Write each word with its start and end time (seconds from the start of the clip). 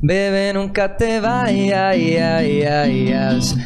Bebé, 0.00 0.52
nunca 0.52 0.96
te 0.96 1.18
vayas, 1.18 1.96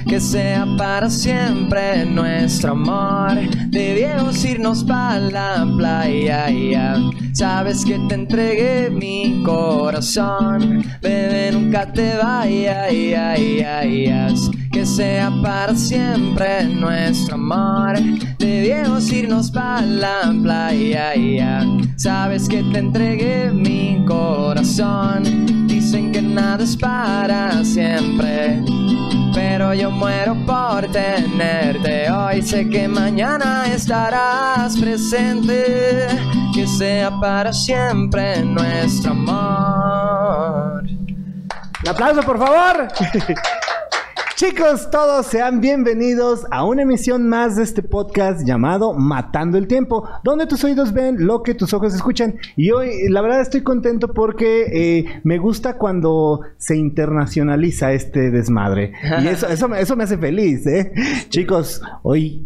que 0.08 0.18
sea 0.18 0.64
para 0.78 1.10
siempre 1.10 2.06
nuestro 2.06 2.72
amor. 2.72 3.34
Debíamos 3.68 4.42
irnos 4.42 4.82
para 4.82 5.20
la 5.20 5.66
playa, 5.76 6.96
sabes 7.34 7.84
que 7.84 7.98
te 8.08 8.14
entregué 8.14 8.88
mi 8.88 9.42
corazón. 9.44 10.82
Bebé, 11.02 11.52
nunca 11.52 11.92
te 11.92 12.16
vayas, 12.16 12.88
que 14.72 14.86
sea 14.86 15.30
para 15.42 15.74
siempre 15.74 16.64
nuestro 16.64 17.34
amor. 17.34 18.00
Debíamos 18.38 19.12
irnos 19.12 19.50
para 19.50 19.82
la 19.82 20.34
playa, 20.42 21.12
sabes 21.96 22.48
que 22.48 22.62
te 22.72 22.78
entregué 22.78 23.52
mi 23.52 24.02
corazón 24.06 25.41
nada 26.32 26.64
es 26.64 26.76
para 26.76 27.64
siempre. 27.64 28.62
Pero 29.34 29.74
yo 29.74 29.90
muero 29.90 30.36
por 30.46 30.90
tenerte 30.90 32.10
hoy. 32.10 32.42
Sé 32.42 32.68
que 32.68 32.88
mañana 32.88 33.64
estarás 33.66 34.76
presente. 34.78 36.06
Que 36.54 36.66
sea 36.66 37.10
para 37.20 37.52
siempre 37.52 38.42
nuestro 38.42 39.12
amor. 39.12 40.82
Un 41.82 41.88
aplauso, 41.88 42.22
por 42.22 42.38
favor. 42.38 42.88
Chicos, 44.44 44.90
todos 44.90 45.26
sean 45.26 45.60
bienvenidos 45.60 46.46
a 46.50 46.64
una 46.64 46.82
emisión 46.82 47.28
más 47.28 47.54
de 47.54 47.62
este 47.62 47.80
podcast 47.80 48.44
llamado 48.44 48.92
Matando 48.92 49.56
el 49.56 49.68
Tiempo, 49.68 50.08
donde 50.24 50.48
tus 50.48 50.64
oídos 50.64 50.92
ven 50.92 51.26
lo 51.26 51.44
que 51.44 51.54
tus 51.54 51.72
ojos 51.72 51.94
escuchan. 51.94 52.34
Y 52.56 52.72
hoy, 52.72 53.08
la 53.08 53.20
verdad, 53.22 53.40
estoy 53.40 53.60
contento 53.60 54.12
porque 54.12 54.64
eh, 54.72 55.20
me 55.22 55.38
gusta 55.38 55.78
cuando 55.78 56.40
se 56.56 56.76
internacionaliza 56.76 57.92
este 57.92 58.32
desmadre. 58.32 58.94
Y 59.22 59.28
eso, 59.28 59.46
eso, 59.46 59.72
eso 59.76 59.94
me 59.94 60.02
hace 60.02 60.18
feliz, 60.18 60.66
¿eh? 60.66 60.92
Chicos, 61.28 61.80
hoy, 62.02 62.44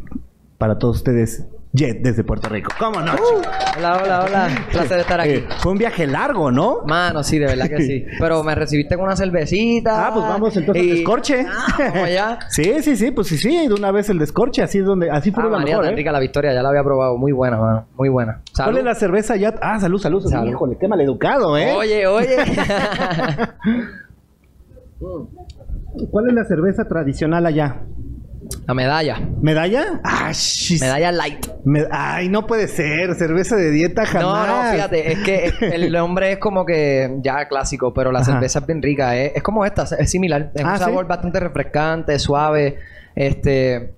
para 0.59 0.79
todos 0.79 0.99
ustedes, 0.99 1.47
Jet 1.77 2.01
desde 2.01 2.25
Puerto 2.25 2.49
Rico. 2.49 2.71
¿Cómo 2.79 3.01
no? 3.01 3.13
Uh, 3.13 3.43
hola, 3.77 4.01
hola, 4.03 4.25
hola. 4.25 4.49
Placer 4.73 5.01
estar 5.01 5.21
aquí. 5.21 5.31
Eh, 5.31 5.47
fue 5.59 5.73
un 5.73 5.79
viaje 5.79 6.07
largo, 6.07 6.51
¿no? 6.51 6.79
Mano, 6.87 7.23
sí, 7.23 7.39
de 7.39 7.47
verdad 7.47 7.69
que 7.69 7.83
sí. 7.83 8.07
Pero 8.19 8.43
me 8.43 8.55
recibiste 8.55 8.97
con 8.97 9.05
una 9.05 9.15
cervecita. 9.15 10.07
Ah, 10.07 10.11
pues 10.13 10.25
vamos 10.25 10.57
entonces 10.57 10.83
al 10.83 10.89
descorche. 10.89 11.47
Ah, 11.47 12.39
sí, 12.49 12.83
sí, 12.83 12.97
sí, 12.97 13.11
pues 13.11 13.29
sí, 13.29 13.37
sí, 13.37 13.69
de 13.69 13.75
una 13.75 13.93
vez 13.93 14.09
el 14.09 14.19
descorche, 14.19 14.63
así 14.63 14.79
es 14.79 14.87
donde, 14.87 15.11
así 15.11 15.31
fue 15.31 15.43
ah, 15.43 15.47
la 15.47 15.59
María, 15.59 15.77
mejor, 15.77 15.93
¿eh? 15.93 15.97
rica 15.97 16.13
la 16.13 16.21
victoria, 16.21 16.55
ya 16.55 16.63
la 16.63 16.71
había 16.71 16.83
probado, 16.83 17.19
muy 17.19 17.33
buena, 17.33 17.59
mano, 17.59 17.87
muy 17.95 18.09
buena. 18.09 18.41
¿Cuál 18.55 18.79
es 18.79 18.85
la 18.85 18.95
cerveza 18.95 19.37
ya? 19.37 19.55
Ah, 19.61 19.79
salud, 19.79 19.99
salud, 19.99 20.27
salud. 20.27 20.49
Híjole, 20.51 20.79
qué 20.81 20.89
maleducado, 20.89 21.59
¿eh? 21.59 21.75
Oye, 21.77 22.07
oye. 22.07 22.37
¿Cuál 26.11 26.29
es 26.29 26.35
la 26.35 26.45
cerveza 26.45 26.87
tradicional 26.87 27.45
allá? 27.45 27.83
La 28.67 28.75
medalla. 28.75 29.21
¿Medalla? 29.41 30.01
Ah, 30.05 30.33
medalla 30.81 31.13
light. 31.13 31.47
Ay, 31.91 32.29
no 32.29 32.47
puede 32.47 32.69
ser. 32.69 33.15
Cerveza 33.15 33.57
de 33.57 33.71
dieta 33.71 34.07
jamás. 34.07 34.49
No, 34.49 34.65
no, 34.65 34.73
fíjate. 34.73 35.13
Es 35.13 35.19
que 35.21 35.53
el 35.75 35.93
nombre 35.93 36.33
es 36.33 36.39
como 36.39 36.65
que 36.65 37.19
ya 37.23 37.47
clásico, 37.49 37.95
pero 37.95 38.13
la 38.13 38.25
cerveza 38.25 38.61
es 38.61 38.67
bien 38.67 38.83
rica. 38.83 39.17
¿eh? 39.17 39.33
Es 39.35 39.43
como 39.43 39.65
esta, 39.65 39.85
es 39.99 40.11
similar. 40.11 40.51
Es 40.55 40.63
un 40.63 40.71
ah, 40.71 40.79
sabor 40.79 41.07
bastante 41.07 41.41
refrescante, 41.41 42.19
suave. 42.19 42.79
Este... 43.15 43.95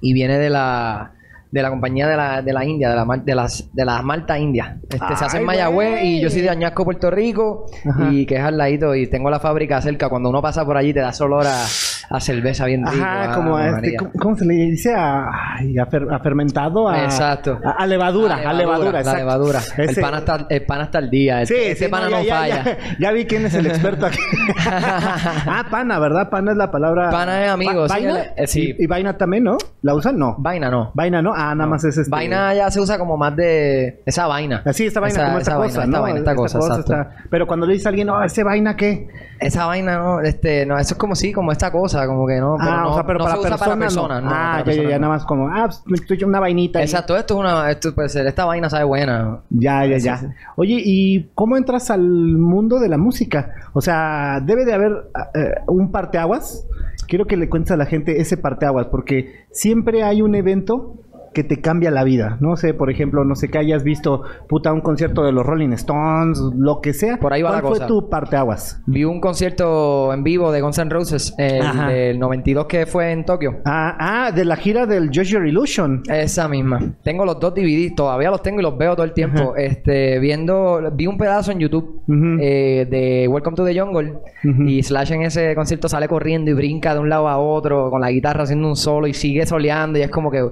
Y 0.00 0.12
viene 0.12 0.38
de 0.38 0.50
la 0.50 1.15
de 1.56 1.62
la 1.62 1.70
compañía 1.70 2.06
de 2.06 2.16
la, 2.16 2.42
de 2.42 2.52
la 2.52 2.64
India, 2.66 2.90
de, 2.90 2.96
la, 2.96 3.06
de, 3.16 3.34
las, 3.34 3.70
de 3.72 3.84
las 3.84 4.04
Malta 4.04 4.38
India. 4.38 4.78
Este, 4.90 5.16
se 5.16 5.24
hace 5.24 5.38
en 5.38 5.44
Mayagüez 5.44 6.02
y 6.02 6.20
yo 6.20 6.28
soy 6.28 6.42
de 6.42 6.50
Añasco, 6.50 6.84
Puerto 6.84 7.10
Rico, 7.10 7.64
y 8.10 8.26
que 8.26 8.36
es 8.36 8.42
al 8.42 8.58
ladito, 8.58 8.94
y 8.94 9.06
tengo 9.06 9.30
la 9.30 9.40
fábrica 9.40 9.80
cerca. 9.80 10.10
Cuando 10.10 10.28
uno 10.28 10.42
pasa 10.42 10.66
por 10.66 10.76
allí 10.76 10.92
te 10.92 11.00
da 11.00 11.12
olor 11.20 11.46
a, 11.46 11.64
a 12.10 12.20
cerveza 12.20 12.66
bien 12.66 12.86
rico. 12.86 13.04
Ajá, 13.04 13.34
como 13.34 13.56
a 13.56 13.68
este, 13.68 13.96
¿cómo, 14.18 14.36
se 14.36 14.44
le 14.44 14.54
dice? 14.54 14.94
A, 14.94 15.28
a, 15.28 16.18
fermentado, 16.22 16.88
a, 16.88 17.04
Exacto. 17.04 17.58
A, 17.64 17.86
levadura, 17.86 18.36
a 18.36 18.52
levadura, 18.52 19.02
La 19.02 19.14
levadura. 19.14 19.60
El, 19.78 19.94
pan 19.96 20.14
hasta, 20.14 20.46
el 20.50 20.62
pan 20.64 20.80
hasta 20.82 20.98
el 20.98 21.10
día. 21.10 21.46
sí, 21.46 21.54
ese 21.56 21.88
pana 21.88 22.10
no, 22.10 22.22
falla. 22.22 22.76
Ya, 22.98 23.12
vi 23.12 23.24
quién 23.24 23.46
es 23.46 23.54
el 23.54 23.66
experto 23.66 24.06
aquí. 24.06 24.18
ah, 24.66 25.64
pana, 25.70 25.98
¿verdad? 25.98 26.28
Pana 26.28 26.52
es 26.52 26.56
la 26.58 26.70
palabra... 26.70 27.10
Pana 27.10 27.44
es 27.44 27.50
amigo. 27.50 27.86
¿Vaina? 27.88 28.24
Sí. 28.46 28.74
Y, 28.78 28.86
vaina 28.86 29.16
también, 29.16 29.44
¿no? 29.44 29.56
¿La 29.82 29.94
usan? 29.94 30.18
No. 30.18 30.36
Vaina 30.38 30.70
no. 30.70 30.90
Vaina 30.94 31.22
no. 31.22 31.32
Ah, 31.34 31.45
nada 31.54 31.68
más 31.68 31.84
es 31.84 31.96
este... 31.96 32.10
Vaina 32.10 32.54
ya 32.54 32.70
se 32.70 32.80
usa 32.80 32.98
como 32.98 33.16
más 33.16 33.34
de... 33.36 34.02
Esa 34.06 34.26
vaina. 34.26 34.62
Sí, 34.72 34.86
esa 34.86 35.00
vaina, 35.00 35.26
como 35.26 35.38
esta 35.38 35.56
cosa, 35.56 35.84
Esta 35.84 36.00
vaina, 36.00 36.18
esta, 36.18 36.34
cosa. 36.34 37.10
Pero 37.30 37.46
cuando 37.46 37.66
le 37.66 37.74
dice 37.74 37.88
a 37.88 37.90
alguien, 37.90 38.06
no, 38.06 38.22
¿ese 38.22 38.42
vaina 38.42 38.76
qué? 38.76 39.08
Esa 39.38 39.66
vaina, 39.66 39.98
no, 39.98 40.20
este... 40.20 40.66
No, 40.66 40.78
eso 40.78 40.94
es 40.94 40.98
como 40.98 41.14
sí, 41.14 41.32
como 41.32 41.52
esta 41.52 41.70
cosa, 41.70 42.06
como 42.06 42.26
que 42.26 42.38
no... 42.38 42.56
Ah, 42.58 42.88
o 42.88 42.94
sea, 42.94 43.06
pero 43.06 43.20
para, 43.20 43.36
personas. 43.76 43.94
No. 43.94 44.30
ah, 44.30 44.62
ya, 44.66 44.72
ya, 44.72 44.82
ya, 44.82 44.98
nada 44.98 45.14
más 45.14 45.24
como, 45.24 45.48
ah, 45.48 45.68
pues, 45.86 46.00
estoy 46.00 46.22
una 46.24 46.40
vainita. 46.40 46.80
Exacto, 46.80 47.16
esto 47.16 47.34
es 47.34 47.40
una, 47.40 47.70
esto 47.70 47.94
puede 47.94 48.08
ser, 48.08 48.26
esta 48.26 48.44
vaina 48.44 48.70
sabe 48.70 48.84
buena. 48.84 49.40
Ya, 49.50 49.84
ya, 49.86 49.98
ya. 49.98 50.34
Oye, 50.56 50.80
¿y 50.84 51.30
cómo 51.34 51.56
entras 51.56 51.90
al 51.90 52.02
mundo 52.02 52.78
de 52.78 52.88
la 52.88 52.98
música? 52.98 53.54
O 53.72 53.80
sea, 53.80 54.40
debe 54.42 54.64
de 54.64 54.74
haber 54.74 54.92
eh, 55.34 55.54
un 55.66 55.90
parteaguas. 55.90 56.66
Quiero 57.08 57.26
que 57.26 57.36
le 57.36 57.48
cuentes 57.48 57.72
a 57.72 57.76
la 57.76 57.86
gente 57.86 58.20
ese 58.20 58.36
parteaguas, 58.36 58.86
porque 58.86 59.46
siempre 59.50 60.02
hay 60.02 60.22
un 60.22 60.34
evento 60.34 60.94
que 61.36 61.44
te 61.44 61.60
cambia 61.60 61.90
la 61.90 62.02
vida. 62.02 62.38
No 62.40 62.56
sé, 62.56 62.72
por 62.72 62.90
ejemplo, 62.90 63.22
no 63.22 63.34
sé 63.34 63.50
que 63.50 63.58
hayas 63.58 63.84
visto, 63.84 64.22
puta, 64.48 64.72
un 64.72 64.80
concierto 64.80 65.22
de 65.22 65.32
los 65.32 65.44
Rolling 65.44 65.72
Stones, 65.72 66.40
lo 66.56 66.80
que 66.80 66.94
sea. 66.94 67.18
Por 67.18 67.34
ahí 67.34 67.42
va 67.42 67.60
¿Cuál 67.60 67.62
la 67.62 67.68
fue 67.68 67.86
tu 67.86 68.08
parte 68.08 68.36
aguas? 68.36 68.80
Vi 68.86 69.04
un 69.04 69.20
concierto 69.20 70.14
en 70.14 70.24
vivo 70.24 70.50
de 70.50 70.62
Guns 70.62 70.78
N' 70.78 70.88
Roses, 70.88 71.34
el 71.36 71.86
del 71.88 72.18
92 72.18 72.64
que 72.64 72.86
fue 72.86 73.12
en 73.12 73.26
Tokio. 73.26 73.60
Ah, 73.66 73.96
ah, 73.98 74.32
de 74.32 74.46
la 74.46 74.56
gira 74.56 74.86
del 74.86 75.10
Josh 75.14 75.28
Your 75.28 75.46
Illusion. 75.46 76.04
Esa 76.08 76.48
misma. 76.48 76.80
Tengo 77.02 77.26
los 77.26 77.38
dos 77.38 77.54
DVD, 77.54 77.94
todavía 77.94 78.30
los 78.30 78.40
tengo 78.40 78.60
y 78.60 78.62
los 78.62 78.78
veo 78.78 78.94
todo 78.94 79.04
el 79.04 79.12
tiempo. 79.12 79.54
Este, 79.56 80.18
viendo, 80.18 80.90
vi 80.94 81.06
un 81.06 81.18
pedazo 81.18 81.52
en 81.52 81.58
YouTube 81.58 82.02
eh, 82.40 82.86
de 82.88 83.28
Welcome 83.28 83.56
to 83.56 83.64
the 83.66 83.78
Jungle 83.78 84.14
y 84.42 84.82
Slash 84.82 85.12
en 85.12 85.22
ese 85.22 85.54
concierto 85.54 85.86
sale 85.86 86.08
corriendo 86.08 86.50
y 86.50 86.54
brinca 86.54 86.94
de 86.94 87.00
un 87.00 87.10
lado 87.10 87.28
a 87.28 87.36
otro 87.36 87.90
con 87.90 88.00
la 88.00 88.10
guitarra 88.10 88.44
haciendo 88.44 88.68
un 88.68 88.76
solo 88.76 89.06
y 89.06 89.12
sigue 89.12 89.44
soleando 89.44 89.98
y 89.98 90.02
es 90.02 90.10
como 90.10 90.30
que 90.30 90.48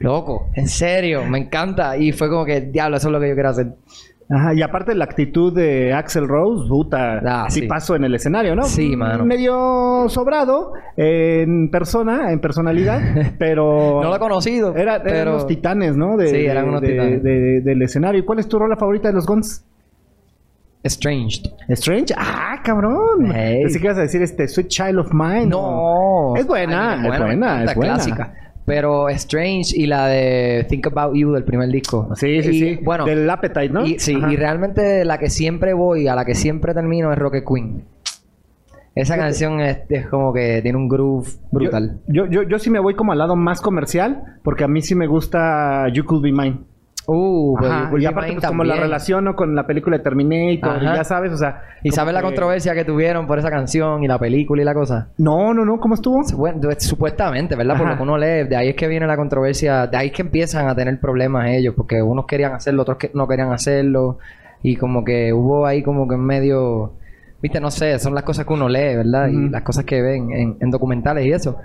Loco, 0.00 0.50
en 0.54 0.68
serio, 0.68 1.24
me 1.24 1.38
encanta. 1.38 1.96
Y 1.96 2.12
fue 2.12 2.28
como 2.28 2.44
que, 2.44 2.60
diablo, 2.60 2.96
eso 2.96 3.08
es 3.08 3.12
lo 3.12 3.20
que 3.20 3.28
yo 3.28 3.34
quiero 3.34 3.48
hacer. 3.50 3.74
Ajá, 4.30 4.52
y 4.52 4.60
aparte 4.60 4.94
la 4.94 5.06
actitud 5.06 5.54
de 5.54 5.94
Axel 5.94 6.28
Rose, 6.28 6.68
puta, 6.68 7.22
ah, 7.24 7.46
sí. 7.48 7.62
pasó 7.62 7.96
en 7.96 8.04
el 8.04 8.14
escenario, 8.14 8.54
¿no? 8.54 8.64
Sí, 8.64 8.94
mano. 8.94 9.24
Medio 9.24 10.06
sobrado 10.08 10.74
en 10.96 11.70
persona, 11.70 12.30
en 12.30 12.38
personalidad, 12.38 13.00
pero... 13.38 14.02
no 14.02 14.10
lo 14.10 14.16
he 14.16 14.18
conocido. 14.18 14.76
Era, 14.76 15.02
pero... 15.02 15.16
Eran 15.16 15.32
los 15.32 15.46
titanes, 15.46 15.96
¿no? 15.96 16.18
De, 16.18 16.28
sí, 16.28 16.44
eran 16.44 16.68
unos 16.68 16.82
titanes. 16.82 17.22
del 17.22 17.82
escenario. 17.82 18.20
¿Y 18.20 18.24
cuál 18.24 18.38
es 18.40 18.48
tu 18.48 18.58
rola 18.58 18.76
favorita 18.76 19.08
de 19.08 19.14
los 19.14 19.26
Guns? 19.26 19.64
Strange. 20.84 21.42
Strange, 21.68 22.14
ah, 22.16 22.60
cabrón. 22.62 23.32
Hey. 23.34 23.62
Así 23.64 23.80
que 23.80 23.88
a 23.88 23.94
decir 23.94 24.22
este 24.22 24.46
Sweet 24.46 24.68
Child 24.68 24.98
of 24.98 25.12
Mine. 25.12 25.46
No. 25.46 26.34
Es 26.36 26.46
buena, 26.46 26.96
es 26.96 27.18
buena, 27.18 27.64
es 27.64 27.74
buena. 27.74 27.94
Clásica. 27.94 28.47
Pero 28.68 29.08
Strange 29.08 29.74
y 29.74 29.86
la 29.86 30.06
de 30.06 30.66
Think 30.68 30.86
About 30.86 31.16
You 31.16 31.32
del 31.32 31.42
primer 31.42 31.68
disco. 31.70 32.10
Sí, 32.14 32.42
sí, 32.42 32.52
sí. 32.52 32.78
Bueno, 32.82 33.06
del 33.06 33.28
Appetite, 33.28 33.70
¿no? 33.70 33.84
Y, 33.84 33.98
sí, 33.98 34.12
y 34.12 34.36
realmente 34.36 35.04
la 35.04 35.18
que 35.18 35.30
siempre 35.30 35.72
voy, 35.72 36.06
a 36.06 36.14
la 36.14 36.24
que 36.24 36.34
siempre 36.34 36.74
termino 36.74 37.10
es 37.12 37.18
Rocket 37.18 37.44
Queen. 37.44 37.84
Esa 38.94 39.16
canción 39.16 39.60
es, 39.60 39.78
como 40.10 40.32
que 40.32 40.60
tiene 40.60 40.76
un 40.76 40.88
groove 40.88 41.28
brutal. 41.50 42.00
Yo, 42.08 42.26
yo, 42.26 42.42
yo, 42.42 42.58
sí 42.58 42.68
me 42.68 42.80
voy 42.80 42.94
como 42.94 43.12
al 43.12 43.18
lado 43.18 43.36
más 43.36 43.60
comercial, 43.60 44.38
porque 44.42 44.64
a 44.64 44.68
mí 44.68 44.82
sí 44.82 44.94
me 44.94 45.06
gusta 45.06 45.88
You 45.92 46.04
Could 46.04 46.22
Be 46.22 46.32
Mine. 46.32 46.58
Uh, 47.10 47.56
y 47.98 48.04
aparte 48.04 48.34
pues, 48.34 48.46
como 48.46 48.64
la 48.64 48.76
relaciono 48.76 49.34
con 49.34 49.54
la 49.54 49.66
película 49.66 49.96
de 49.96 50.02
Terminator, 50.02 50.82
y 50.82 50.84
ya 50.84 51.04
sabes, 51.04 51.32
o 51.32 51.38
sea... 51.38 51.62
¿Y 51.82 51.90
sabes 51.90 52.12
la 52.12 52.20
controversia 52.20 52.74
que 52.74 52.84
tuvieron 52.84 53.26
por 53.26 53.38
esa 53.38 53.48
canción 53.48 54.04
y 54.04 54.06
la 54.06 54.18
película 54.18 54.60
y 54.60 54.64
la 54.66 54.74
cosa? 54.74 55.08
No, 55.16 55.54
no, 55.54 55.64
no, 55.64 55.80
¿cómo 55.80 55.94
estuvo? 55.94 56.20
Supuestamente, 56.76 57.56
¿verdad? 57.56 57.78
Por 57.78 57.88
lo 57.88 57.96
que 57.96 58.02
uno 58.02 58.18
lee, 58.18 58.44
de 58.46 58.56
ahí 58.56 58.68
es 58.68 58.76
que 58.76 58.88
viene 58.88 59.06
la 59.06 59.16
controversia, 59.16 59.86
de 59.86 59.96
ahí 59.96 60.08
es 60.08 60.12
que 60.12 60.20
empiezan 60.20 60.68
a 60.68 60.74
tener 60.74 61.00
problemas 61.00 61.46
ellos, 61.48 61.72
porque 61.74 62.02
unos 62.02 62.26
querían 62.26 62.52
hacerlo, 62.52 62.82
otros 62.82 62.98
que 62.98 63.10
no 63.14 63.26
querían 63.26 63.52
hacerlo, 63.52 64.18
y 64.62 64.76
como 64.76 65.02
que 65.02 65.32
hubo 65.32 65.64
ahí 65.64 65.82
como 65.82 66.06
que 66.06 66.14
en 66.16 66.24
medio... 66.26 66.92
Viste, 67.40 67.60
no 67.60 67.70
sé, 67.70 67.98
son 67.98 68.14
las 68.14 68.24
cosas 68.24 68.44
que 68.46 68.52
uno 68.52 68.68
lee, 68.68 68.96
¿verdad? 68.96 69.28
Y 69.28 69.48
las 69.48 69.62
cosas 69.62 69.84
que 69.84 70.02
ven 70.02 70.32
en, 70.32 70.56
en 70.60 70.70
documentales 70.70 71.24
y 71.24 71.30
eso. 71.30 71.56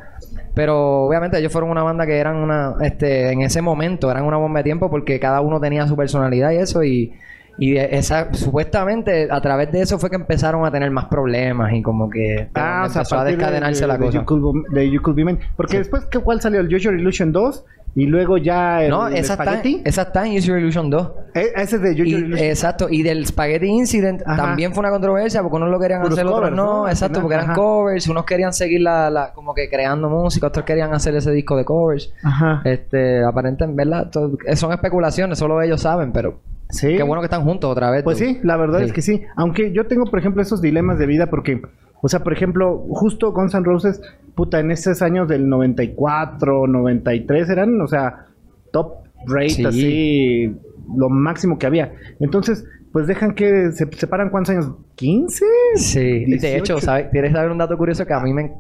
Pero 0.54 1.06
obviamente 1.06 1.40
ellos 1.40 1.52
fueron 1.52 1.72
una 1.72 1.84
banda 1.84 2.06
que 2.06 2.18
eran 2.18 2.38
una, 2.38 2.76
este, 2.82 3.32
en 3.32 3.42
ese 3.42 3.62
momento, 3.62 4.12
eran 4.12 4.24
una 4.26 4.38
bomba 4.38 4.60
de 4.60 4.66
tiempo 4.66 4.90
porque 4.90 5.20
cada 5.20 5.42
uno 5.42 5.60
tenía 5.60 5.88
su 5.88 5.96
personalidad 5.96 6.52
y 6.52 6.58
eso 6.58 6.84
y, 6.84 7.14
y 7.58 7.78
esa, 7.78 8.32
supuestamente 8.34 9.28
a 9.32 9.42
través 9.42 9.72
de 9.72 9.82
eso 9.82 9.98
fue 9.98 10.12
que 10.12 10.16
empezaron 10.16 10.64
a 10.66 10.72
tener 10.72 10.92
más 10.92 11.06
problemas 11.06 11.74
y 11.74 11.82
como 11.82 12.08
que 12.10 12.50
ah, 12.54 12.84
empezó 12.86 13.18
a 13.18 13.24
descadenarse 13.24 13.88
la 13.88 13.98
cosa. 13.98 14.24
de 14.70 14.92
you 14.92 15.02
Could 15.02 15.16
Be 15.16 15.38
Porque 15.56 15.80
después, 15.80 16.08
¿cuál 16.24 16.40
salió? 16.40 16.60
¿El 16.60 16.72
Joshua 16.72 16.94
Illusion 16.94 17.32
2? 17.32 17.66
Y 17.96 18.08
luego 18.08 18.38
ya 18.38 18.84
el, 18.84 18.90
no, 18.90 19.08
el 19.08 19.14
esa 19.18 19.34
está, 19.34 19.44
Spaghetti. 19.46 19.82
esa 19.86 20.02
está 20.02 20.26
en 20.26 20.36
Use 20.36 20.48
Your 20.48 20.58
Illusion 20.58 20.90
2. 20.90 21.12
Eh, 21.36 21.52
ese 21.56 21.76
es 21.76 21.82
de 21.84 21.92
Use 21.92 22.02
Y- 22.08 22.12
Your 22.12 22.20
Illusion. 22.22 22.48
exacto, 22.48 22.88
y 22.90 23.04
del 23.04 23.26
Spaghetti 23.28 23.68
Incident 23.68 24.24
Ajá. 24.26 24.36
también 24.36 24.74
fue 24.74 24.80
una 24.82 24.90
controversia 24.90 25.42
porque 25.44 25.58
unos 25.58 25.70
lo 25.70 25.80
querían 25.80 26.02
Puros 26.02 26.18
hacer, 26.18 26.26
otros 26.26 26.40
covers, 26.40 26.56
no, 26.56 26.66
¿no? 26.84 26.90
Exacto, 26.90 27.22
porque 27.22 27.36
eran 27.36 27.52
ajá. 27.52 27.56
covers, 27.56 28.08
unos 28.08 28.26
querían 28.26 28.52
seguir 28.52 28.82
la, 28.82 29.12
la- 29.12 29.32
como 29.34 29.54
que 29.54 29.70
creando 29.70 30.10
música, 30.10 30.48
otros 30.48 30.66
querían 30.66 30.92
hacer 30.94 31.14
ese 31.16 31.32
disco 31.32 31.56
de 31.56 31.66
covers. 31.66 32.12
Ajá. 32.24 32.62
Este, 32.66 33.24
aparentemente, 33.24 33.78
¿verdad? 33.84 34.10
Todo- 34.12 34.38
eh, 34.48 34.56
son 34.56 34.72
especulaciones, 34.74 35.38
solo 35.38 35.62
ellos 35.62 35.82
saben, 35.82 36.12
pero 36.12 36.40
Sí. 36.70 36.96
qué 36.98 37.04
bueno 37.04 37.22
que 37.22 37.26
están 37.28 37.44
juntos 37.44 37.70
otra 37.70 37.92
vez. 37.92 38.04
Pues 38.04 38.18
tú. 38.18 38.24
sí, 38.26 38.40
la 38.42 38.58
verdad 38.58 38.80
Sí. 38.80 38.86
es 38.86 38.94
que 38.94 39.02
sí. 39.04 39.22
Aunque 39.36 39.72
yo 39.72 39.86
tengo, 39.86 40.06
por 40.06 40.18
ejemplo, 40.18 40.42
esos 40.42 40.60
dilemas 40.62 40.98
de 40.98 41.06
vida 41.06 41.28
porque, 41.28 41.62
o 42.06 42.10
sea, 42.10 42.20
por 42.22 42.34
ejemplo, 42.34 42.84
justo 42.90 43.32
Guns 43.32 43.54
N' 43.56 43.64
Roses, 43.64 44.02
puta, 44.36 44.60
en 44.60 44.72
esos 44.72 45.02
años 45.02 45.26
del 45.30 45.48
94, 45.48 46.68
93 46.68 47.50
eran, 47.50 47.80
o 47.80 47.88
sea, 47.88 48.26
top 48.72 48.96
rate, 49.26 49.50
Sí. 49.50 49.66
así, 49.66 50.56
lo 50.98 51.08
máximo 51.08 51.58
que 51.58 51.66
había. 51.66 51.94
Entonces, 52.20 52.66
pues 52.92 53.08
dejan 53.08 53.34
que 53.36 53.72
se 53.72 53.88
separan 53.94 54.30
cuántos 54.30 54.54
años, 54.54 54.72
15? 54.96 55.46
Sí, 55.76 56.26
18. 56.26 56.42
de 56.42 56.58
hecho, 56.58 56.80
¿sabes? 56.82 57.08
¿Quieres 57.10 57.32
saber 57.32 57.52
un 57.52 57.58
dato 57.58 57.78
curioso 57.78 58.06
que 58.06 58.14
a 58.14 58.20
mí 58.20 58.34
me... 58.34 58.52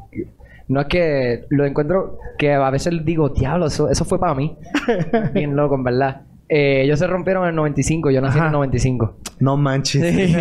No 0.69 0.79
es 0.79 0.87
que 0.87 1.43
lo 1.49 1.65
encuentro, 1.65 2.17
que 2.37 2.53
a 2.53 2.69
veces 2.69 2.93
digo, 3.03 3.27
diablo, 3.27 3.65
eso, 3.65 3.89
eso 3.89 4.05
fue 4.05 4.19
para 4.19 4.33
mí. 4.33 4.57
Bien 5.33 5.53
loco, 5.53 5.75
en 5.75 5.83
verdad. 5.83 6.21
Eh, 6.55 6.83
ellos 6.83 6.99
se 6.99 7.07
rompieron 7.07 7.45
en 7.45 7.49
el 7.49 7.55
95, 7.55 8.11
yo 8.11 8.21
nací 8.21 8.37
en 8.37 8.41
Ajá. 8.43 8.49
el 8.49 8.53
95. 8.53 9.17
No 9.39 9.57
manches. 9.57 10.03
Sí. 10.03 10.35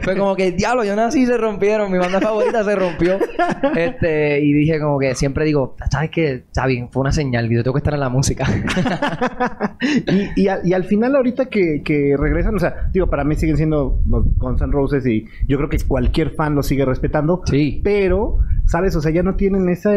Fue 0.02 0.16
como 0.16 0.36
que, 0.36 0.52
diablo, 0.52 0.84
yo 0.84 0.94
nací 0.94 1.22
y 1.22 1.26
se 1.26 1.36
rompieron. 1.36 1.90
Mi 1.90 1.98
banda 1.98 2.20
favorita 2.20 2.62
se 2.62 2.76
rompió. 2.76 3.18
Este, 3.76 4.40
y 4.40 4.52
dije 4.52 4.78
como 4.78 4.98
que 4.98 5.14
siempre 5.14 5.44
digo, 5.44 5.74
¿sabes 5.90 6.10
qué? 6.10 6.32
Está 6.34 6.66
bien, 6.66 6.88
fue 6.90 7.00
una 7.00 7.10
señal. 7.12 7.48
Yo 7.48 7.62
tengo 7.64 7.74
que 7.74 7.78
estar 7.78 7.94
en 7.94 8.00
la 8.00 8.08
música. 8.08 8.46
y, 9.80 10.42
y, 10.42 10.48
al, 10.48 10.66
y 10.66 10.72
al 10.72 10.84
final 10.84 11.16
ahorita 11.16 11.46
que, 11.46 11.82
que 11.84 12.16
regresan, 12.16 12.54
o 12.54 12.58
sea, 12.58 12.88
digo, 12.92 13.08
para 13.08 13.24
mí 13.24 13.34
siguen 13.34 13.56
siendo 13.56 14.00
los 14.08 14.24
Guns 14.36 14.62
N' 14.62 14.72
Roses 14.72 15.04
y 15.06 15.26
yo 15.48 15.56
creo 15.56 15.68
que 15.68 15.78
cualquier 15.86 16.30
fan 16.30 16.54
los 16.54 16.66
sigue 16.66 16.84
respetando. 16.84 17.42
Sí. 17.46 17.80
Pero, 17.82 18.38
¿sabes? 18.66 18.94
O 18.94 19.00
sea, 19.00 19.10
ya 19.10 19.22
no 19.22 19.34
tienen 19.34 19.68
esa... 19.68 19.92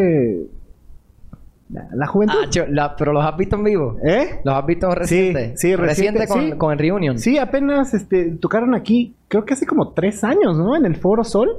la, 1.93 2.07
juventud. 2.07 2.35
Ah, 2.43 2.65
la- 2.69 2.95
pero 2.95 3.13
los 3.13 3.25
has 3.25 3.35
visto 3.37 3.55
en 3.55 3.63
vivo. 3.63 3.97
¿Eh? 4.05 4.39
¿Los 4.43 4.55
has 4.55 4.65
visto 4.65 4.93
reciente? 4.93 5.53
sí, 5.57 5.75
reciente, 5.75 6.27
con, 6.27 6.41
sí. 6.41 6.51
con 6.57 6.71
el 6.73 6.79
Reunion. 6.79 7.17
Sí, 7.19 7.37
apenas 7.37 7.93
este, 7.93 8.31
tocaron 8.39 8.75
aquí, 8.75 9.15
creo 9.27 9.45
que 9.45 9.53
hace 9.53 9.65
como 9.65 9.89
tres 9.93 10.23
años, 10.23 10.57
¿no? 10.57 10.75
En 10.75 10.85
el 10.85 10.95
Foro 10.95 11.23
Sol. 11.23 11.49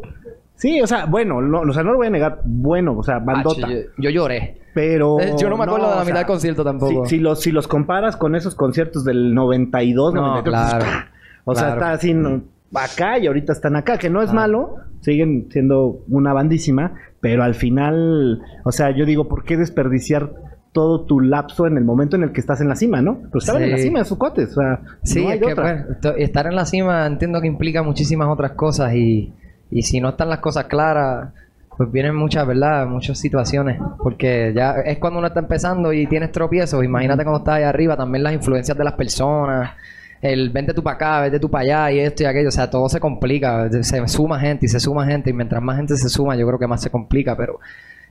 Sí, 0.57 0.81
o 0.81 0.87
sea, 0.87 1.07
bueno, 1.07 1.41
no, 1.43 1.61
o 1.63 1.73
sea, 1.73 1.83
no 1.83 1.91
lo 1.91 1.99
voy 1.99 2.07
a 2.07 2.11
negar, 2.11 2.41
bueno, 2.45 2.97
o 2.97 3.03
sea, 3.03 3.17
Ah, 3.17 3.21
bandota. 3.25 3.69
yo, 3.69 3.77
yo 3.99 4.11
lloré. 4.11 4.61
Pero. 4.73 5.21
Eh, 5.21 5.35
yo 5.39 5.49
no 5.51 5.57
me 5.57 5.65
acuerdo 5.65 5.91
de 5.91 5.97
la 5.97 6.05
mitad 6.05 6.19
del 6.19 6.27
concierto 6.27 6.65
tampoco. 6.65 7.05
Si, 7.07 7.17
si 7.17 7.21
los, 7.21 7.41
si 7.41 7.51
los 7.53 7.67
comparas 7.69 8.17
con 8.17 8.35
esos 8.37 8.55
conciertos 8.55 9.05
del 9.05 9.35
92, 9.35 10.15
No, 10.15 10.21
93, 10.43 10.53
claro. 10.71 10.85
pues, 11.45 11.59
o 11.59 11.61
sea, 11.61 11.73
está 11.75 11.93
así 11.93 12.15
no, 12.15 12.43
acá 12.77 13.19
y 13.19 13.27
ahorita 13.27 13.53
están 13.53 13.77
acá, 13.77 13.99
que 13.99 14.11
no 14.11 14.23
es 14.23 14.31
Ah. 14.31 14.35
malo, 14.35 14.77
siguen 15.01 15.49
siendo 15.51 16.01
una 16.09 16.33
bandísima, 16.33 16.95
pero 17.21 17.43
al 17.43 17.55
final, 17.55 18.43
o 18.65 18.73
sea, 18.73 18.91
yo 18.91 19.05
digo, 19.07 19.29
¿por 19.29 19.45
qué 19.45 19.57
desperdiciar 19.57 20.31
todo 20.73 21.03
tu 21.05 21.21
lapso 21.21 21.67
en 21.67 21.77
el 21.77 21.85
momento 21.85 22.17
en 22.17 22.25
el 22.25 22.33
que 22.33 22.41
estás 22.41 22.61
en 22.61 22.69
la 22.69 22.75
cima, 22.77 23.01
no? 23.01 23.19
Pues 23.31 23.45
estaban 23.45 23.63
en 23.63 23.71
la 23.71 23.79
cima 23.79 24.01
de 24.01 24.05
sus 24.07 24.19
cuates, 24.19 24.51
o 24.57 24.61
sea, 24.61 24.81
Sí, 25.03 25.23
no 25.23 25.29
hay 25.31 25.39
es 25.39 25.45
que 25.47 25.53
otra. 25.53 25.87
estar 26.19 26.47
en 26.47 26.57
la 26.57 26.65
cima 26.67 27.07
entiendo 27.07 27.41
que 27.41 27.47
implica 27.47 27.83
muchísimas 27.83 28.29
otras 28.29 28.53
cosas 28.53 28.93
y, 28.95 29.33
y 29.71 29.83
si 29.83 30.01
no 30.01 30.09
están 30.11 30.29
las 30.31 30.39
cosas 30.41 30.65
claras, 30.65 31.29
pues 31.77 31.91
vienen 31.93 32.15
muchas, 32.17 32.47
¿verdad? 32.47 32.87
Muchas 32.87 33.19
situaciones. 33.19 33.81
Porque 33.99 34.53
ya 34.55 34.73
es 34.85 34.99
cuando 34.99 35.19
uno 35.19 35.27
está 35.29 35.41
empezando 35.41 35.93
y 35.93 36.07
tienes 36.07 36.31
tropiezos. 36.33 36.85
Imagínate 36.85 37.25
cuando 37.25 37.39
estás 37.39 37.55
ahí 37.57 37.63
arriba, 37.65 37.97
también 37.97 38.23
las 38.23 38.33
influencias 38.33 38.77
de 38.79 38.85
las 38.85 38.93
personas. 38.95 39.73
El 40.21 40.51
vente 40.51 40.73
tú 40.73 40.83
para 40.83 40.97
acá, 40.97 41.21
vente 41.21 41.39
tú 41.39 41.51
para 41.51 41.63
allá 41.65 41.93
y 41.93 42.01
esto 42.01 42.23
y 42.23 42.27
aquello. 42.27 42.49
O 42.49 42.53
sea, 42.53 42.71
todo 42.71 42.89
se 42.89 42.99
complica. 43.01 43.69
Se 43.83 44.07
suma 44.09 44.41
gente 44.41 44.67
y 44.67 44.69
se 44.69 44.81
suma 44.81 45.05
gente. 45.07 45.31
Y 45.31 45.33
mientras 45.33 45.63
más 45.63 45.77
gente 45.77 45.97
se 45.97 46.09
suma, 46.09 46.35
yo 46.37 46.47
creo 46.47 46.59
que 46.59 46.67
más 46.67 46.81
se 46.83 46.91
complica. 46.91 47.37
Pero 47.37 47.59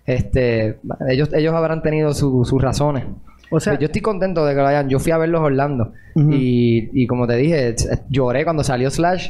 este 0.06 0.78
ellos, 1.10 1.30
ellos 1.34 1.54
habrán 1.56 1.82
tenido 1.82 2.14
su- 2.14 2.46
sus 2.46 2.62
razones. 2.62 3.06
O 3.50 3.60
sea, 3.60 3.78
yo 3.78 3.86
estoy 3.86 4.02
contento 4.02 4.46
de 4.46 4.54
que 4.56 4.62
lo 4.62 4.68
hayan. 4.68 4.90
Yo 4.90 5.00
fui 5.00 5.12
a 5.12 5.18
verlos 5.18 5.42
Orlando. 5.42 5.94
Y, 6.34 6.90
y 7.04 7.08
como 7.08 7.28
te 7.28 7.36
dije, 7.36 7.76
lloré 8.10 8.44
cuando 8.44 8.64
salió 8.64 8.90
Slash. 8.90 9.30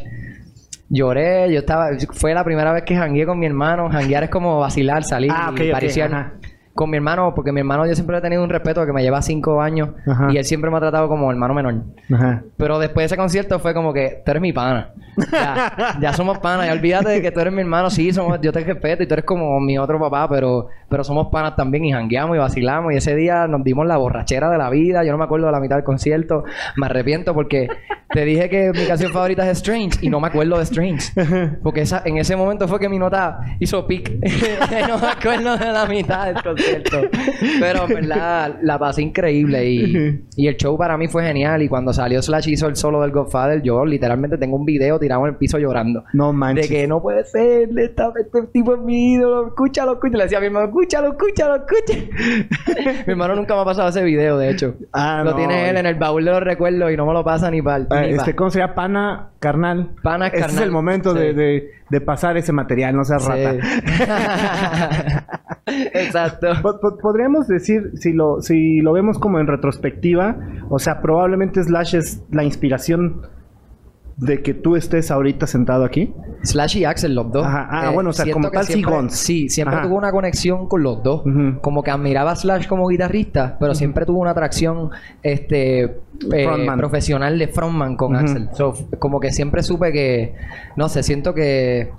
Lloré, 0.89 1.51
yo 1.51 1.59
estaba... 1.59 1.87
Fue 2.11 2.33
la 2.33 2.43
primera 2.43 2.71
vez 2.71 2.83
que 2.83 2.95
jangueé 2.95 3.25
con 3.25 3.39
mi 3.39 3.45
hermano. 3.47 3.89
Janguear 3.89 4.25
es 4.25 4.29
como 4.29 4.59
vacilar, 4.59 5.03
salir 5.03 5.31
Ah, 5.33 5.51
y. 5.55 6.33
Con 6.73 6.89
mi 6.89 6.97
hermano, 6.97 7.33
porque 7.35 7.51
mi 7.51 7.59
hermano 7.59 7.85
yo 7.85 7.93
siempre 7.93 8.17
he 8.17 8.21
tenido 8.21 8.43
un 8.43 8.49
respeto 8.49 8.85
que 8.85 8.93
me 8.93 9.03
lleva 9.03 9.21
cinco 9.21 9.61
años. 9.61 9.89
Ajá. 10.07 10.29
Y 10.31 10.37
él 10.37 10.45
siempre 10.45 10.71
me 10.71 10.77
ha 10.77 10.79
tratado 10.79 11.07
como 11.07 11.29
hermano 11.29 11.53
menor. 11.53 11.83
Ajá. 12.11 12.43
Pero 12.57 12.79
después 12.79 13.03
de 13.03 13.05
ese 13.05 13.17
concierto 13.17 13.59
fue 13.59 13.73
como 13.73 13.93
que 13.93 14.21
tú 14.25 14.31
eres 14.31 14.41
mi 14.41 14.53
pana. 14.53 14.91
Ya, 15.31 15.97
ya 16.01 16.13
somos 16.13 16.39
panas. 16.39 16.65
Ya 16.65 16.73
olvídate 16.73 17.09
de 17.09 17.21
que 17.21 17.31
tú 17.31 17.39
eres 17.39 17.53
mi 17.53 17.61
hermano. 17.61 17.89
Sí, 17.89 18.11
somos, 18.11 18.39
yo 18.41 18.51
te 18.51 18.61
respeto 18.61 19.03
y 19.03 19.07
tú 19.07 19.13
eres 19.13 19.25
como 19.25 19.59
mi 19.59 19.77
otro 19.77 19.99
papá, 19.99 20.27
pero, 20.27 20.69
pero 20.89 21.03
somos 21.03 21.27
panas 21.27 21.55
también 21.55 21.85
y 21.85 21.91
jangueamos 21.91 22.35
y 22.35 22.39
vacilamos. 22.39 22.93
Y 22.93 22.97
ese 22.97 23.15
día 23.15 23.47
nos 23.47 23.63
dimos 23.63 23.85
la 23.85 23.97
borrachera 23.97 24.49
de 24.49 24.57
la 24.57 24.69
vida. 24.69 25.03
Yo 25.03 25.11
no 25.11 25.17
me 25.17 25.25
acuerdo 25.25 25.45
de 25.45 25.51
la 25.51 25.59
mitad 25.59 25.75
del 25.75 25.85
concierto. 25.85 26.43
Me 26.75 26.87
arrepiento 26.87 27.33
porque 27.33 27.67
te 28.09 28.25
dije 28.25 28.49
que 28.49 28.71
mi 28.71 28.85
canción 28.85 29.11
favorita 29.11 29.49
es 29.49 29.57
Strange 29.57 29.99
y 30.01 30.09
no 30.09 30.19
me 30.19 30.27
acuerdo 30.27 30.57
de 30.57 30.63
Strange. 30.63 31.11
Porque 31.63 31.81
esa, 31.81 32.01
en 32.05 32.17
ese 32.17 32.35
momento 32.35 32.67
fue 32.67 32.79
que 32.79 32.89
mi 32.89 32.99
nota 32.99 33.39
hizo 33.59 33.85
pic. 33.87 34.11
no 34.87 34.97
me 34.97 35.07
acuerdo 35.07 35.57
de 35.57 35.71
la 35.71 35.85
mitad 35.85 36.25
del 36.25 36.35
concierto. 36.35 36.62
Pero 37.59 37.85
en 37.87 37.93
verdad 37.93 38.57
la 38.61 38.77
pasé 38.79 39.01
increíble 39.01 39.69
y, 39.69 40.23
y 40.35 40.47
el 40.47 40.55
show 40.57 40.77
para 40.77 40.97
mí 40.97 41.07
fue 41.07 41.23
genial. 41.25 41.61
Y 41.61 41.67
cuando 41.69 41.93
salió 41.93 42.21
Slash 42.21 42.49
hizo 42.49 42.67
el 42.67 42.75
solo 42.75 43.01
del 43.01 43.11
Godfather, 43.11 43.61
yo 43.61 43.85
literalmente 43.85 44.37
tengo 44.37 44.55
un 44.57 44.65
video 44.65 44.99
tirado 44.99 45.23
en 45.25 45.31
el 45.33 45.37
piso 45.37 45.57
llorando. 45.59 46.03
No 46.13 46.27
De 46.27 46.33
manches. 46.33 46.67
que 46.67 46.87
no 46.87 47.01
puede 47.01 47.23
ser, 47.25 47.69
esta- 47.77 48.11
este 48.19 48.43
tipo 48.53 48.75
es 48.75 48.81
mi 48.81 49.13
ídolo, 49.13 49.47
escúchalo, 49.47 49.93
escúchalo. 49.93 50.17
Le 50.17 50.23
decía 50.23 50.37
a 50.37 50.41
mi 50.41 50.47
hermano, 50.47 50.65
escúchalo, 50.67 51.07
escúchalo, 51.13 51.55
escúchalo. 51.55 52.03
mi 53.07 53.11
hermano 53.11 53.35
nunca 53.35 53.55
me 53.55 53.61
ha 53.61 53.65
pasado 53.65 53.89
ese 53.89 54.03
video, 54.03 54.37
de 54.37 54.49
hecho. 54.51 54.75
Ah, 54.91 55.21
lo 55.23 55.31
no. 55.31 55.37
tiene 55.37 55.69
él 55.69 55.77
en 55.77 55.85
el 55.85 55.95
baúl 55.95 56.23
de 56.25 56.31
los 56.31 56.41
recuerdos 56.43 56.91
y 56.91 56.97
no 56.97 57.05
me 57.05 57.13
lo 57.13 57.23
pasa 57.23 57.49
ni 57.51 57.61
para 57.61 57.85
Ah, 57.89 58.05
este, 58.05 58.35
¿Cómo 58.35 58.49
sería? 58.49 58.73
Pana 58.75 59.29
carnal. 59.39 59.89
Pana 60.01 60.27
Este 60.27 60.39
es 60.39 60.45
carnal. 60.45 60.63
el 60.63 60.71
momento 60.71 61.13
de, 61.13 61.29
Sí. 61.31 61.35
de- 61.35 61.71
de 61.89 62.01
pasar 62.01 62.35
ese 62.37 62.51
material, 62.51 62.95
no 62.95 63.03
seas 63.03 63.23
rata. 63.25 63.53
Exacto. 65.65 66.52
Po- 66.61 66.79
po- 66.79 66.97
Podríamos 66.97 67.47
decir, 67.47 67.91
si 67.95 68.13
lo, 68.13 68.41
si 68.41 68.81
lo 68.81 68.93
vemos 68.93 69.17
como 69.19 69.39
en 69.39 69.47
retrospectiva, 69.47 70.37
o 70.69 70.79
sea, 70.79 71.01
probablemente 71.01 71.63
Slash 71.63 71.95
es 71.95 72.21
la 72.31 72.43
inspiración 72.43 73.21
de 74.15 74.43
que 74.43 74.53
tú 74.53 74.75
estés 74.75 75.09
ahorita 75.09 75.47
sentado 75.47 75.83
aquí. 75.83 76.13
Slash 76.43 76.77
y 76.77 76.85
Axel, 76.85 77.15
los 77.15 77.31
dos. 77.31 77.43
Ajá. 77.47 77.67
Ah, 77.71 77.89
bueno, 77.89 78.11
o 78.11 78.13
sea, 78.13 78.31
como 78.31 78.51
tal, 78.51 78.63
sí, 78.65 78.73
siempre- 78.73 78.93
Guns. 78.95 79.13
Sí, 79.15 79.49
siempre 79.49 79.77
Ajá. 79.77 79.87
tuvo 79.87 79.95
una 79.97 80.11
conexión 80.11 80.67
con 80.67 80.83
los 80.83 81.01
dos. 81.01 81.25
Ujú. 81.25 81.59
Como 81.61 81.81
que 81.81 81.89
admiraba 81.89 82.31
a 82.31 82.35
Slash 82.35 82.67
como 82.67 82.87
guitarrista, 82.87 83.57
pero 83.59 83.73
siempre 83.73 84.05
tuvo 84.05 84.19
una 84.19 84.29
atracción 84.31 84.91
este, 85.23 85.83
eh, 86.31 86.67
profesional 86.77 87.39
de 87.39 87.47
frontman 87.47 87.95
con 87.95 88.13
Ujú. 88.15 88.23
Axel. 88.23 88.49
So, 88.53 88.73
como 88.99 89.19
que 89.19 89.31
siempre 89.31 89.63
supe 89.63 89.91
que, 89.91 90.35
no 90.75 90.89
sé, 90.89 91.01
siento 91.01 91.33
que 91.33 91.89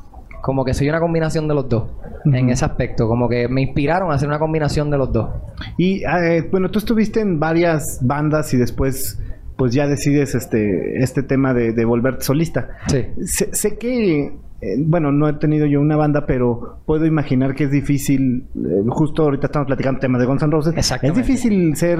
como 0.44 0.62
que 0.62 0.74
soy 0.74 0.90
una 0.90 1.00
combinación 1.00 1.48
de 1.48 1.54
los 1.54 1.70
dos 1.70 1.84
en 2.26 2.50
ese 2.50 2.66
aspecto. 2.66 3.08
Como 3.08 3.30
que 3.30 3.48
me 3.48 3.62
inspiraron 3.62 4.12
a 4.12 4.16
hacer 4.16 4.28
una 4.28 4.38
combinación 4.38 4.90
de 4.90 4.98
los 4.98 5.10
dos. 5.10 5.30
Y 5.78 6.02
eh, 6.04 6.46
bueno, 6.50 6.70
tú 6.70 6.80
estuviste 6.80 7.20
en 7.20 7.40
varias 7.40 7.98
bandas 8.02 8.52
y 8.52 8.58
después 8.58 9.18
pues 9.56 9.72
ya 9.72 9.86
decides 9.86 10.34
este, 10.34 11.02
este 11.02 11.22
tema 11.22 11.54
de, 11.54 11.72
de 11.72 11.84
volverte 11.86 12.24
solista. 12.24 12.68
Sí. 12.88 13.06
Sé, 13.24 13.54
sé 13.54 13.78
que, 13.78 14.36
eh, 14.64 14.76
bueno, 14.78 15.12
no 15.12 15.28
he 15.28 15.34
tenido 15.34 15.66
yo 15.66 15.80
una 15.80 15.96
banda, 15.96 16.24
pero 16.26 16.78
puedo 16.86 17.04
imaginar 17.06 17.54
que 17.54 17.64
es 17.64 17.70
difícil, 17.70 18.44
eh, 18.56 18.82
justo 18.88 19.22
ahorita 19.24 19.46
estamos 19.46 19.66
platicando 19.66 20.00
temas 20.00 20.20
de 20.20 20.26
Guns 20.26 20.42
N' 20.42 20.50
Roses, 20.52 20.74
es 21.02 21.14
difícil 21.14 21.76
ser, 21.76 21.98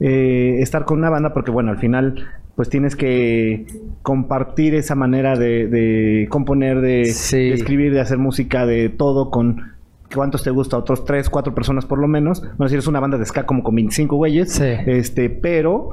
eh, 0.00 0.56
estar 0.60 0.84
con 0.84 0.98
una 0.98 1.10
banda 1.10 1.32
porque, 1.32 1.50
bueno, 1.50 1.70
al 1.70 1.78
final 1.78 2.14
pues 2.56 2.68
tienes 2.68 2.94
que 2.96 3.64
compartir 4.02 4.74
esa 4.74 4.94
manera 4.94 5.36
de, 5.38 5.66
de 5.68 6.26
componer, 6.28 6.80
de, 6.80 7.06
Sí. 7.06 7.36
de 7.38 7.54
escribir, 7.54 7.92
de 7.92 8.00
hacer 8.00 8.18
música, 8.18 8.66
de 8.66 8.88
todo 8.90 9.30
con... 9.30 9.72
¿Cuántos 10.14 10.42
te 10.42 10.50
gusta? 10.50 10.76
Otros 10.76 11.04
tres, 11.04 11.30
cuatro 11.30 11.54
personas 11.54 11.86
por 11.86 12.00
lo 12.00 12.08
menos. 12.08 12.42
Bueno, 12.58 12.68
si 12.68 12.74
eres 12.74 12.88
una 12.88 12.98
banda 12.98 13.16
de 13.16 13.24
ska 13.24 13.46
como 13.46 13.62
con 13.62 13.76
25 13.76 14.16
güeyes. 14.16 14.52
Sí. 14.52 14.64
Este, 14.86 15.30
pero 15.30 15.90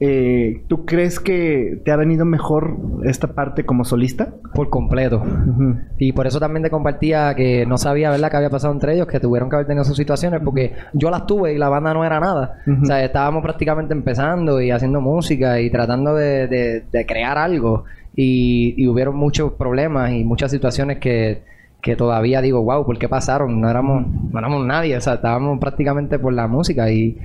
eh, 0.00 0.62
¿tú 0.68 0.84
crees 0.84 1.18
que 1.18 1.80
te 1.84 1.90
ha 1.90 1.96
venido 1.96 2.24
mejor 2.24 2.76
esta 3.04 3.28
parte 3.34 3.64
como 3.66 3.84
solista? 3.84 4.28
Por 4.54 4.70
completo. 4.70 5.22
Y 5.98 6.12
por 6.12 6.26
eso 6.26 6.38
también 6.38 6.62
te 6.62 6.70
compartía 6.70 7.34
que 7.34 7.66
no 7.66 7.78
sabía, 7.78 8.10
¿verdad?, 8.10 8.30
qué 8.30 8.36
había 8.36 8.50
pasado 8.50 8.72
entre 8.72 8.94
ellos, 8.94 9.06
que 9.08 9.18
tuvieron 9.20 9.50
que 9.50 9.56
haber 9.56 9.66
tenido 9.66 9.84
sus 9.84 9.96
situaciones, 9.96 10.40
porque 10.44 10.72
yo 10.92 11.10
las 11.10 11.26
tuve 11.26 11.52
y 11.54 11.58
la 11.58 11.68
banda 11.68 11.92
no 11.94 12.04
era 12.04 12.20
nada. 12.20 12.60
O 12.82 12.86
sea, 12.86 13.04
estábamos 13.04 13.42
prácticamente 13.42 13.92
empezando 13.92 14.60
y 14.60 14.70
haciendo 14.70 15.00
música 15.00 15.60
y 15.60 15.70
tratando 15.70 16.14
de, 16.14 16.46
de- 16.46 16.84
de 16.92 17.06
crear 17.06 17.36
algo. 17.38 17.84
Y, 18.14 18.74
y 18.76 18.86
hubieron 18.88 19.16
muchos 19.16 19.52
problemas 19.52 20.10
y 20.12 20.24
muchas 20.24 20.50
situaciones 20.50 20.98
que, 20.98 21.42
que 21.80 21.94
todavía 21.96 22.40
digo, 22.40 22.62
wow, 22.62 22.84
¿por 22.84 22.98
qué 22.98 23.08
pasaron? 23.08 23.60
No 23.60 23.68
éramos, 23.70 24.04
no 24.32 24.38
éramos 24.38 24.66
nadie, 24.66 24.96
o 24.96 25.00
sea, 25.00 25.14
estábamos 25.14 25.58
prácticamente 25.60 26.18
por 26.20 26.32
la 26.32 26.46
música 26.46 26.88
y... 26.90 27.18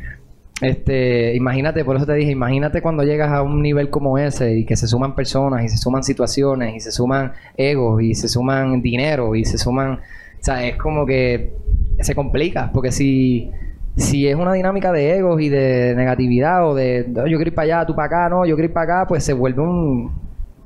este, 0.62 1.36
imagínate, 1.36 1.84
por 1.84 1.96
eso 1.98 2.06
te 2.06 2.14
dije, 2.14 2.32
imagínate 2.32 2.82
cuando 2.82 3.04
llegas 3.04 3.32
a 3.32 3.42
un 3.42 3.62
nivel 3.62 3.90
como 3.90 4.18
ese 4.18 4.56
y 4.56 4.66
que 4.66 4.76
se 4.76 4.88
suman 4.88 5.16
personas 5.16 5.64
y 5.66 5.70
se 5.70 5.78
suman 5.78 6.04
situaciones 6.04 6.76
y 6.76 6.80
se 6.80 6.92
suman 6.92 7.34
egos 7.58 8.02
y 8.02 8.14
se 8.16 8.28
suman 8.28 8.82
dinero 8.82 9.36
y 9.36 9.46
se 9.46 9.58
suman, 9.58 9.94
o 9.94 10.00
sea, 10.40 10.66
es 10.66 10.76
como 10.78 11.06
que 11.06 11.54
se 12.00 12.16
complica, 12.16 12.70
porque 12.74 12.92
si 12.92 13.52
si 13.96 14.28
es 14.28 14.36
una 14.36 14.54
dinámica 14.54 14.92
de 14.92 15.18
egos 15.18 15.40
y 15.40 15.50
de 15.50 15.94
negatividad 15.96 16.68
o 16.68 16.74
de 16.74 17.06
yo 17.08 17.24
quiero 17.24 17.42
ir 17.42 17.54
para 17.54 17.78
allá, 17.80 17.86
tú 17.86 17.96
para 17.96 18.06
acá, 18.08 18.30
no, 18.30 18.46
yo 18.46 18.56
quiero 18.56 18.70
ir 18.70 18.74
para 18.74 19.02
acá, 19.02 19.08
pues 19.08 19.24
se 19.24 19.34
vuelve 19.34 19.62
un 19.62 20.12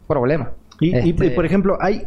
problema. 0.07 0.51
Y, 0.79 0.95
y, 0.95 1.09
Este- 1.09 1.31
por 1.31 1.45
ejemplo, 1.45 1.77
¿hay 1.81 2.03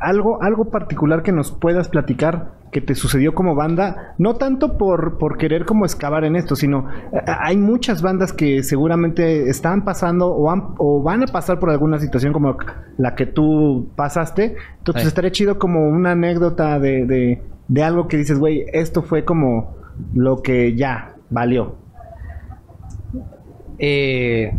algo, 0.00 0.42
algo 0.42 0.70
particular 0.70 1.22
que 1.22 1.30
nos 1.30 1.52
puedas 1.52 1.88
platicar 1.88 2.52
que 2.74 2.80
te 2.80 2.96
sucedió 2.96 3.34
como 3.34 3.54
banda? 3.54 4.14
No 4.18 4.34
tanto 4.34 4.76
por, 4.76 5.16
por 5.16 5.38
querer 5.38 5.64
como 5.64 5.84
excavar 5.84 6.24
en 6.24 6.34
esto, 6.34 6.56
sino 6.56 6.88
eh, 7.12 7.20
hay 7.26 7.56
muchas 7.56 8.02
bandas 8.02 8.32
que 8.32 8.64
seguramente 8.64 9.48
están 9.48 9.84
pasando 9.84 10.26
o, 10.34 10.50
han- 10.50 10.74
o 10.78 11.00
van 11.00 11.22
a 11.22 11.26
pasar 11.26 11.60
por 11.60 11.70
alguna 11.70 12.00
situación 12.00 12.32
como 12.32 12.56
la 12.98 13.14
que 13.14 13.26
tú 13.26 13.88
pasaste. 13.94 14.56
Entonces 14.78 15.02
Sí. 15.04 15.08
estaría 15.08 15.30
chido 15.30 15.58
como 15.58 15.88
una 15.88 16.10
anécdota 16.10 16.80
de, 16.80 17.06
de, 17.06 17.42
de 17.68 17.82
algo 17.84 18.08
que 18.08 18.16
dices, 18.16 18.40
güey, 18.40 18.64
esto 18.72 19.02
fue 19.02 19.24
como 19.24 19.76
lo 20.12 20.42
que 20.42 20.74
ya 20.76 21.14
valió. 21.30 21.76
Eh, 23.78 24.52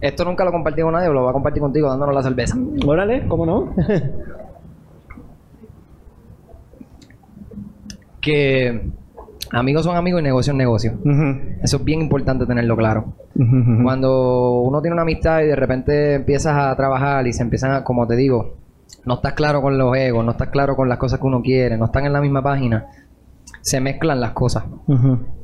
esto 0.00 0.24
nunca 0.24 0.44
lo 0.44 0.52
compartí 0.52 0.80
con 0.82 0.92
nadie, 0.92 1.08
lo 1.10 1.20
voy 1.20 1.30
a 1.30 1.32
compartir 1.34 1.60
contigo 1.62 1.88
dándonos 1.88 2.14
la 2.14 2.22
cerveza. 2.22 2.56
Órale, 2.86 3.26
¿cómo 3.28 3.44
no? 3.44 3.74
Que 8.24 8.90
amigos 9.50 9.84
son 9.84 9.96
amigos 9.96 10.20
y 10.20 10.24
negocio 10.24 10.52
es 10.52 10.56
negocio. 10.56 10.92
Eso 11.62 11.76
es 11.76 11.84
bien 11.84 12.00
importante 12.00 12.46
tenerlo 12.46 12.76
claro. 12.76 13.14
Cuando 13.82 14.60
uno 14.60 14.80
tiene 14.80 14.94
una 14.94 15.02
amistad 15.02 15.40
y 15.42 15.46
de 15.46 15.56
repente 15.56 16.14
empiezas 16.14 16.56
a 16.56 16.74
trabajar 16.76 17.26
y 17.26 17.32
se 17.32 17.42
empiezan 17.42 17.72
a, 17.72 17.84
como 17.84 18.06
te 18.06 18.16
digo, 18.16 18.54
no 19.04 19.14
estás 19.14 19.34
claro 19.34 19.60
con 19.60 19.76
los 19.76 19.96
egos, 19.96 20.24
no 20.24 20.30
estás 20.32 20.48
claro 20.48 20.76
con 20.76 20.88
las 20.88 20.98
cosas 20.98 21.20
que 21.20 21.26
uno 21.26 21.42
quiere, 21.42 21.76
no 21.76 21.86
están 21.86 22.06
en 22.06 22.12
la 22.12 22.20
misma 22.20 22.42
página, 22.42 22.86
se 23.60 23.80
mezclan 23.80 24.20
las 24.20 24.32
cosas. 24.32 24.64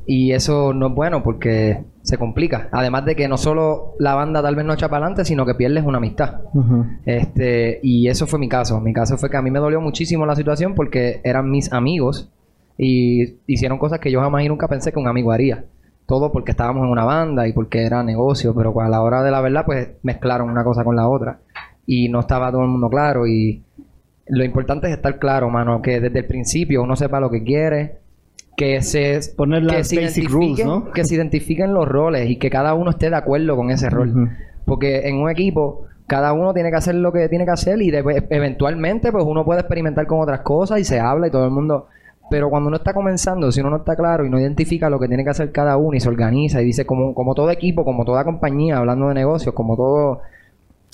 Y 0.05 0.31
eso 0.31 0.73
no 0.73 0.87
es 0.87 0.95
bueno 0.95 1.21
porque 1.23 1.83
se 2.01 2.17
complica. 2.17 2.69
Además 2.71 3.05
de 3.05 3.15
que 3.15 3.27
no 3.27 3.37
solo 3.37 3.93
la 3.99 4.15
banda 4.15 4.41
tal 4.41 4.55
vez 4.55 4.65
no 4.65 4.73
echa 4.73 4.89
para 4.89 5.05
adelante, 5.05 5.25
sino 5.25 5.45
que 5.45 5.53
pierdes 5.53 5.85
una 5.85 5.99
amistad. 5.99 6.41
Este, 7.05 7.79
y 7.83 8.07
eso 8.07 8.25
fue 8.25 8.39
mi 8.39 8.49
caso. 8.49 8.81
Mi 8.81 8.93
caso 8.93 9.17
fue 9.17 9.29
que 9.29 9.37
a 9.37 9.41
mí 9.41 9.51
me 9.51 9.59
dolió 9.59 9.79
muchísimo 9.79 10.25
la 10.25 10.35
situación 10.35 10.73
porque 10.73 11.21
eran 11.23 11.49
mis 11.49 11.71
amigos 11.71 12.31
y 12.77 13.37
hicieron 13.47 13.77
cosas 13.77 13.99
que 13.99 14.11
yo 14.11 14.21
jamás 14.21 14.43
y 14.43 14.47
nunca 14.49 14.67
pensé 14.67 14.91
que 14.91 14.99
un 14.99 15.07
amigo 15.07 15.31
haría. 15.31 15.65
Todo 16.05 16.31
porque 16.31 16.51
estábamos 16.51 16.83
en 16.85 16.89
una 16.91 17.05
banda 17.05 17.47
y 17.47 17.53
porque 17.53 17.83
era 17.85 18.03
negocio, 18.03 18.53
pero 18.55 18.79
a 18.81 18.89
la 18.89 19.01
hora 19.01 19.23
de 19.23 19.31
la 19.31 19.39
verdad, 19.41 19.63
pues 19.65 19.91
mezclaron 20.03 20.49
una 20.49 20.63
cosa 20.63 20.83
con 20.83 20.95
la 20.95 21.07
otra. 21.07 21.39
Y 21.85 22.09
no 22.09 22.19
estaba 22.19 22.51
todo 22.51 22.63
el 22.63 22.67
mundo 22.69 22.89
claro. 22.89 23.27
Y 23.27 23.63
lo 24.27 24.43
importante 24.43 24.87
es 24.87 24.93
estar 24.93 25.19
claro, 25.19 25.49
mano, 25.49 25.81
que 25.81 25.99
desde 26.01 26.19
el 26.19 26.25
principio 26.25 26.83
uno 26.83 26.95
sepa 26.95 27.19
lo 27.19 27.29
que 27.29 27.43
quiere, 27.43 27.99
que 28.57 28.81
se 28.81 29.19
Poner 29.37 29.61
que 29.65 29.67
las 29.77 29.87
se 29.87 30.01
basic 30.01 30.25
identifiquen- 30.25 30.29
rules, 30.31 30.65
¿no? 30.65 30.91
que 30.91 31.03
se 31.05 31.15
identifiquen 31.15 31.73
los 31.73 31.87
roles 31.87 32.29
y 32.29 32.35
que 32.37 32.49
cada 32.49 32.73
uno 32.73 32.89
esté 32.91 33.09
de 33.09 33.15
acuerdo 33.15 33.55
con 33.55 33.69
ese 33.71 33.89
rol. 33.89 34.29
Porque 34.65 35.07
en 35.07 35.15
un 35.17 35.29
equipo, 35.29 35.85
cada 36.07 36.33
uno 36.33 36.53
tiene 36.53 36.69
que 36.71 36.75
hacer 36.75 36.95
lo 36.95 37.11
que 37.13 37.29
tiene 37.29 37.45
que 37.45 37.51
hacer 37.51 37.81
y 37.81 37.89
de- 37.89 38.25
eventualmente, 38.29 39.11
pues 39.11 39.23
uno 39.25 39.45
puede 39.45 39.61
experimentar 39.61 40.05
con 40.07 40.19
otras 40.19 40.41
cosas 40.41 40.79
y 40.79 40.83
se 40.83 40.99
habla 40.99 41.27
y 41.27 41.31
todo 41.31 41.45
el 41.45 41.51
mundo. 41.51 41.87
Pero 42.31 42.49
cuando 42.49 42.69
uno 42.69 42.77
está 42.77 42.93
comenzando, 42.93 43.51
si 43.51 43.59
uno 43.59 43.71
no 43.71 43.75
está 43.75 43.93
claro 43.93 44.25
y 44.25 44.29
no 44.29 44.39
identifica 44.39 44.89
lo 44.89 45.01
que 45.01 45.09
tiene 45.09 45.25
que 45.25 45.31
hacer 45.31 45.51
cada 45.51 45.75
uno 45.75 45.97
y 45.97 45.99
se 45.99 46.07
organiza 46.07 46.61
y 46.61 46.65
dice, 46.65 46.85
como, 46.85 47.13
como 47.13 47.35
todo 47.35 47.51
equipo, 47.51 47.83
como 47.83 48.05
toda 48.05 48.23
compañía, 48.23 48.77
hablando 48.77 49.09
de 49.09 49.15
negocios, 49.15 49.53
como 49.53 49.75
todo, 49.75 50.21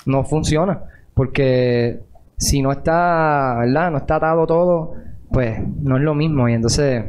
no 0.08 0.24
funciona. 0.24 0.82
Porque 1.14 2.00
si 2.38 2.64
no 2.64 2.72
está, 2.72 3.58
¿verdad? 3.60 3.92
No 3.92 3.98
está 4.00 4.16
atado 4.16 4.48
todo, 4.48 4.94
pues 5.32 5.60
no 5.80 5.98
es 5.98 6.02
lo 6.02 6.16
mismo. 6.16 6.50
Y 6.50 6.54
entonces 6.54 7.06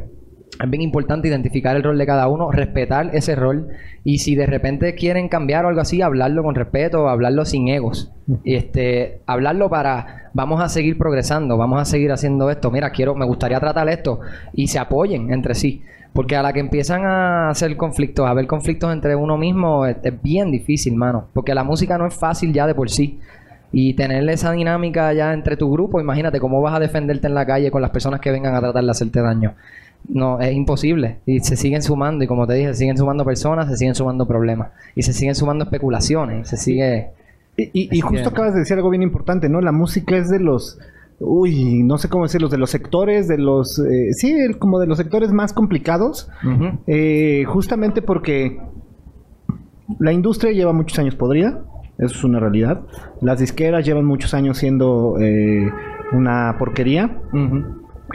es 0.61 0.69
bien 0.69 0.81
importante 0.81 1.27
identificar 1.29 1.75
el 1.75 1.83
rol 1.83 1.97
de 1.97 2.05
cada 2.05 2.27
uno, 2.27 2.51
respetar 2.51 3.11
ese 3.13 3.35
rol 3.35 3.69
y 4.03 4.19
si 4.19 4.35
de 4.35 4.45
repente 4.45 4.93
quieren 4.93 5.29
cambiar 5.29 5.65
o 5.65 5.69
algo 5.69 5.81
así, 5.81 6.01
hablarlo 6.01 6.43
con 6.43 6.55
respeto, 6.55 7.07
hablarlo 7.07 7.45
sin 7.45 7.69
egos. 7.69 8.11
Y 8.43 8.55
este, 8.55 9.21
hablarlo 9.25 9.69
para 9.69 10.29
vamos 10.33 10.61
a 10.61 10.69
seguir 10.69 10.97
progresando, 10.97 11.57
vamos 11.57 11.81
a 11.81 11.85
seguir 11.85 12.11
haciendo 12.11 12.49
esto. 12.49 12.71
Mira, 12.71 12.91
quiero, 12.91 13.15
me 13.15 13.25
gustaría 13.25 13.59
tratar 13.59 13.87
esto 13.89 14.19
y 14.53 14.67
se 14.67 14.79
apoyen 14.79 15.31
entre 15.31 15.55
sí. 15.55 15.81
Porque 16.11 16.35
a 16.35 16.41
la 16.41 16.51
que 16.51 16.59
empiezan 16.59 17.05
a 17.05 17.49
hacer 17.51 17.77
conflictos, 17.77 18.25
a 18.25 18.31
haber 18.31 18.47
conflictos 18.47 18.91
entre 18.91 19.15
uno 19.15 19.37
mismo, 19.37 19.85
es, 19.85 19.97
es 20.03 20.21
bien 20.21 20.51
difícil, 20.51 20.95
mano. 20.95 21.27
Porque 21.33 21.53
la 21.53 21.63
música 21.63 21.97
no 21.97 22.07
es 22.07 22.15
fácil 22.15 22.51
ya 22.51 22.67
de 22.67 22.75
por 22.75 22.89
sí. 22.89 23.19
Y 23.71 23.93
tener 23.93 24.27
esa 24.27 24.51
dinámica 24.51 25.13
ya 25.13 25.31
entre 25.31 25.55
tu 25.55 25.71
grupo, 25.71 26.01
imagínate 26.01 26.39
cómo 26.39 26.59
vas 26.61 26.73
a 26.73 26.79
defenderte 26.79 27.27
en 27.27 27.35
la 27.35 27.45
calle 27.45 27.69
con 27.69 27.83
las 27.83 27.91
personas 27.91 28.19
que 28.19 28.31
vengan 28.31 28.55
a 28.55 28.59
tratar 28.59 28.83
de 28.83 28.91
hacerte 28.91 29.21
daño. 29.21 29.53
No, 30.07 30.39
es 30.39 30.53
imposible. 30.53 31.17
Y 31.25 31.39
se 31.41 31.55
siguen 31.55 31.81
sumando, 31.83 32.23
y 32.23 32.27
como 32.27 32.47
te 32.47 32.53
dije, 32.53 32.69
se 32.69 32.79
siguen 32.79 32.97
sumando 32.97 33.25
personas, 33.25 33.67
se 33.69 33.77
siguen 33.77 33.93
sumando 33.95 34.27
problemas. 34.27 34.69
Y 34.95 35.03
se 35.03 35.13
siguen 35.13 35.35
sumando 35.35 35.65
especulaciones, 35.65 36.47
se 36.49 36.57
sigue... 36.57 37.09
Y, 37.57 37.63
y- 37.73 37.89
y 37.97 38.01
justo 38.01 38.29
acabas 38.29 38.53
de 38.53 38.59
decir 38.61 38.77
algo 38.77 38.89
bien 38.89 39.03
importante, 39.03 39.49
¿no? 39.49 39.59
La 39.61 39.71
música 39.73 40.15
es 40.17 40.29
de 40.29 40.39
los, 40.39 40.79
uy, 41.19 41.83
no 41.83 41.97
sé 41.97 42.07
cómo 42.07 42.23
decirlo, 42.23 42.47
de 42.47 42.57
los 42.57 42.69
sectores, 42.69 43.27
de 43.27 43.37
los, 43.37 43.77
eh, 43.79 44.13
sí, 44.13 44.33
como 44.57 44.79
de 44.79 44.87
los 44.87 44.97
sectores 44.97 45.31
más 45.33 45.51
complicados, 45.53 46.29
eh, 46.87 47.43
justamente 47.47 48.01
porque 48.01 48.57
la 49.99 50.13
industria 50.13 50.53
lleva 50.53 50.71
muchos 50.71 50.97
años 50.99 51.15
podrida, 51.15 51.61
eso 51.97 52.15
es 52.15 52.23
una 52.23 52.39
realidad. 52.39 52.81
Las 53.21 53.39
disqueras 53.39 53.85
llevan 53.85 54.05
muchos 54.05 54.33
años 54.33 54.57
siendo 54.57 55.17
eh, 55.19 55.69
una 56.13 56.55
porquería. 56.57 57.17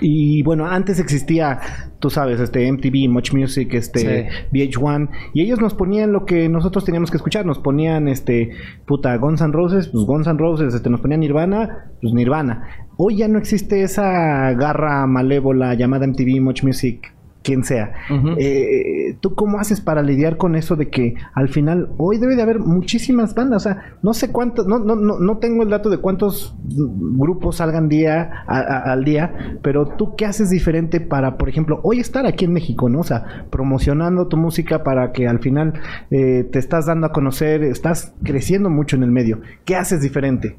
Y 0.01 0.43
bueno, 0.43 0.67
antes 0.67 0.99
existía, 0.99 1.61
tú 2.01 2.11
sabes, 2.11 2.41
este 2.41 2.71
MTV, 2.71 3.09
Much 3.09 3.33
Music, 3.33 3.73
este 3.75 4.29
VH1, 4.53 5.09
y 5.33 5.43
ellos 5.43 5.61
nos 5.61 5.75
ponían 5.75 6.13
lo 6.13 6.27
que 6.27 6.49
nosotros 6.49 6.85
teníamos 6.85 7.11
que 7.11 7.17
escuchar, 7.17 7.47
nos 7.47 7.59
ponían 7.59 8.09
este 8.09 8.51
puta 8.87 9.17
Guns 9.17 9.41
N' 9.41 9.53
Roses, 9.53 9.89
pues 9.89 10.05
Guns 10.05 10.27
N' 10.27 10.39
Roses, 10.39 10.75
este 10.75 10.91
nos 10.91 11.01
ponían 11.01 11.21
Nirvana, 11.21 11.93
pues 12.01 12.13
Nirvana. 12.13 12.69
Hoy 12.97 13.17
ya 13.17 13.29
no 13.29 13.39
existe 13.39 13.83
esa 13.83 14.53
garra 14.53 15.07
malévola 15.07 15.75
llamada 15.75 16.07
MTV, 16.07 16.41
Much 16.41 16.63
Music, 16.63 17.14
quien 17.45 17.63
sea. 17.63 17.93
Ujú. 18.11 18.31
Eh, 18.39 19.17
¿Tú 19.21 19.35
cómo 19.37 19.59
haces 19.61 19.81
para 19.81 20.03
lidiar 20.03 20.37
con 20.39 20.57
eso 20.57 20.75
de 20.75 20.89
que 20.89 21.15
al 21.35 21.49
final 21.51 21.91
hoy 21.99 22.19
debe 22.19 22.35
de 22.35 22.43
haber 22.43 22.59
muchísimas 22.59 23.35
bandas? 23.35 23.67
O 23.67 23.69
sea, 23.69 23.97
no 24.03 24.15
sé 24.15 24.33
cuántos, 24.33 24.67
no, 24.67 24.79
no, 24.79 24.97
no, 24.97 25.19
no 25.21 25.39
tengo 25.39 25.63
el 25.63 25.69
dato 25.71 25.91
de 25.91 25.99
cuántos 25.99 26.57
grupos 26.65 27.57
salgan 27.59 27.89
día 27.89 28.45
a- 28.47 28.59
a- 28.61 28.93
al 28.93 29.05
día, 29.05 29.59
pero 29.63 29.87
tú 29.87 30.17
qué 30.17 30.25
haces 30.27 30.49
diferente 30.51 31.01
para, 31.01 31.37
por 31.37 31.49
ejemplo, 31.49 31.81
hoy 31.85 32.01
estar 32.01 32.27
aquí 32.27 32.47
en 32.47 32.53
México, 32.55 32.89
¿no? 32.89 33.01
O 33.01 33.05
sea, 33.05 33.45
promocionando 33.51 34.27
tu 34.27 34.37
música 34.39 34.83
para 34.83 35.13
que 35.13 35.29
al 35.29 35.39
final 35.41 35.75
eh, 36.11 36.49
te 36.51 36.59
estás 36.59 36.87
dando 36.87 37.07
a 37.09 37.13
conocer, 37.13 37.63
estás 37.63 38.15
creciendo 38.25 38.71
mucho 38.71 38.97
en 38.97 39.03
el 39.03 39.11
medio. 39.11 39.41
¿Qué 39.67 39.77
haces 39.77 40.01
diferente? 40.01 40.57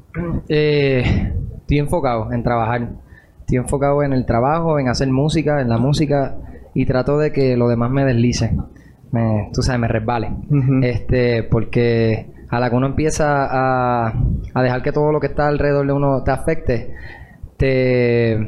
Eh, 0.48 1.32
estoy 1.58 1.78
enfocado 1.78 2.32
en 2.32 2.42
trabajar. 2.44 2.90
Estoy 3.40 3.58
enfocado 3.58 4.02
en 4.02 4.12
el 4.12 4.26
trabajo, 4.26 4.78
en 4.78 4.88
hacer 4.88 5.08
música, 5.08 5.60
en 5.60 5.68
la 5.68 5.78
música 5.78 6.36
y 6.76 6.86
trato 6.86 7.18
de 7.18 7.32
que 7.32 7.56
lo 7.56 7.68
demás 7.68 7.90
me 7.90 8.04
deslice. 8.04 8.56
Me, 9.12 9.50
tú 9.52 9.62
sabes, 9.62 9.80
me 9.80 9.88
resbale. 9.88 10.30
Este, 10.82 11.42
porque 11.44 12.26
a 12.50 12.60
la 12.60 12.70
que 12.70 12.76
uno 12.76 12.86
empieza 12.86 13.46
a, 13.50 14.12
a 14.54 14.62
dejar 14.62 14.82
que 14.82 14.92
todo 14.92 15.10
lo 15.12 15.20
que 15.20 15.28
está 15.28 15.48
alrededor 15.48 15.86
de 15.86 15.92
uno 15.92 16.22
te 16.22 16.30
afecte, 16.30 16.94
te, 17.56 18.38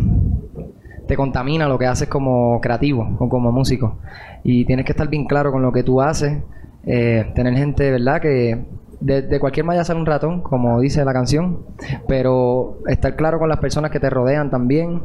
te 1.07 1.17
contamina 1.17 1.69
lo 1.69 1.79
que 1.79 1.87
haces 1.87 2.09
como 2.09 2.61
creativo 2.61 3.17
o 3.19 3.29
como 3.29 3.51
músico. 3.53 3.99
Y 4.45 4.65
tienes 4.65 4.85
que 4.85 4.93
estar 4.93 5.09
bien 5.09 5.25
claro 5.25 5.51
con 5.53 5.63
lo 5.63 5.73
que 5.73 5.83
tú 5.83 6.01
haces. 6.01 6.39
eh, 6.85 7.33
tener 7.35 7.55
gente, 7.55 7.91
¿verdad? 7.91 8.21
Que 8.21 8.59
de, 9.01 9.39
cualquier 9.39 9.65
malla 9.65 9.85
sale 9.85 10.01
un 10.01 10.07
ratón, 10.07 10.43
como 10.43 10.81
dice 10.81 11.05
la 11.05 11.13
canción. 11.13 11.61
Pero 12.07 12.79
estar 12.87 13.17
claro 13.17 13.39
con 13.39 13.49
las 13.49 13.59
personas 13.59 13.91
que 13.91 14.01
te 14.01 14.11
rodean 14.11 14.51
también. 14.51 15.03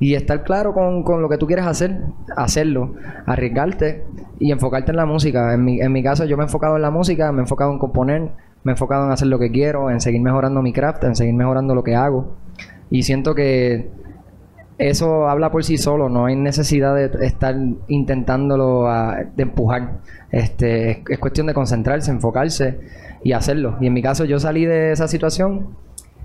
Y 0.00 0.14
estar 0.14 0.42
claro 0.42 0.74
con, 0.74 1.02
con 1.02 1.22
lo 1.22 1.28
que 1.28 1.38
tú 1.38 1.46
quieres 1.46 1.66
hacer, 1.66 2.00
hacerlo, 2.36 2.94
arriesgarte 3.24 4.04
y 4.38 4.52
enfocarte 4.52 4.90
en 4.90 4.96
la 4.96 5.06
música. 5.06 5.54
En 5.54 5.64
mi, 5.64 5.80
en 5.80 5.92
mi 5.92 6.02
caso, 6.02 6.24
yo 6.24 6.36
me 6.36 6.42
he 6.42 6.46
enfocado 6.46 6.76
en 6.76 6.82
la 6.82 6.90
música, 6.90 7.32
me 7.32 7.38
he 7.38 7.42
enfocado 7.42 7.72
en 7.72 7.78
componer, 7.78 8.22
me 8.62 8.72
he 8.72 8.74
enfocado 8.74 9.06
en 9.06 9.12
hacer 9.12 9.28
lo 9.28 9.38
que 9.38 9.50
quiero, 9.50 9.90
en 9.90 10.00
seguir 10.00 10.20
mejorando 10.20 10.60
mi 10.60 10.72
craft, 10.72 11.04
en 11.04 11.14
seguir 11.16 11.34
mejorando 11.34 11.74
lo 11.74 11.82
que 11.82 11.94
hago. 11.94 12.34
Y 12.90 13.04
siento 13.04 13.34
que 13.34 13.88
eso 14.78 15.28
habla 15.28 15.50
por 15.50 15.64
sí 15.64 15.78
solo, 15.78 16.10
no 16.10 16.26
hay 16.26 16.36
necesidad 16.36 16.94
de 16.94 17.10
estar 17.24 17.56
intentándolo 17.88 18.86
a- 18.88 19.16
de 19.34 19.42
empujar. 19.42 20.00
Este, 20.30 20.90
es, 20.90 20.98
es 21.08 21.18
cuestión 21.18 21.46
de 21.46 21.54
concentrarse, 21.54 22.10
enfocarse 22.10 22.78
y 23.26 23.32
hacerlo. 23.32 23.76
Y 23.80 23.86
en 23.86 23.92
mi 23.92 24.02
caso 24.02 24.24
yo 24.24 24.38
salí 24.38 24.64
de 24.64 24.92
esa 24.92 25.08
situación 25.08 25.76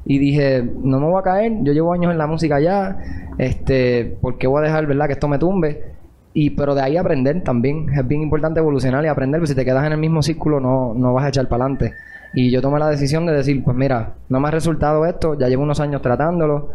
y 0.05 0.19
dije, 0.19 0.63
no 0.83 0.99
me 0.99 1.07
voy 1.07 1.19
a 1.19 1.23
caer, 1.23 1.53
yo 1.63 1.73
llevo 1.73 1.93
años 1.93 2.11
en 2.11 2.17
la 2.17 2.27
música 2.27 2.59
ya, 2.59 2.97
este, 3.37 4.17
¿por 4.21 4.37
qué 4.37 4.47
voy 4.47 4.59
a 4.59 4.67
dejar, 4.67 4.85
verdad, 4.85 5.07
que 5.07 5.13
esto 5.13 5.27
me 5.27 5.37
tumbe? 5.37 5.91
y 6.33 6.51
pero 6.51 6.75
de 6.75 6.81
ahí 6.81 6.97
aprender 6.97 7.43
también. 7.43 7.87
Es 7.93 8.07
bien 8.07 8.21
importante 8.21 8.59
evolucionar 8.59 9.03
y 9.03 9.07
aprender, 9.07 9.39
porque 9.39 9.49
si 9.49 9.55
te 9.55 9.65
quedas 9.65 9.85
en 9.85 9.93
el 9.93 9.97
mismo 9.97 10.21
círculo 10.21 10.59
no, 10.59 10.93
no 10.93 11.13
vas 11.13 11.25
a 11.25 11.29
echar 11.29 11.47
para 11.47 11.65
adelante. 11.65 11.93
Y 12.33 12.51
yo 12.51 12.61
tomé 12.61 12.79
la 12.79 12.89
decisión 12.89 13.25
de 13.25 13.33
decir, 13.33 13.63
pues 13.63 13.75
mira, 13.75 14.13
no 14.29 14.39
me 14.39 14.47
ha 14.47 14.51
resultado 14.51 15.05
esto, 15.05 15.37
ya 15.37 15.47
llevo 15.47 15.63
unos 15.63 15.79
años 15.79 16.01
tratándolo, 16.01 16.69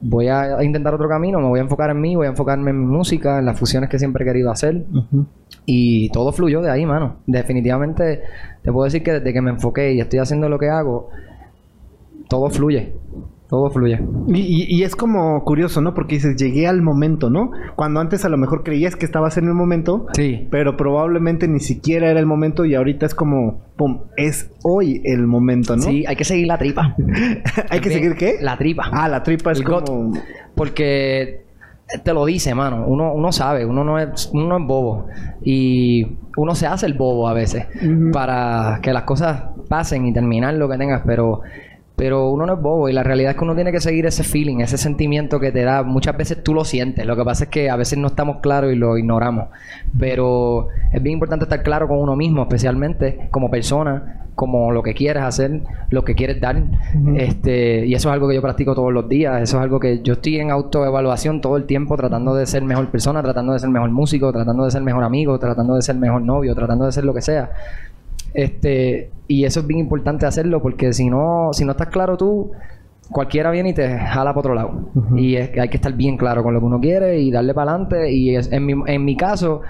voy 0.00 0.28
a 0.28 0.62
intentar 0.62 0.94
otro 0.94 1.08
camino, 1.08 1.38
me 1.38 1.48
voy 1.48 1.58
a 1.58 1.62
enfocar 1.62 1.90
en 1.90 2.00
mí, 2.00 2.16
voy 2.16 2.26
a 2.26 2.30
enfocarme 2.30 2.70
en 2.70 2.80
mi 2.80 2.86
música, 2.86 3.38
en 3.38 3.46
las 3.46 3.58
fusiones 3.58 3.90
que 3.90 3.98
siempre 3.98 4.24
he 4.24 4.26
querido 4.26 4.50
hacer. 4.50 4.84
Y 5.64 6.10
todo 6.10 6.32
fluyó 6.32 6.62
de 6.62 6.70
ahí, 6.70 6.86
mano. 6.86 7.16
Definitivamente 7.26 8.22
te 8.62 8.72
puedo 8.72 8.84
decir 8.84 9.02
que 9.02 9.12
desde 9.12 9.32
que 9.32 9.40
me 9.40 9.50
enfoqué 9.50 9.94
y 9.94 10.00
estoy 10.00 10.18
haciendo 10.18 10.48
lo 10.48 10.58
que 10.58 10.68
hago, 10.68 11.10
todo 12.28 12.50
fluye. 12.50 12.94
Todo 13.48 13.70
fluye. 13.70 14.00
Y, 14.26 14.66
y, 14.76 14.82
es 14.82 14.96
como 14.96 15.44
curioso, 15.44 15.80
¿no? 15.80 15.94
Porque 15.94 16.16
dices, 16.16 16.36
llegué 16.36 16.66
al 16.66 16.82
momento, 16.82 17.30
¿no? 17.30 17.52
Cuando 17.76 18.00
antes 18.00 18.24
a 18.24 18.28
lo 18.28 18.36
mejor 18.36 18.64
creías 18.64 18.96
que 18.96 19.06
estabas 19.06 19.38
en 19.38 19.44
el 19.44 19.54
momento, 19.54 20.06
sí. 20.14 20.48
pero 20.50 20.76
probablemente 20.76 21.46
ni 21.46 21.60
siquiera 21.60 22.10
era 22.10 22.18
el 22.18 22.26
momento 22.26 22.64
y 22.64 22.74
ahorita 22.74 23.06
es 23.06 23.14
como, 23.14 23.60
pum, 23.76 24.00
es 24.16 24.50
hoy 24.64 25.00
el 25.04 25.28
momento, 25.28 25.76
¿no? 25.76 25.82
Sí, 25.82 26.04
hay 26.08 26.16
que 26.16 26.24
seguir 26.24 26.48
la 26.48 26.58
tripa. 26.58 26.96
¿Hay 27.70 27.80
que 27.80 27.90
seguir 27.90 28.16
qué? 28.16 28.38
La 28.40 28.58
tripa. 28.58 28.90
Ah, 28.90 29.08
la 29.08 29.22
tripa 29.22 29.52
es 29.52 29.62
como... 29.62 30.12
Porque 30.56 31.46
te 32.02 32.12
lo 32.12 32.24
dice, 32.24 32.54
mano. 32.54 32.84
Uno, 32.86 33.12
uno 33.12 33.30
sabe, 33.30 33.64
uno 33.64 33.84
no, 33.84 33.98
es, 33.98 34.28
uno 34.32 34.48
no 34.48 34.58
es 34.58 34.66
bobo. 34.66 35.06
Y 35.42 36.18
uno 36.36 36.54
se 36.54 36.66
hace 36.66 36.86
el 36.86 36.94
bobo 36.94 37.28
a 37.28 37.32
veces 37.32 37.66
para 38.12 38.80
que 38.82 38.92
las 38.92 39.04
cosas 39.04 39.44
pasen 39.68 40.06
y 40.06 40.12
terminar 40.12 40.54
lo 40.54 40.68
que 40.68 40.78
tengas, 40.78 41.02
pero 41.06 41.42
pero 41.96 42.28
uno 42.28 42.44
no 42.44 42.54
es 42.54 42.60
bobo 42.60 42.88
y 42.90 42.92
la 42.92 43.02
realidad 43.02 43.30
es 43.30 43.38
que 43.38 43.44
uno 43.44 43.54
tiene 43.54 43.72
que 43.72 43.80
seguir 43.80 44.04
ese 44.04 44.22
feeling, 44.22 44.58
ese 44.60 44.76
sentimiento 44.76 45.40
que 45.40 45.50
te 45.50 45.62
da. 45.64 45.82
Muchas 45.82 46.14
veces 46.16 46.44
tú 46.44 46.52
lo 46.52 46.64
sientes. 46.64 47.06
Lo 47.06 47.16
que 47.16 47.24
pasa 47.24 47.44
es 47.44 47.50
que 47.50 47.70
a 47.70 47.76
veces 47.76 47.98
no 47.98 48.08
estamos 48.08 48.38
claros 48.42 48.70
y 48.70 48.76
lo 48.76 48.98
ignoramos. 48.98 49.48
Pero 49.98 50.68
es 50.92 51.02
bien 51.02 51.14
importante 51.14 51.46
estar 51.46 51.62
claro 51.62 51.88
con 51.88 51.98
uno 51.98 52.14
mismo, 52.14 52.42
especialmente 52.42 53.28
como 53.30 53.50
persona, 53.50 54.26
como 54.34 54.70
lo 54.70 54.82
que 54.82 54.92
quieres 54.92 55.22
hacer, 55.22 55.62
lo 55.88 56.04
que 56.04 56.14
quieres 56.14 56.38
dar. 56.38 56.62
este 57.16 57.86
Y 57.86 57.94
eso 57.94 58.10
es 58.10 58.12
algo 58.12 58.28
que 58.28 58.34
yo 58.34 58.42
practico 58.42 58.74
todos 58.74 58.92
los 58.92 59.08
días. 59.08 59.40
Eso 59.40 59.56
es 59.56 59.62
algo 59.62 59.80
que 59.80 60.02
yo 60.02 60.12
estoy 60.12 60.36
en 60.36 60.50
autoevaluación 60.50 61.40
todo 61.40 61.56
el 61.56 61.64
tiempo, 61.64 61.96
tratando 61.96 62.34
de 62.34 62.44
ser 62.44 62.62
mejor 62.62 62.88
persona, 62.90 63.22
tratando 63.22 63.54
de 63.54 63.58
ser 63.58 63.70
mejor 63.70 63.90
músico, 63.90 64.30
tratando 64.32 64.66
de 64.66 64.70
ser 64.70 64.82
mejor 64.82 65.02
amigo, 65.02 65.38
tratando 65.38 65.74
de 65.74 65.80
ser 65.80 65.96
mejor 65.96 66.20
novio, 66.20 66.54
tratando 66.54 66.84
de 66.84 66.92
ser 66.92 67.04
lo 67.04 67.14
que 67.14 67.22
sea. 67.22 67.50
Este, 68.36 69.10
y 69.28 69.44
eso 69.44 69.60
es 69.60 69.66
bien 69.66 69.80
importante 69.80 70.26
hacerlo 70.26 70.60
porque 70.60 70.92
si 70.92 71.08
no, 71.08 71.48
si 71.52 71.64
no 71.64 71.72
estás 71.72 71.88
claro 71.88 72.18
tú, 72.18 72.52
cualquiera 73.10 73.50
viene 73.50 73.70
y 73.70 73.72
te 73.72 73.98
jala 73.98 74.32
para 74.32 74.40
otro 74.40 74.54
lado. 74.54 74.90
Y 75.16 75.36
es, 75.36 75.50
hay 75.58 75.68
que 75.70 75.76
estar 75.76 75.94
bien 75.94 76.18
claro 76.18 76.42
con 76.42 76.52
lo 76.52 76.60
que 76.60 76.66
uno 76.66 76.78
quiere 76.78 77.18
y 77.18 77.30
darle 77.30 77.54
para 77.54 77.72
adelante. 77.72 78.12
Y 78.12 78.36
en, 78.36 78.66
mi, 78.66 78.74
en 78.86 79.04
mi 79.06 79.16
caso, 79.16 79.62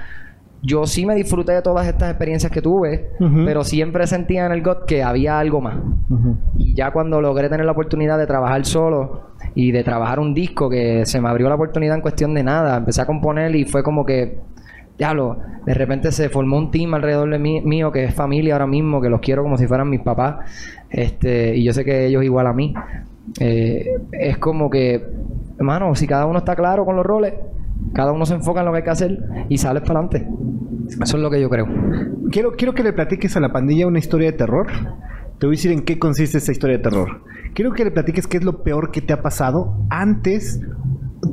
yo 0.62 0.84
sí 0.84 1.06
me 1.06 1.14
disfruté 1.14 1.52
de 1.52 1.62
todas 1.62 1.86
estas 1.86 2.10
experiencias 2.10 2.50
que 2.50 2.60
tuve, 2.60 3.12
pero 3.44 3.62
siempre 3.62 4.04
sentía 4.08 4.46
en 4.46 4.52
el 4.52 4.62
GOT 4.62 4.84
que 4.84 5.04
había 5.04 5.38
algo 5.38 5.60
más. 5.60 5.76
Y 6.58 6.74
ya 6.74 6.90
cuando 6.90 7.20
logré 7.20 7.48
tener 7.48 7.66
la 7.66 7.72
oportunidad 7.72 8.18
de 8.18 8.26
trabajar 8.26 8.64
solo 8.64 9.28
y 9.54 9.70
de 9.70 9.84
trabajar 9.84 10.18
un 10.18 10.34
disco 10.34 10.68
que 10.68 11.06
se 11.06 11.20
me 11.20 11.28
abrió 11.28 11.48
la 11.48 11.54
oportunidad 11.54 11.94
en 11.94 12.02
cuestión 12.02 12.34
de 12.34 12.42
nada, 12.42 12.78
empecé 12.78 13.00
a 13.00 13.06
componer 13.06 13.54
y 13.54 13.64
fue 13.64 13.84
como 13.84 14.04
que 14.04 14.40
lo 14.98 15.38
de 15.64 15.74
repente 15.74 16.12
se 16.12 16.28
formó 16.28 16.58
un 16.58 16.70
team 16.70 16.94
alrededor 16.94 17.30
de 17.30 17.38
mí, 17.38 17.60
mío 17.60 17.90
que 17.90 18.04
es 18.04 18.14
familia 18.14 18.54
ahora 18.54 18.66
mismo, 18.66 19.00
que 19.00 19.08
los 19.08 19.20
quiero 19.20 19.42
como 19.42 19.56
si 19.56 19.66
fueran 19.66 19.90
mis 19.90 20.00
papás, 20.00 20.36
este, 20.90 21.56
y 21.56 21.64
yo 21.64 21.72
sé 21.72 21.84
que 21.84 22.06
ellos 22.06 22.24
igual 22.24 22.46
a 22.46 22.52
mí. 22.52 22.74
Eh, 23.40 23.98
es 24.12 24.38
como 24.38 24.70
que, 24.70 25.04
hermano, 25.58 25.94
si 25.94 26.06
cada 26.06 26.26
uno 26.26 26.38
está 26.38 26.54
claro 26.54 26.84
con 26.84 26.96
los 26.96 27.04
roles, 27.04 27.34
cada 27.92 28.12
uno 28.12 28.24
se 28.26 28.34
enfoca 28.34 28.60
en 28.60 28.66
lo 28.66 28.72
que 28.72 28.78
hay 28.78 28.84
que 28.84 28.90
hacer 28.90 29.18
y 29.48 29.58
sales 29.58 29.82
para 29.82 30.00
adelante. 30.00 30.28
Eso 30.88 31.16
es 31.16 31.22
lo 31.22 31.30
que 31.30 31.40
yo 31.40 31.50
creo. 31.50 31.66
Quiero, 32.30 32.52
quiero 32.52 32.74
que 32.74 32.82
le 32.82 32.92
platiques 32.92 33.36
a 33.36 33.40
la 33.40 33.52
pandilla 33.52 33.86
una 33.86 33.98
historia 33.98 34.30
de 34.30 34.38
terror. 34.38 34.68
Te 35.38 35.46
voy 35.46 35.56
a 35.56 35.56
decir 35.56 35.72
en 35.72 35.82
qué 35.82 35.98
consiste 35.98 36.38
esa 36.38 36.52
historia 36.52 36.78
de 36.78 36.82
terror. 36.82 37.22
Quiero 37.54 37.72
que 37.72 37.84
le 37.84 37.90
platiques 37.90 38.26
qué 38.26 38.36
es 38.36 38.44
lo 38.44 38.62
peor 38.62 38.90
que 38.90 39.00
te 39.00 39.12
ha 39.12 39.22
pasado 39.22 39.76
antes 39.90 40.60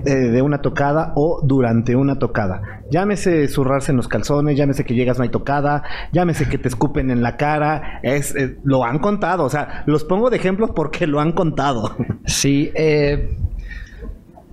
eh, 0.05 0.15
de 0.15 0.41
una 0.41 0.61
tocada 0.61 1.13
o 1.15 1.41
durante 1.43 1.95
una 1.95 2.19
tocada. 2.19 2.81
Llámese 2.89 3.47
zurrarse 3.47 3.91
en 3.91 3.97
los 3.97 4.07
calzones, 4.07 4.57
llámese 4.57 4.83
que 4.83 4.93
llegas 4.93 5.17
no 5.17 5.23
hay 5.23 5.29
tocada, 5.29 5.83
llámese 6.11 6.47
que 6.47 6.57
te 6.57 6.67
escupen 6.67 7.09
en 7.09 7.21
la 7.23 7.37
cara. 7.37 7.99
Es, 8.03 8.35
eh, 8.35 8.57
lo 8.63 8.83
han 8.83 8.99
contado, 8.99 9.43
o 9.45 9.49
sea, 9.49 9.83
los 9.85 10.03
pongo 10.03 10.29
de 10.29 10.37
ejemplos 10.37 10.71
porque 10.75 11.07
lo 11.07 11.19
han 11.19 11.31
contado. 11.31 11.95
Sí, 12.25 12.71
eh, 12.73 13.37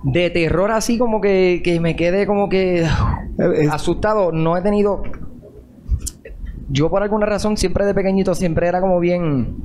de 0.03 0.31
terror 0.31 0.71
así 0.73 0.99
como 0.99 1.21
que, 1.21 1.61
que 1.63 1.79
me 1.79 1.95
quede 1.95 2.27
como 2.27 2.49
que 2.49 2.87
asustado, 3.71 4.33
no 4.33 4.57
he 4.57 4.63
tenido 4.63 5.03
yo 6.71 6.89
por 6.89 7.03
alguna 7.03 7.27
razón 7.27 7.57
siempre 7.57 7.85
de 7.85 7.95
pequeñito 7.95 8.35
siempre 8.35 8.69
era 8.69 8.81
como 8.81 9.01
bien 9.01 9.57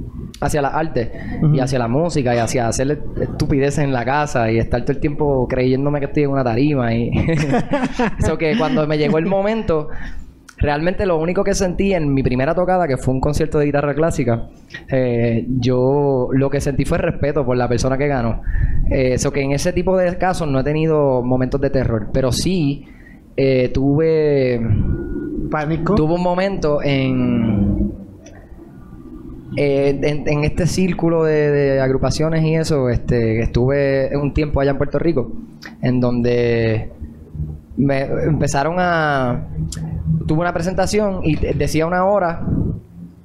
hacia 0.42 0.62
la 0.62 0.70
arte 0.70 1.12
y 1.54 1.60
hacia 1.60 1.80
la 1.80 1.88
música 1.88 2.36
y 2.36 2.40
hacia 2.40 2.68
hacer 2.68 3.00
estupideces 3.22 3.84
en 3.84 3.94
la 3.94 4.04
casa 4.04 4.52
y 4.52 4.58
estar 4.58 4.82
todo 4.82 4.92
el 4.92 5.00
tiempo 5.00 5.48
creyéndome 5.48 6.00
que 6.00 6.06
estoy 6.06 6.24
en 6.24 6.32
una 6.32 6.44
tarima 6.44 6.94
y 6.94 7.12
eso 8.20 8.38
que 8.38 8.58
cuando 8.58 8.86
me 8.86 8.98
llegó 8.98 9.18
el 9.18 9.26
momento 9.26 9.88
realmente 10.58 11.06
lo 11.06 11.18
único 11.18 11.44
que 11.44 11.54
sentí 11.54 11.94
en 11.94 12.14
mi 12.14 12.24
primera 12.24 12.54
tocada 12.54 12.88
que 12.88 12.98
fue 12.98 13.14
un 13.14 13.22
concierto 13.22 13.60
de 13.60 13.66
guitarra 13.66 13.94
clásica 13.94 14.50
eh, 14.90 15.46
yo 15.60 16.30
lo 16.32 16.50
que 16.50 16.60
sentí 16.60 16.86
fue 16.86 16.98
respeto 16.98 17.46
por 17.46 17.56
la 17.56 17.68
persona 17.70 17.98
que 17.98 18.08
ganó 18.08 18.42
eh, 18.90 19.14
eso 19.14 19.32
que 19.32 19.42
en 19.42 19.52
ese 19.52 19.74
tipo 19.74 19.98
de 19.98 20.18
casos 20.18 20.48
no 20.48 20.60
he 20.60 20.64
tenido 20.64 21.24
momentos 21.24 21.62
de 21.62 21.70
terror 21.70 22.10
pero 22.12 22.32
sí 22.32 22.86
eh, 23.38 23.70
tuve 23.74 24.62
pánico. 25.50 25.96
Tuvo 25.96 26.16
un 26.16 26.24
momento 26.24 26.82
en, 26.84 27.65
eh, 29.58 30.00
en, 30.02 30.44
este 30.44 30.68
círculo 30.68 31.24
de, 31.24 31.80
agrupaciones 31.80 32.44
y 32.44 32.56
eso, 32.56 32.90
este, 32.90 33.42
estuve 33.42 34.16
un 34.18 34.34
tiempo 34.34 34.62
allá 34.62 34.72
en 34.72 34.78
Puerto 34.78 35.00
Rico, 35.00 35.32
en 35.82 36.00
donde 36.00 36.92
me 37.78 38.02
empezaron 38.02 38.76
a... 38.80 39.48
Tuve 40.28 40.40
una 40.40 40.54
presentación 40.54 41.22
y 41.24 41.36
decía 41.36 41.86
una 41.86 42.06
hora 42.06 42.46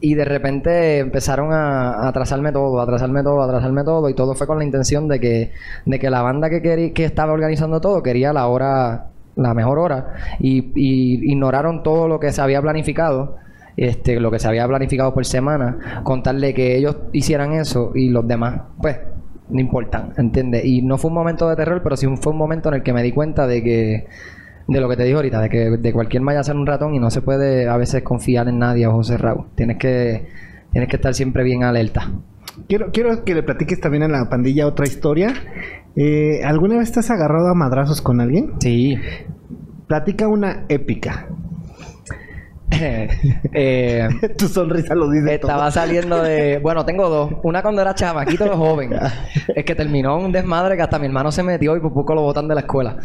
y 0.01 0.15
de 0.15 0.25
repente 0.25 0.99
empezaron 0.99 1.53
a, 1.53 2.09
atrasarme 2.09 2.53
todo, 2.53 2.81
atrasarme 2.81 3.23
todo, 3.23 3.43
atrasarme 3.43 3.85
todo 3.85 4.09
y 4.09 4.15
todo 4.15 4.35
fue 4.35 4.47
con 4.47 4.59
la 4.59 4.65
intención 4.65 5.09
de 5.09 5.21
que, 5.21 5.53
de 5.85 5.99
que 5.99 6.11
la 6.11 6.23
banda 6.23 6.49
que, 6.49 6.63
quería, 6.63 6.93
que 6.93 7.05
estaba 7.05 7.33
organizando 7.33 7.81
todo 7.81 8.03
quería 8.03 8.33
la 8.33 8.47
hora 8.47 9.07
la 9.37 9.55
mejor 9.55 9.79
hora 9.79 10.15
y, 10.39 10.73
ignoraron 11.31 11.83
todo 11.83 12.09
lo 12.09 12.19
que 12.19 12.33
se 12.33 12.41
había 12.41 12.61
planificado 12.61 13.37
este, 13.81 14.21
lo 14.21 14.31
que 14.31 14.39
se 14.39 14.47
había 14.47 14.69
planificado 14.69 15.15
por 15.15 15.25
semana, 15.25 16.03
contarle 16.05 16.53
que 16.53 16.77
ellos 16.77 16.99
hicieran 17.13 17.55
eso 17.55 17.93
y 17.95 18.11
los 18.11 18.29
demás, 18.29 18.61
pues, 18.79 18.99
no 19.49 19.59
importan, 19.59 20.13
¿entiendes? 20.19 20.67
Y 20.67 20.83
no 20.83 20.99
fue 20.99 21.09
un 21.09 21.15
momento 21.15 21.49
de 21.49 21.57
terror, 21.57 21.81
pero 21.83 21.97
sí 21.97 22.07
fue 22.21 22.35
un 22.35 22.39
momento 22.39 22.69
en 22.69 22.75
el 22.75 22.83
que 22.83 22.93
me 22.93 23.03
di 23.03 23.11
cuenta 23.11 23.47
de 23.47 23.63
que, 23.63 24.07
de 24.69 24.81
lo 24.81 24.87
que 24.87 24.97
te 24.99 25.05
digo 25.05 25.17
ahorita, 25.17 25.41
de 25.41 25.49
que 25.49 25.71
de 25.79 25.93
cualquier 25.95 26.23
vaya 26.23 26.41
a 26.41 26.45
ser 26.45 26.57
un 26.57 26.67
ratón 26.67 26.95
y 26.95 26.99
no 26.99 27.11
se 27.11 27.23
puede 27.23 27.71
a 27.71 27.79
veces 27.79 28.03
confiar 28.03 28.49
en 28.49 28.59
nadie 28.59 28.85
a 28.85 28.91
ojos 28.91 29.07
cerrados. 29.07 29.47
Tienes 29.55 29.79
que, 29.79 30.27
tienes 30.73 30.91
que 30.91 30.97
estar 30.97 31.15
siempre 31.15 31.43
bien 31.43 31.65
alerta. 31.65 32.13
Quiero, 32.69 32.91
quiero 32.93 33.25
que 33.25 33.35
le 33.35 33.43
platiques 33.43 33.81
también 33.81 34.03
a 34.03 34.09
la 34.09 34.29
pandilla 34.29 34.67
otra 34.67 34.87
historia. 34.87 35.33
Eh, 35.97 36.43
¿Alguna 36.45 36.77
vez 36.77 36.89
estás 36.89 37.11
agarrado 37.11 37.49
a 37.49 37.55
madrazos 37.55 38.03
con 38.03 38.21
alguien? 38.21 38.53
Sí. 38.61 38.99
Platica 39.87 40.29
una 40.29 40.67
épica. 40.69 41.29
eh, 43.53 44.09
tu 44.39 44.49
sonrisa 44.49 44.95
lo 44.95 45.11
dice 45.11 45.35
Estaba 45.35 45.71
saliendo 45.71 46.23
de... 46.23 46.59
Bueno, 46.59 46.85
tengo 46.85 47.09
dos. 47.09 47.33
Una 47.43 47.63
cuando 47.63 47.83
era 47.83 47.95
chamaquito 47.95 48.45
de 48.45 48.51
joven. 48.51 48.93
es 49.55 49.65
que 49.65 49.75
terminó 49.75 50.19
un 50.19 50.33
desmadre 50.33 50.77
que 50.77 50.83
hasta 50.83 50.99
mi 50.99 51.07
hermano 51.07 51.33
se 51.33 51.43
metió 51.43 51.77
y 51.77 51.81
por 51.81 51.93
poco 51.93 52.15
lo 52.15 52.23
botan 52.23 52.49
de 52.49 52.55
la 52.55 52.61
escuela. 52.63 52.97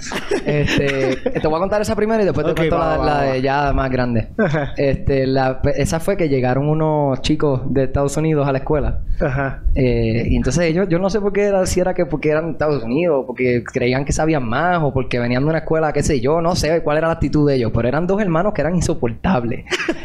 Este, 0.46 1.18
te 1.18 1.48
voy 1.48 1.58
a 1.58 1.60
contar 1.60 1.82
esa 1.82 1.96
primera 1.96 2.22
y 2.22 2.26
después 2.26 2.46
te 2.48 2.56
cuento 2.56 2.78
la, 2.78 3.22
de 3.22 3.42
ya 3.42 3.74
más 3.74 3.90
grande. 3.90 4.30
este, 4.78 5.28
la, 5.28 5.62
esa 5.76 6.00
fue 6.00 6.18
que 6.18 6.30
llegaron 6.30 6.70
unos 6.70 7.22
chicos 7.22 7.62
de 7.74 7.86
Estados 7.86 8.16
Unidos 8.18 8.48
a 8.48 8.52
la 8.52 8.60
escuela. 8.60 9.02
Ajá. 9.20 9.64
Eh, 9.76 10.28
y 10.30 10.36
entonces 10.36 10.64
ellos, 10.66 10.88
yo 10.90 11.00
no 11.00 11.10
sé 11.10 11.20
por 11.20 11.34
qué 11.34 11.44
era, 11.44 11.66
si 11.66 11.80
era 11.80 11.94
que 11.94 12.06
porque 12.06 12.30
eran 12.30 12.46
de 12.46 12.52
Estados 12.52 12.84
Unidos, 12.84 13.24
porque 13.26 13.64
creían 13.64 14.06
que 14.06 14.14
sabían 14.14 14.48
más, 14.48 14.82
o 14.84 14.94
porque 14.94 15.20
venían 15.20 15.44
de 15.44 15.50
una 15.50 15.60
escuela, 15.60 15.92
qué 15.94 16.04
sé 16.04 16.20
yo, 16.20 16.42
no 16.42 16.56
sé 16.56 16.82
cuál 16.82 16.98
era 16.98 17.08
la 17.08 17.14
actitud 17.14 17.48
de 17.48 17.56
ellos, 17.56 17.72
pero 17.74 17.88
eran 17.88 18.08
dos 18.08 18.22
hermanos 18.22 18.54
que 18.54 18.62
eran 18.62 18.76
insoportables. 18.76 19.55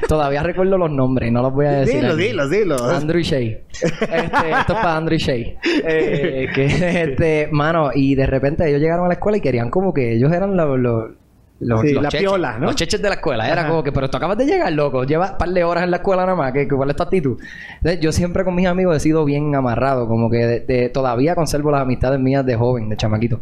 Todavía 0.08 0.42
recuerdo 0.42 0.78
los 0.78 0.90
nombres, 0.90 1.32
no 1.32 1.42
los 1.42 1.52
voy 1.52 1.66
a 1.66 1.72
decir. 1.72 2.00
Dilo, 2.00 2.16
dilo, 2.16 2.48
dilo. 2.48 2.84
Andrew 2.84 3.22
Shay. 3.22 3.60
Este, 3.70 4.16
esto 4.16 4.72
es 4.72 4.78
para 4.78 4.96
Andrew 4.96 5.18
Shay. 5.18 5.56
Eh, 5.64 6.48
que, 6.54 6.66
este, 7.02 7.48
mano, 7.50 7.90
y 7.94 8.14
de 8.14 8.26
repente 8.26 8.68
ellos 8.68 8.80
llegaron 8.80 9.06
a 9.06 9.08
la 9.08 9.14
escuela 9.14 9.38
y 9.38 9.40
querían 9.40 9.70
como 9.70 9.92
que 9.92 10.14
ellos 10.14 10.32
eran 10.32 10.56
los, 10.56 10.78
los 10.78 11.10
los, 11.60 11.84
la 11.84 12.08
piola, 12.08 12.58
¿no? 12.58 12.66
Los 12.66 12.76
cheches 12.76 13.02
de 13.02 13.08
la 13.08 13.16
escuela. 13.16 13.46
Era 13.48 13.68
como 13.68 13.82
que, 13.82 13.92
pero 13.92 14.08
tú 14.08 14.16
acabas 14.16 14.38
de 14.38 14.46
llegar, 14.46 14.72
loco. 14.72 15.04
Llevas 15.04 15.32
un 15.32 15.38
par 15.38 15.50
de 15.50 15.62
horas 15.62 15.84
en 15.84 15.90
la 15.90 15.98
escuela 15.98 16.22
nada 16.22 16.34
más. 16.34 16.52
¿Qué, 16.52 16.66
¿Cuál 16.66 16.90
es 16.90 16.96
tu 16.96 17.02
actitud? 17.02 17.38
Entonces, 17.76 18.00
yo 18.00 18.12
siempre 18.12 18.44
con 18.44 18.54
mis 18.54 18.66
amigos 18.66 18.96
he 18.96 19.00
sido 19.00 19.24
bien 19.24 19.54
amarrado. 19.54 20.08
Como 20.08 20.30
que 20.30 20.90
todavía 20.92 21.34
conservo 21.34 21.70
las 21.70 21.82
amistades 21.82 22.18
mías 22.18 22.46
de 22.46 22.56
joven, 22.56 22.88
de 22.88 22.96
chamaquito. 22.96 23.40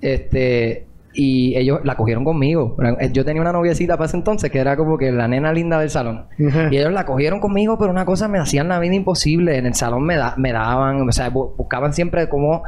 Este... 0.00 0.86
y 1.16 1.56
ellos 1.56 1.80
la 1.82 1.96
cogieron 1.96 2.24
conmigo. 2.24 2.76
Yo 3.12 3.24
tenía 3.24 3.40
una 3.40 3.52
noviecita 3.52 3.96
para 3.96 4.06
ese 4.06 4.18
entonces 4.18 4.50
que 4.50 4.58
era 4.58 4.76
como 4.76 4.98
que 4.98 5.10
la 5.10 5.26
nena 5.26 5.52
linda 5.52 5.80
del 5.80 5.90
salón. 5.90 6.26
Y 6.38 6.76
ellos 6.76 6.92
la 6.92 7.06
cogieron 7.06 7.40
conmigo, 7.40 7.78
pero 7.78 7.90
una 7.90 8.04
cosa 8.04 8.28
me 8.28 8.38
hacían 8.38 8.68
la 8.68 8.78
vida 8.78 8.94
imposible. 8.94 9.56
En 9.56 9.66
el 9.66 9.74
salón 9.74 10.04
me, 10.04 10.16
da, 10.16 10.34
me 10.36 10.52
daban, 10.52 11.08
o 11.08 11.12
sea, 11.12 11.30
buscaban 11.30 11.92
siempre 11.92 12.28
como, 12.28 12.62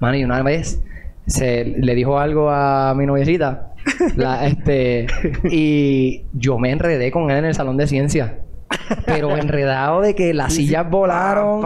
mano, 0.00 0.16
y 0.16 0.24
una 0.24 0.42
vez 0.42 0.82
se 1.26 1.64
le 1.64 1.94
dijo 1.94 2.18
algo 2.18 2.50
a 2.50 2.94
mi 2.96 3.06
noviecita, 3.06 3.72
este, 4.44 5.06
y 5.50 6.24
yo 6.32 6.58
me 6.58 6.72
enredé 6.72 7.12
con 7.12 7.30
él 7.30 7.38
en 7.38 7.44
el 7.46 7.54
salón 7.54 7.76
de 7.76 7.86
ciencia 7.86 8.38
pero 9.06 9.36
enredado 9.36 10.00
de 10.00 10.14
que 10.14 10.34
las 10.34 10.54
sillas 10.54 10.88
volaron. 10.88 11.64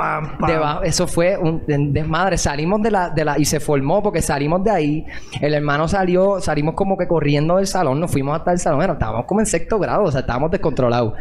eso 0.84 1.06
fue 1.06 1.36
un 1.36 1.62
desmadre. 1.66 2.38
Salimos 2.38 2.82
de 2.82 2.90
la, 2.90 3.10
de 3.10 3.24
la, 3.24 3.38
y 3.38 3.44
se 3.44 3.60
formó 3.60 4.02
porque 4.02 4.22
salimos 4.22 4.62
de 4.64 4.70
ahí. 4.70 5.06
El 5.40 5.54
hermano 5.54 5.88
salió, 5.88 6.40
salimos 6.40 6.74
como 6.74 6.96
que 6.96 7.06
corriendo 7.06 7.56
del 7.56 7.66
salón, 7.66 8.00
nos 8.00 8.10
fuimos 8.10 8.36
hasta 8.36 8.52
el 8.52 8.58
salón. 8.58 8.90
estábamos 8.90 9.26
como 9.26 9.40
en 9.40 9.46
sexto 9.46 9.78
grado, 9.78 10.04
o 10.04 10.10
sea, 10.10 10.20
estábamos 10.20 10.50
descontrolados. 10.50 11.14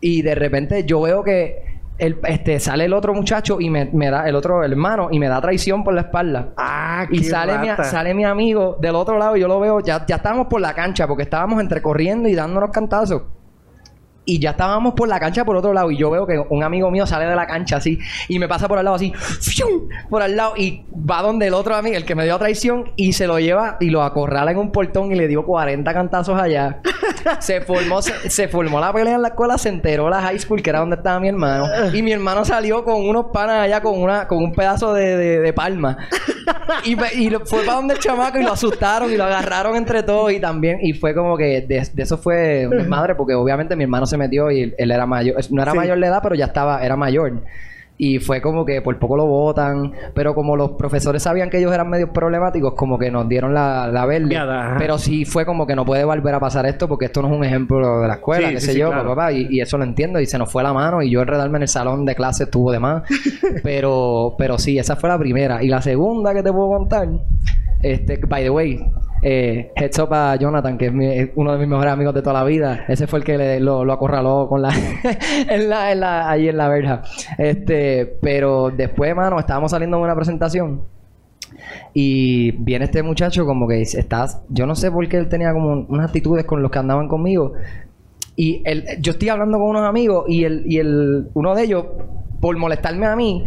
Y 0.00 0.22
de 0.22 0.34
repente 0.34 0.84
yo 0.84 1.00
veo 1.00 1.22
que 1.22 1.74
el, 1.98 2.18
este, 2.26 2.58
sale 2.58 2.86
el 2.86 2.92
otro 2.92 3.14
muchacho 3.14 3.60
y 3.60 3.70
me, 3.70 3.86
da 4.10 4.28
el 4.28 4.34
otro 4.34 4.64
hermano 4.64 5.08
y 5.10 5.18
me 5.18 5.28
da 5.28 5.40
traición 5.40 5.84
por 5.84 5.94
la 5.94 6.02
espalda. 6.02 6.50
Ah, 6.56 7.06
y 7.10 7.22
sale 7.24 7.58
mi, 7.58 7.68
sale 7.84 8.14
mi 8.14 8.24
amigo 8.24 8.76
del 8.80 8.96
otro 8.96 9.18
lado 9.18 9.36
y 9.36 9.40
yo 9.40 9.48
lo 9.48 9.60
veo, 9.60 9.80
ya, 9.80 10.04
ya 10.06 10.16
estábamos 10.16 10.48
por 10.48 10.60
la 10.60 10.74
cancha 10.74 11.06
porque 11.06 11.22
estábamos 11.22 11.60
entre 11.60 11.80
corriendo 11.80 12.28
y 12.28 12.34
dándonos 12.34 12.70
cantazos. 12.70 13.22
Y 14.26 14.38
ya 14.38 14.50
estábamos 14.50 14.94
por 14.94 15.08
la 15.08 15.20
cancha 15.20 15.44
por 15.44 15.56
otro 15.56 15.72
lado. 15.72 15.90
Y 15.90 15.98
yo 15.98 16.10
veo 16.10 16.26
que 16.26 16.38
un 16.48 16.62
amigo 16.62 16.90
mío 16.90 17.06
sale 17.06 17.26
de 17.26 17.36
la 17.36 17.46
cancha 17.46 17.76
así. 17.76 17.98
Y 18.28 18.38
me 18.38 18.48
pasa 18.48 18.68
por 18.68 18.78
al 18.78 18.84
lado 18.84 18.96
así. 18.96 19.12
Por 20.08 20.22
al 20.22 20.36
lado. 20.36 20.54
Y 20.56 20.84
va 20.94 21.22
donde 21.22 21.48
el 21.48 21.54
otro 21.54 21.74
amigo, 21.74 21.96
el 21.96 22.04
que 22.04 22.14
me 22.14 22.24
dio 22.24 22.38
traición. 22.38 22.92
Y 22.96 23.12
se 23.12 23.26
lo 23.26 23.38
lleva 23.38 23.76
y 23.80 23.90
lo 23.90 24.02
acorrala 24.02 24.50
en 24.50 24.58
un 24.58 24.72
portón. 24.72 25.12
Y 25.12 25.14
le 25.14 25.28
dio 25.28 25.44
40 25.44 25.92
cantazos 25.92 26.40
allá. 26.40 26.80
se 27.40 27.60
formó 27.60 28.00
se, 28.02 28.48
formó 28.48 28.80
la 28.80 28.92
pelea 28.92 29.14
en 29.14 29.22
la 29.22 29.28
escuela. 29.28 29.58
Se 29.58 29.68
enteró 29.68 30.08
la 30.08 30.20
high 30.22 30.38
school, 30.38 30.62
que 30.62 30.70
era 30.70 30.80
donde 30.80 30.96
estaba 30.96 31.20
mi 31.20 31.28
hermano. 31.28 31.66
Y 31.92 32.02
mi 32.02 32.12
hermano 32.12 32.44
salió 32.44 32.84
con 32.84 33.06
unos 33.06 33.26
panas 33.32 33.60
allá 33.60 33.80
con 33.80 34.00
una 34.00 34.26
con 34.26 34.38
un 34.38 34.52
pedazo 34.52 34.94
de, 34.94 35.40
de, 35.40 35.52
palma. 35.52 35.98
y, 36.84 36.92
y, 36.92 37.30
fue 37.44 37.64
para 37.64 37.76
donde 37.76 37.94
el 37.94 38.00
chamaco 38.00 38.38
y 38.38 38.42
lo 38.42 38.52
asustaron 38.52 39.12
y 39.12 39.16
lo 39.16 39.24
agarraron 39.24 39.76
entre 39.76 40.02
todos. 40.02 40.32
Y 40.32 40.40
también. 40.40 40.78
Y 40.82 40.94
fue 40.94 41.14
como 41.14 41.36
que 41.36 41.60
de, 41.62 41.82
eso 41.96 42.18
fue 42.18 42.66
un 42.66 42.78
desmadre. 42.78 43.14
Porque 43.14 43.34
obviamente 43.34 43.76
mi 43.76 43.84
hermano 43.84 44.06
se 44.06 44.13
metió 44.16 44.50
y 44.50 44.74
él, 44.76 44.90
era 44.90 45.06
mayor, 45.06 45.36
no 45.50 45.62
era 45.62 45.74
mayor 45.74 45.98
de 45.98 46.06
edad, 46.06 46.20
pero 46.22 46.34
ya 46.34 46.46
estaba, 46.46 46.84
era 46.84 46.96
mayor. 46.96 47.42
Y 47.96 48.18
fue 48.18 48.40
como 48.40 48.64
que 48.64 48.82
por 48.82 48.98
poco 48.98 49.16
lo 49.16 49.26
votan. 49.26 49.92
Pero 50.14 50.34
como 50.34 50.56
los 50.56 50.72
profesores 50.72 51.22
sabían 51.22 51.48
que 51.48 51.58
ellos 51.58 51.72
eran 51.72 51.88
medios 51.88 52.10
problemáticos, 52.10 52.74
como 52.74 52.98
que 52.98 53.10
nos 53.10 53.28
dieron 53.28 53.54
la, 53.54 53.88
la 53.88 54.04
verde. 54.04 54.36
pero 54.78 54.98
sí 54.98 55.24
fue 55.24 55.46
como 55.46 55.66
que 55.66 55.76
no 55.76 55.84
puede 55.84 56.04
volver 56.04 56.34
a 56.34 56.40
pasar 56.40 56.66
esto 56.66 56.88
porque 56.88 57.06
esto 57.06 57.22
no 57.22 57.28
es 57.28 57.34
un 57.34 57.44
ejemplo 57.44 58.00
de 58.00 58.08
la 58.08 58.14
escuela, 58.14 58.50
qué 58.50 58.60
sé 58.60 58.76
yo, 58.76 58.90
papá. 58.90 59.32
Y, 59.32 59.60
eso 59.60 59.78
lo 59.78 59.84
entiendo. 59.84 60.20
Y 60.20 60.26
se 60.26 60.38
nos 60.38 60.50
fue 60.50 60.62
la 60.62 60.72
mano. 60.72 61.02
Y 61.02 61.10
yo 61.10 61.22
enredarme 61.22 61.58
en 61.58 61.62
el 61.62 61.68
salón 61.68 62.04
de 62.04 62.14
clase 62.14 62.44
estuvo 62.44 62.72
de 62.72 62.80
más. 62.80 63.04
pero, 63.62 64.34
pero 64.36 64.58
sí, 64.58 64.78
esa 64.78 64.96
fue 64.96 65.08
la 65.08 65.18
primera. 65.18 65.62
Y 65.62 65.68
la 65.68 65.80
segunda 65.80 66.34
que 66.34 66.42
te 66.42 66.52
puedo 66.52 66.70
contar, 66.70 67.08
este, 67.84 68.16
by 68.16 68.42
the 68.42 68.50
way, 68.50 68.84
eh, 69.22 69.72
heads 69.76 69.98
up 69.98 70.12
a 70.12 70.36
Jonathan, 70.36 70.78
que 70.78 70.86
es, 70.86 71.30
uno 71.34 71.52
de 71.52 71.58
mis 71.58 71.68
mejores 71.68 71.92
amigos 71.92 72.14
de 72.14 72.22
toda 72.22 72.34
la 72.34 72.44
vida. 72.44 72.84
Ese 72.88 73.06
fue 73.06 73.18
el 73.20 73.24
que 73.24 73.60
lo, 73.60 73.90
acorraló 73.92 74.48
con 74.48 74.62
la, 74.62 74.70
en 75.48 75.68
la, 75.68 75.92
en 75.92 76.00
la, 76.00 76.30
ahí 76.30 76.48
en 76.48 76.56
la 76.56 76.68
verja. 76.68 77.02
Este, 77.38 78.06
pero 78.20 78.70
después, 78.70 79.14
mano, 79.14 79.38
estábamos 79.38 79.70
saliendo 79.70 79.98
de 79.98 80.02
una 80.02 80.14
presentación. 80.14 80.82
Y 81.92 82.52
viene 82.52 82.86
este 82.86 83.02
muchacho 83.02 83.46
como 83.46 83.68
que 83.68 83.74
dice, 83.74 84.00
estás, 84.00 84.42
yo 84.48 84.66
no 84.66 84.74
sé 84.74 84.90
por 84.90 85.06
qué 85.08 85.18
él 85.18 85.28
tenía 85.28 85.52
como 85.52 85.86
unas 85.88 86.06
actitudes 86.06 86.44
con 86.44 86.62
los 86.62 86.70
que 86.70 86.78
andaban 86.78 87.06
conmigo. 87.06 87.52
Y 88.36 88.62
él, 88.64 88.84
yo 89.00 89.12
estoy 89.12 89.28
hablando 89.28 89.58
con 89.58 89.68
unos 89.68 89.88
amigos 89.88 90.24
y 90.28 90.44
el, 90.44 90.64
y 90.66 90.78
el, 90.78 91.28
uno 91.34 91.54
de 91.54 91.62
ellos, 91.62 91.84
por 92.40 92.56
molestarme 92.56 93.06
a 93.06 93.14
mí, 93.14 93.44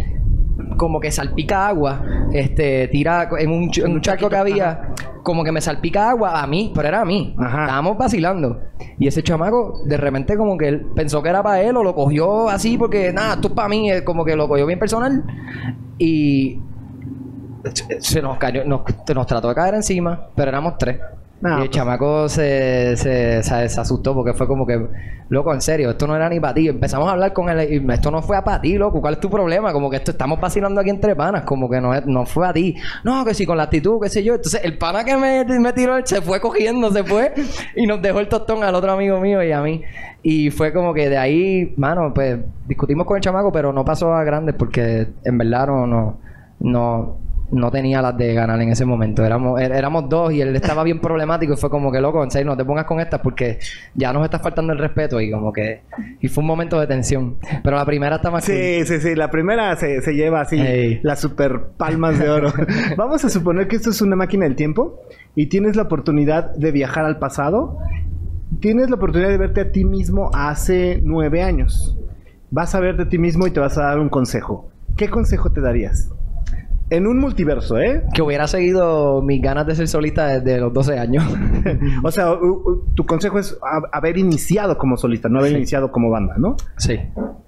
como 0.77 0.99
que 0.99 1.11
salpica 1.11 1.67
agua, 1.67 2.01
este, 2.31 2.87
tira 2.87 3.29
en 3.37 3.49
un, 3.51 3.71
en 3.75 3.91
un 3.91 4.01
charco 4.01 4.29
que 4.29 4.35
había, 4.35 4.93
como 5.23 5.43
que 5.43 5.51
me 5.51 5.61
salpica 5.61 6.09
agua 6.09 6.41
a 6.41 6.47
mí, 6.47 6.71
pero 6.73 6.87
era 6.87 7.01
a 7.01 7.05
mí. 7.05 7.35
Estábamos 7.39 7.97
vacilando. 7.97 8.61
Y 8.99 9.07
ese 9.07 9.23
chamaco, 9.23 9.81
de 9.85 9.97
repente, 9.97 10.37
como 10.37 10.57
que 10.57 10.67
él 10.67 10.85
pensó 10.95 11.21
que 11.21 11.29
era 11.29 11.43
para 11.43 11.61
él 11.61 11.77
o 11.77 11.83
lo 11.83 11.93
cogió 11.93 12.49
así 12.49 12.77
porque, 12.77 13.11
nada, 13.13 13.35
esto 13.35 13.49
es 13.49 13.53
para 13.53 13.69
mí, 13.69 13.89
como 14.03 14.23
que 14.25 14.35
lo 14.35 14.47
cogió 14.47 14.65
bien 14.65 14.79
personal. 14.79 15.23
Y 15.97 16.59
se 17.99 18.21
nos 18.21 18.37
cayó, 18.37 18.63
nos, 18.65 18.81
nos 19.13 19.27
trató 19.27 19.49
de 19.49 19.55
caer 19.55 19.75
encima, 19.75 20.27
pero 20.35 20.49
éramos 20.49 20.77
tres 20.77 20.99
y 21.39 21.61
el 21.61 21.69
chamaco 21.69 22.27
se, 22.27 22.97
se, 22.97 23.43
se, 23.43 23.53
asustó 23.53 24.15
porque 24.15 24.33
fue 24.33 24.47
como 24.47 24.65
que, 24.65 24.87
loco, 25.29 25.53
en 25.53 25.61
serio, 25.61 25.91
esto 25.91 26.07
no 26.07 26.15
era 26.15 26.27
ni 26.29 26.39
para 26.39 26.55
ti. 26.55 26.67
Empezamos 26.67 27.07
a 27.07 27.11
hablar 27.11 27.31
con 27.33 27.47
él 27.49 27.85
y 27.85 27.93
esto 27.93 28.09
no 28.09 28.23
fue 28.23 28.37
a 28.37 28.43
para 28.43 28.59
ti, 28.59 28.75
loco. 28.75 29.01
¿Cuál 29.01 29.15
es 29.15 29.19
tu 29.19 29.29
problema? 29.29 29.71
Como 29.71 29.89
que 29.89 29.97
esto 29.97 30.11
estamos 30.11 30.41
vacilando 30.41 30.81
aquí 30.81 30.89
entre 30.89 31.15
panas, 31.15 31.43
como 31.43 31.69
que 31.69 31.79
no, 31.79 31.93
no 32.01 32.25
fue 32.25 32.47
a 32.47 32.53
ti. 32.53 32.75
No, 33.03 33.23
que 33.23 33.35
sí, 33.35 33.45
con 33.45 33.57
la 33.57 33.63
actitud, 33.63 34.01
qué 34.01 34.09
sé 34.09 34.23
yo. 34.23 34.33
Entonces, 34.35 34.61
el 34.63 34.79
pana 34.79 35.03
que 35.03 35.15
me, 35.15 35.45
me 35.59 35.73
tiró, 35.73 36.03
se 36.03 36.21
fue 36.21 36.41
cogiendo, 36.41 36.91
se 36.91 37.03
fue 37.03 37.33
y 37.75 37.85
nos 37.85 38.01
dejó 38.01 38.19
el 38.19 38.29
tostón 38.29 38.63
al 38.63 38.73
otro 38.73 38.91
amigo 38.91 39.19
mío 39.19 39.43
y 39.43 39.51
a 39.51 39.61
mí. 39.61 39.83
Y 40.23 40.49
fue 40.49 40.73
como 40.73 40.93
que 40.95 41.07
de 41.07 41.17
ahí, 41.17 41.73
mano, 41.77 42.13
pues 42.15 42.39
discutimos 42.67 43.05
con 43.05 43.17
el 43.17 43.21
chamaco, 43.21 43.51
pero 43.51 43.71
no 43.71 43.85
pasó 43.85 44.13
a 44.15 44.23
grandes 44.23 44.55
porque 44.55 45.07
en 45.23 45.37
verdad 45.37 45.67
no, 45.67 45.85
no, 45.85 46.17
no 46.59 47.26
no 47.51 47.71
tenía 47.71 48.01
las 48.01 48.17
de 48.17 48.33
ganar 48.33 48.61
en 48.61 48.69
ese 48.69 48.85
momento. 48.85 49.25
Éramos, 49.25 49.59
er, 49.61 49.71
éramos 49.71 50.09
dos 50.09 50.33
y 50.33 50.41
él 50.41 50.55
estaba 50.55 50.83
bien 50.83 50.99
problemático 50.99 51.53
y 51.53 51.57
fue 51.57 51.69
como 51.69 51.91
que 51.91 52.01
loco, 52.01 52.23
en 52.23 52.31
serio, 52.31 52.47
no 52.47 52.57
te 52.57 52.65
pongas 52.65 52.85
con 52.85 52.99
estas 52.99 53.21
porque 53.21 53.59
ya 53.95 54.11
nos 54.11 54.23
está 54.25 54.39
faltando 54.39 54.73
el 54.73 54.79
respeto 54.79 55.19
y 55.21 55.31
como 55.31 55.53
que... 55.53 55.81
Y 56.19 56.27
fue 56.27 56.41
un 56.41 56.47
momento 56.47 56.79
de 56.79 56.87
tensión. 56.87 57.37
Pero 57.63 57.77
la 57.77 57.85
primera 57.85 58.17
está 58.17 58.31
más... 58.31 58.43
Sí, 58.43 58.85
sí, 58.85 58.99
sí. 58.99 59.15
La 59.15 59.31
primera 59.31 59.75
se, 59.75 60.01
se 60.01 60.13
lleva 60.13 60.41
así 60.41 60.99
las 61.03 61.21
super 61.21 61.67
palmas 61.77 62.19
de 62.19 62.29
oro. 62.29 62.53
Vamos 62.97 63.23
a 63.23 63.29
suponer 63.29 63.67
que 63.67 63.77
esto 63.77 63.91
es 63.91 64.01
una 64.01 64.15
máquina 64.15 64.45
del 64.45 64.55
tiempo 64.55 65.01
y 65.35 65.47
tienes 65.47 65.75
la 65.75 65.83
oportunidad 65.83 66.53
de 66.55 66.71
viajar 66.71 67.05
al 67.05 67.17
pasado. 67.17 67.77
Tienes 68.59 68.89
la 68.89 68.95
oportunidad 68.95 69.29
de 69.29 69.37
verte 69.37 69.61
a 69.61 69.71
ti 69.71 69.85
mismo 69.85 70.31
hace 70.33 71.01
nueve 71.03 71.43
años. 71.43 71.97
Vas 72.49 72.75
a 72.75 72.79
verte 72.79 73.03
a 73.03 73.09
ti 73.09 73.17
mismo 73.17 73.45
y 73.47 73.51
te 73.51 73.59
vas 73.59 73.77
a 73.77 73.83
dar 73.83 73.99
un 73.99 74.09
consejo. 74.09 74.69
¿Qué 74.95 75.09
consejo 75.09 75.51
te 75.51 75.61
darías? 75.61 76.11
En 76.89 77.05
un 77.05 77.19
multiverso, 77.19 77.77
¿eh? 77.77 78.03
Que 78.13 78.21
hubiera 78.21 78.47
seguido 78.47 79.21
mis 79.21 79.41
ganas 79.41 79.67
de 79.67 79.75
ser 79.75 79.89
solista 79.89 80.39
desde 80.39 80.57
los 80.61 80.73
12 80.73 80.97
años. 80.97 81.25
o 82.03 82.11
sea, 82.11 82.27
tu 82.95 83.05
consejo 83.05 83.39
es 83.39 83.57
haber 83.91 84.17
iniciado 84.17 84.77
como 84.77 84.95
solista, 84.95 85.27
no 85.27 85.39
haber 85.39 85.51
iniciado 85.51 85.91
como 85.91 86.09
banda, 86.09 86.35
¿no? 86.37 86.55
Sí. 86.77 86.97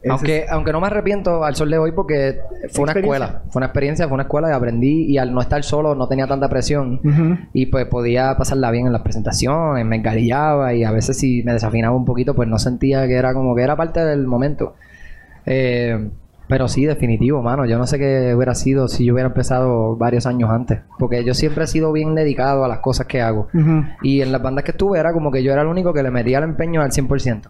aunque, 0.10 0.45
aunque 0.49 0.73
no 0.73 0.82
me 0.82 0.88
arrepiento 0.88 1.45
al 1.45 1.56
sol 1.56 1.71
de 1.71 1.78
hoy 1.78 1.93
porque 1.93 2.39
fue 2.73 2.84
una 2.84 2.91
escuela, 2.91 3.43
fue 3.49 3.62
una 3.62 3.67
experiencia, 3.67 4.08
fue 4.08 4.15
una 4.15 4.23
escuela 4.23 4.49
y 4.49 4.54
aprendí 4.54 5.06
y 5.06 5.17
al 5.17 5.34
no 5.34 5.39
estar 5.39 5.63
solo 5.63 5.95
no 5.95 6.10
tenía 6.10 6.28
tanta 6.28 6.49
presión 6.49 6.99
y 7.54 7.67
pues 7.67 7.86
podía 7.86 8.36
pasarla 8.36 8.71
bien 8.71 8.88
en 8.88 8.93
las 8.93 9.04
presentaciones, 9.04 9.86
me 9.86 9.95
encarillaba 9.95 10.73
y 10.73 10.84
a 10.84 10.91
veces 10.91 11.17
si 11.17 11.43
me 11.43 11.54
desafinaba 11.54 11.95
un 11.95 12.04
poquito 12.04 12.36
pues 12.36 12.49
no 12.49 12.60
sentía 12.60 13.08
que 13.08 13.15
era 13.15 13.34
como 13.34 13.56
que 13.56 13.62
era 13.62 13.78
parte 13.78 14.04
del 14.04 14.28
momento. 14.28 14.75
Eh, 15.45 16.10
pero 16.49 16.67
sí, 16.67 16.83
definitivo, 16.83 17.43
mano. 17.43 17.63
Yo 17.65 17.77
no 17.77 17.85
sé 17.85 17.99
qué 17.99 18.33
hubiera 18.35 18.55
sido 18.55 18.88
si 18.88 19.05
yo 19.05 19.13
hubiera 19.13 19.27
empezado 19.27 19.95
varios 19.95 20.25
años 20.25 20.49
antes. 20.49 20.79
Porque 20.97 21.23
yo 21.23 21.35
siempre 21.35 21.65
he 21.65 21.67
sido 21.67 21.91
bien 21.91 22.15
dedicado 22.15 22.65
a 22.65 22.67
las 22.67 22.79
cosas 22.79 23.05
que 23.05 23.21
hago. 23.21 23.49
Y 24.01 24.21
en 24.21 24.31
las 24.31 24.41
bandas 24.41 24.63
que 24.63 24.71
estuve 24.71 24.97
era 24.97 25.13
como 25.13 25.31
que 25.31 25.43
yo 25.43 25.53
era 25.53 25.62
el 25.62 25.67
único 25.67 25.93
que 25.93 26.01
le 26.01 26.09
metía 26.09 26.39
el 26.39 26.45
empeño 26.45 26.81
al 26.81 26.89
100%. 26.89 27.49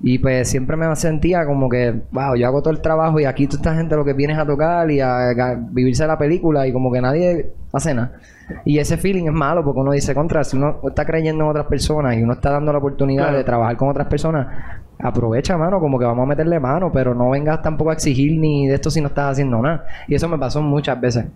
Y 0.00 0.18
pues 0.18 0.48
siempre 0.48 0.78
me 0.78 0.96
sentía 0.96 1.44
como 1.44 1.68
que, 1.68 2.04
wow, 2.10 2.34
yo 2.34 2.46
hago 2.46 2.62
todo 2.62 2.72
el 2.72 2.80
trabajo 2.80 3.20
y 3.20 3.26
aquí 3.26 3.46
toda 3.46 3.58
esta 3.58 3.74
gente 3.74 3.96
lo 3.96 4.04
que 4.06 4.14
vienes 4.14 4.38
a 4.38 4.46
tocar 4.46 4.90
y 4.90 5.00
a, 5.00 5.58
vivirse 5.70 6.06
la 6.06 6.16
película 6.16 6.66
y 6.66 6.72
como 6.72 6.90
que 6.90 7.02
nadie 7.02 7.52
hace 7.70 7.92
nada. 7.92 8.12
Y 8.64 8.78
ese 8.78 8.96
feeling 8.96 9.26
es 9.26 9.32
malo 9.34 9.62
porque 9.62 9.80
uno 9.80 9.92
dice, 9.92 10.14
contra, 10.14 10.42
si 10.42 10.56
uno 10.56 10.80
está 10.88 11.04
creyendo 11.04 11.44
en 11.44 11.50
otras 11.50 11.66
personas 11.66 12.16
y 12.16 12.22
uno 12.22 12.32
está 12.32 12.50
dando 12.50 12.72
la 12.72 12.78
oportunidad 12.78 13.30
de 13.30 13.44
trabajar 13.44 13.76
con 13.76 13.90
otras 13.90 14.06
personas, 14.06 14.46
aprovecha, 15.02 15.56
mano, 15.56 15.80
como 15.80 15.98
que 15.98 16.04
vamos 16.04 16.24
a 16.24 16.26
meterle 16.26 16.60
mano, 16.60 16.90
pero 16.92 17.14
no 17.14 17.30
vengas 17.30 17.60
tampoco 17.60 17.90
a 17.90 17.94
exigir 17.94 18.38
ni 18.38 18.68
de 18.68 18.74
esto 18.74 18.90
si 18.90 19.00
no 19.00 19.08
estás 19.08 19.32
haciendo 19.32 19.60
nada. 19.60 19.84
Y 20.08 20.14
eso 20.14 20.28
me 20.28 20.38
pasó 20.38 20.62
muchas 20.62 21.00
veces. 21.00 21.26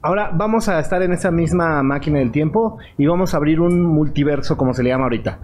Ahora 0.00 0.30
vamos 0.34 0.68
a 0.68 0.80
estar 0.80 1.00
en 1.02 1.12
esa 1.12 1.30
misma 1.30 1.80
máquina 1.82 2.18
del 2.18 2.32
tiempo 2.32 2.78
y 2.98 3.06
vamos 3.06 3.34
a 3.34 3.36
abrir 3.36 3.60
un 3.60 3.82
multiverso, 3.82 4.56
como 4.56 4.74
se 4.74 4.82
le 4.82 4.90
llama 4.90 5.04
ahorita. 5.04 5.38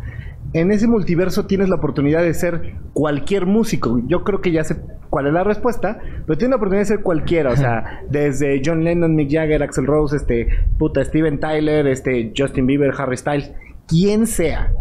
En 0.52 0.72
ese 0.72 0.88
multiverso 0.88 1.46
tienes 1.46 1.68
la 1.68 1.76
oportunidad 1.76 2.22
de 2.22 2.34
ser 2.34 2.74
cualquier 2.92 3.46
músico. 3.46 4.00
Yo 4.06 4.24
creo 4.24 4.40
que 4.40 4.50
ya 4.50 4.64
sé 4.64 4.76
cuál 5.10 5.26
es 5.26 5.32
la 5.32 5.44
respuesta, 5.44 5.98
pero 6.26 6.38
tienes 6.38 6.50
la 6.50 6.56
oportunidad 6.56 6.82
de 6.82 6.96
ser 6.96 7.02
cualquiera. 7.02 7.52
O 7.52 7.56
sea, 7.56 8.00
desde 8.10 8.60
John 8.64 8.82
Lennon, 8.82 9.14
Mick 9.14 9.30
Jagger, 9.30 9.62
Axel 9.62 9.86
Rose, 9.86 10.16
este, 10.16 10.48
puta, 10.78 11.04
Steven 11.04 11.38
Tyler, 11.38 11.86
este, 11.86 12.32
Justin 12.36 12.66
Bieber, 12.66 12.92
Harry 12.98 13.16
Styles, 13.16 13.52
quien 13.86 14.26
sea. 14.26 14.72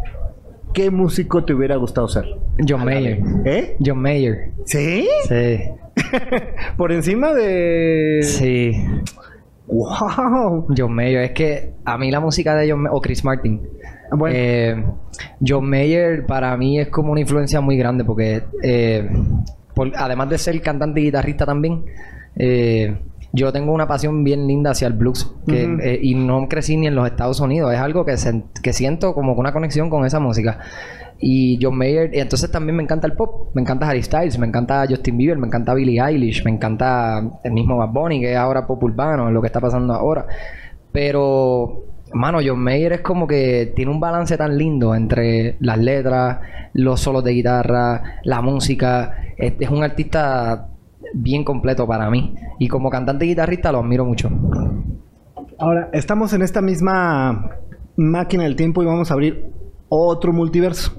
¿Qué 0.78 0.92
músico 0.92 1.44
te 1.44 1.54
hubiera 1.56 1.76
gustado 1.76 2.08
ser? 2.08 2.26
John 2.68 2.86
Mayer. 2.86 3.20
¿Eh? 3.46 3.76
John 3.84 3.98
Mayer. 4.00 4.52
¿Sí? 4.66 5.08
Sí. 5.28 5.60
Por 6.78 6.92
encima 6.92 7.34
de. 7.34 8.20
Sí. 8.22 8.74
¡Wow! 9.66 10.68
John 10.78 10.94
Mayer, 10.94 11.24
es 11.24 11.32
que 11.32 11.72
a 11.84 11.98
mí 11.98 12.12
la 12.12 12.20
música 12.20 12.56
de 12.56 12.70
John 12.70 12.82
Mayer, 12.84 12.96
o 12.96 13.02
Chris 13.02 13.24
Martin. 13.26 13.62
Bueno. 14.12 14.36
Eh, 14.38 14.84
John 15.46 15.68
Mayer 15.70 16.26
para 16.26 16.56
mí 16.56 16.80
es 16.80 16.88
como 16.90 17.12
una 17.12 17.22
influencia 17.22 17.60
muy 17.60 17.76
grande 17.76 18.06
porque 18.06 18.44
eh, 18.64 19.10
por- 19.74 19.92
además 19.96 20.30
de 20.30 20.38
ser 20.38 20.62
cantante 20.62 21.02
y 21.02 21.06
guitarrista 21.06 21.46
también, 21.46 21.84
eh, 22.36 22.98
yo 23.34 23.52
tengo 23.52 23.74
una 23.74 23.88
pasión 23.88 24.24
bien 24.24 24.48
linda 24.48 24.72
hacia 24.72 24.88
el 24.88 24.94
blues 24.94 25.34
que, 25.48 25.64
eh, 25.84 26.00
y 26.02 26.16
no 26.16 26.48
crecí 26.48 26.78
ni 26.78 26.88
en 26.88 26.96
los 26.96 27.06
Estados 27.08 27.40
Unidos. 27.40 27.74
Es 27.74 27.80
algo 27.80 28.06
que, 28.06 28.14
sen- 28.14 28.46
que 28.64 28.74
siento 28.74 29.14
como 29.14 29.34
una 29.34 29.52
conexión 29.52 29.90
con 29.90 30.06
esa 30.06 30.20
música. 30.20 30.60
Y 31.20 31.58
John 31.62 31.78
Mayer, 31.78 32.12
y 32.14 32.20
entonces 32.20 32.52
también 32.52 32.76
me 32.76 32.84
encanta 32.84 33.08
el 33.08 33.14
pop, 33.14 33.50
me 33.56 33.62
encanta 33.62 33.90
Harry 33.90 34.04
Styles, 34.04 34.38
me 34.38 34.46
encanta 34.46 34.86
Justin 34.88 35.18
Bieber, 35.18 35.38
me 35.38 35.48
encanta 35.48 35.74
Billie 35.74 36.00
Eilish, 36.00 36.46
me 36.46 36.52
encanta 36.52 37.22
el 37.44 37.52
mismo 37.54 37.76
Bad 37.78 37.90
Bunny, 37.90 38.20
que 38.22 38.34
es 38.34 38.38
ahora 38.38 38.68
pop 38.68 38.84
urbano, 38.84 39.32
lo 39.32 39.42
que 39.42 39.48
está 39.48 39.60
pasando 39.60 39.94
ahora. 39.96 40.28
Pero, 40.92 41.86
mano, 42.14 42.40
John 42.46 42.60
Mayer 42.60 42.94
es 42.94 43.02
como 43.02 43.28
que 43.28 43.74
tiene 43.76 43.92
un 43.92 44.00
balance 44.00 44.38
tan 44.38 44.58
lindo 44.58 44.96
entre 44.96 45.58
las 45.60 45.78
letras, 45.80 46.40
los 46.74 47.00
solos 47.02 47.24
de 47.24 47.32
guitarra, 47.32 48.20
la 48.24 48.42
música. 48.42 49.16
Es, 49.38 49.54
es 49.60 49.70
un 49.70 49.84
artista 49.84 50.68
bien 51.14 51.44
completo 51.44 51.86
para 51.88 52.10
mí. 52.10 52.36
Y 52.60 52.68
como 52.68 52.90
cantante 52.90 53.26
y 53.26 53.30
guitarrista 53.30 53.72
lo 53.72 53.80
admiro 53.80 54.06
mucho. 54.06 54.30
Ahora, 55.60 55.90
estamos 55.94 56.34
en 56.34 56.42
esta 56.44 56.62
misma 56.62 57.50
máquina 57.96 58.44
del 58.44 58.56
tiempo 58.56 58.84
y 58.84 58.86
vamos 58.86 59.10
a 59.10 59.14
abrir 59.16 59.46
otro 59.90 60.32
multiverso. 60.34 60.94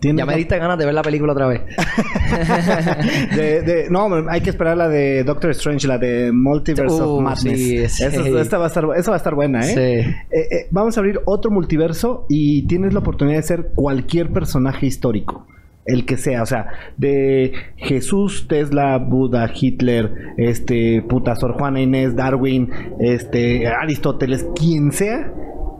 ¿Tienes 0.00 0.18
Ya 0.18 0.26
me 0.26 0.36
diste 0.36 0.58
ganas 0.58 0.78
de 0.78 0.84
ver 0.86 0.94
la 0.94 1.02
película 1.02 1.32
otra 1.32 1.46
vez. 1.46 1.60
de, 3.36 3.62
de- 3.62 3.90
no, 3.90 4.08
hay 4.28 4.40
que 4.40 4.50
esperar 4.50 4.76
la 4.76 4.88
de 4.88 5.24
Doctor 5.24 5.50
Strange, 5.50 5.86
la 5.86 5.98
de 5.98 6.32
Multiverse 6.32 7.00
of 7.02 7.18
Uh, 7.18 7.20
Madness. 7.20 7.58
sí, 7.58 7.88
sí. 7.88 8.04
Esa, 8.04 8.40
esta 8.40 8.58
va 8.58 8.64
a 8.64 8.68
estar, 8.68 8.84
esa 8.96 9.10
va 9.10 9.16
a 9.16 9.18
estar 9.18 9.34
buena, 9.34 9.60
¿eh? 9.60 9.64
Sí. 9.74 10.10
Eh, 10.36 10.48
eh, 10.50 10.66
vamos 10.70 10.96
a 10.96 11.00
abrir 11.00 11.20
otro 11.26 11.50
multiverso 11.50 12.24
y 12.28 12.66
tienes 12.66 12.92
la 12.94 13.00
oportunidad 13.00 13.36
de 13.38 13.42
ser 13.42 13.72
cualquier 13.74 14.30
personaje 14.30 14.86
histórico. 14.86 15.46
El 15.90 16.06
que 16.06 16.16
sea, 16.16 16.42
o 16.42 16.46
sea, 16.46 16.68
de 16.96 17.52
Jesús, 17.76 18.46
Tesla, 18.48 18.98
Buda, 18.98 19.50
Hitler, 19.52 20.12
este, 20.36 21.02
puta, 21.02 21.34
Sor 21.34 21.54
Juana 21.54 21.80
Inés, 21.80 22.14
Darwin, 22.14 22.70
este, 23.00 23.66
Aristóteles, 23.66 24.46
quien 24.54 24.92
sea, 24.92 25.32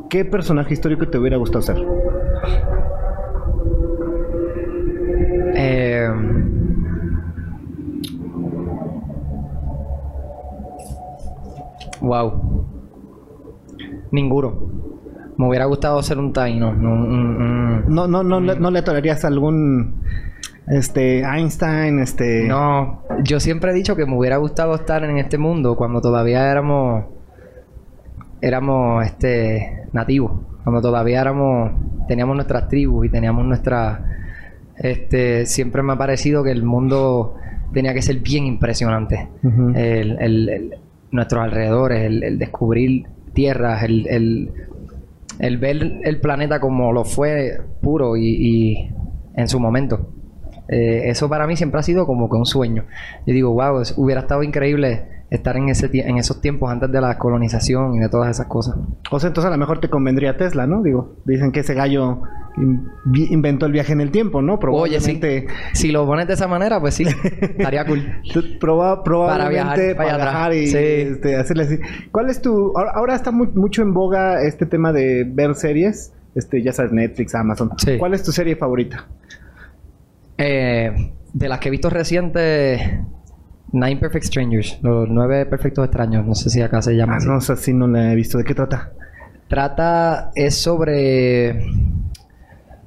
¿qué 0.09 0.25
personaje 0.25 0.75
histórico 0.75 1.09
te 1.09 1.19
hubiera 1.19 1.37
gustado 1.37 1.63
ser? 1.63 1.77
Eh, 5.55 6.09
wow. 12.01 12.67
Ninguno. 14.11 14.90
Me 15.41 15.49
hubiera 15.49 15.65
gustado 15.65 16.03
ser 16.03 16.19
un 16.19 16.33
taíno. 16.35 16.75
No, 16.75 16.95
No, 17.89 18.07
no, 18.07 18.23
no, 18.23 18.41
le- 18.41 18.59
no 18.61 18.71
le 18.71 18.83
tolerarías 18.83 19.25
algún, 19.25 20.03
este, 20.69 21.21
Einstein, 21.23 21.99
este... 21.99 22.47
No, 22.47 23.03
yo 23.25 23.41
siempre 23.41 23.71
he 23.71 23.75
dicho 23.75 23.97
que 23.97 24.05
me 24.05 24.17
hubiera 24.19 24.37
gustado 24.37 24.75
estar 24.75 25.03
en 25.03 25.17
este 25.17 25.39
mundo 25.39 25.77
cuando 25.77 26.01
todavía 26.03 26.51
éramos 26.51 27.05
éramos 28.43 29.05
este 29.05 29.85
nativos, 29.93 30.33
cuando 30.65 30.81
todavía 30.81 31.21
éramos 31.21 31.73
teníamos 32.09 32.35
nuestras 32.37 32.69
tribus 32.69 33.07
y 33.07 33.09
teníamos 33.11 33.45
nuestra 33.45 34.05
este 34.77 35.45
siempre 35.47 35.83
me 35.83 35.93
ha 35.93 35.97
parecido 35.97 36.43
que 36.43 36.51
el 36.51 36.63
mundo 36.63 37.35
tenía 37.73 37.93
que 37.95 38.03
ser 38.03 38.17
bien 38.21 38.47
impresionante. 38.47 39.29
El- 39.75 40.19
el- 40.21 40.49
el- 40.49 40.75
nuestros 41.13 41.43
alrededores, 41.43 42.03
el, 42.05 42.23
el 42.23 42.39
descubrir 42.39 43.07
tierras, 43.35 43.83
el, 43.83 44.07
el- 45.41 45.59
ver 45.59 45.77
el 46.05 46.21
planeta 46.21 46.61
como 46.61 46.93
lo 46.93 47.05
fue 47.05 47.61
puro 47.83 48.17
y, 48.17 48.25
y 48.27 48.91
en 49.35 49.49
su 49.49 49.59
momento. 49.61 50.13
Eh, 50.69 51.09
eso 51.11 51.29
para 51.29 51.47
mí 51.49 51.57
siempre 51.57 51.81
ha 51.81 51.83
sido 51.83 52.07
como 52.07 52.29
que 52.31 52.37
un 52.37 52.47
sueño. 52.47 52.85
Yo 53.27 53.35
digo, 53.35 53.51
wow, 53.53 53.83
hubiera 53.97 54.21
estado 54.21 54.43
increíble 54.43 55.05
estar 55.31 55.57
en, 55.57 55.69
ese 55.69 55.89
en 55.93 56.19
esos 56.19 56.41
tiempos 56.41 56.71
antes 56.71 56.91
de 56.91 57.01
la 57.01 57.17
colonización 57.17 57.95
y 57.95 57.99
de 58.01 58.09
todas 58.09 58.31
esas 58.31 58.47
cosas. 58.47 58.75
O 59.11 59.21
sea, 59.21 59.29
entonces 59.29 59.49
a 59.49 59.53
lo 59.53 59.59
mejor 59.59 59.81
te 59.81 59.89
convendría 59.89 60.37
Tesla, 60.37 60.67
¿no? 60.67 60.83
Digo, 60.83 61.15
dicen 61.25 61.53
que 61.53 61.61
ese 61.61 61.75
gallo 61.75 62.23
in- 62.57 62.89
inventó 63.31 63.67
el 63.67 63.73
viaje 63.73 63.93
en 63.93 64.01
el 64.01 64.11
tiempo, 64.11 64.43
¿no? 64.43 64.55
Oye, 64.55 64.99
sí. 65.01 65.13
Probablemente... 65.19 65.47
Si 65.73 65.93
lo 65.93 66.05
pones 66.05 66.27
de 66.27 66.35
esa 66.35 66.49
manera, 66.49 66.81
pues 66.81 66.95
sí, 66.95 67.05
estaría 67.41 67.87
cool. 67.87 68.03
Proba- 68.61 69.03
probablemente 69.05 69.95
viajar 69.95 69.97
para 69.97 70.09
para 70.11 70.17
viajar, 70.33 70.55
y 70.55 70.67
Sí. 70.67 70.77
este, 70.79 71.37
hacerle 71.37 71.63
así. 71.63 71.79
¿Cuál 72.11 72.29
es 72.29 72.43
tu...? 72.43 72.73
Ahora, 72.77 73.15
está 73.15 73.31
muy- 73.31 73.49
mucho 73.55 73.83
en 73.83 73.95
boga 73.95 74.43
este 74.43 74.67
tema 74.67 74.93
de 74.93 75.25
ver 75.27 75.55
series. 75.55 76.13
Este, 76.35 76.61
ya 76.63 76.73
sabes, 76.73 76.91
Netflix, 76.93 77.35
Amazon. 77.37 77.71
Sí. 77.77 77.99
¿Cuál 77.99 78.15
es 78.15 78.23
tu 78.25 78.33
serie 78.33 78.57
favorita? 78.57 79.07
Eh, 80.39 81.13
de 81.33 81.49
las 81.49 81.59
que 81.61 81.69
he 81.69 81.71
visto 81.71 81.91
recientes, 81.91 82.81
Nine 83.73 83.97
Perfect 83.99 84.25
Strangers, 84.27 84.79
los 84.83 85.09
nueve 85.09 85.47
perfectos 85.47 85.85
extraños, 85.85 86.27
no 86.27 86.35
sé 86.35 86.51
si 86.51 86.61
acá 86.61 86.83
se 86.83 86.97
llama 86.97 87.15
Ah, 87.15 87.17
así. 87.19 87.29
no 87.29 87.41
sé 87.41 87.57
si 87.57 87.73
no 87.73 87.87
la 87.87 88.13
he 88.13 88.17
visto. 88.17 88.37
¿De 88.39 88.45
qué 88.45 88.55
trata? 88.55 88.91
Trata, 89.49 90.31
es 90.35 90.57
sobre 90.57 91.65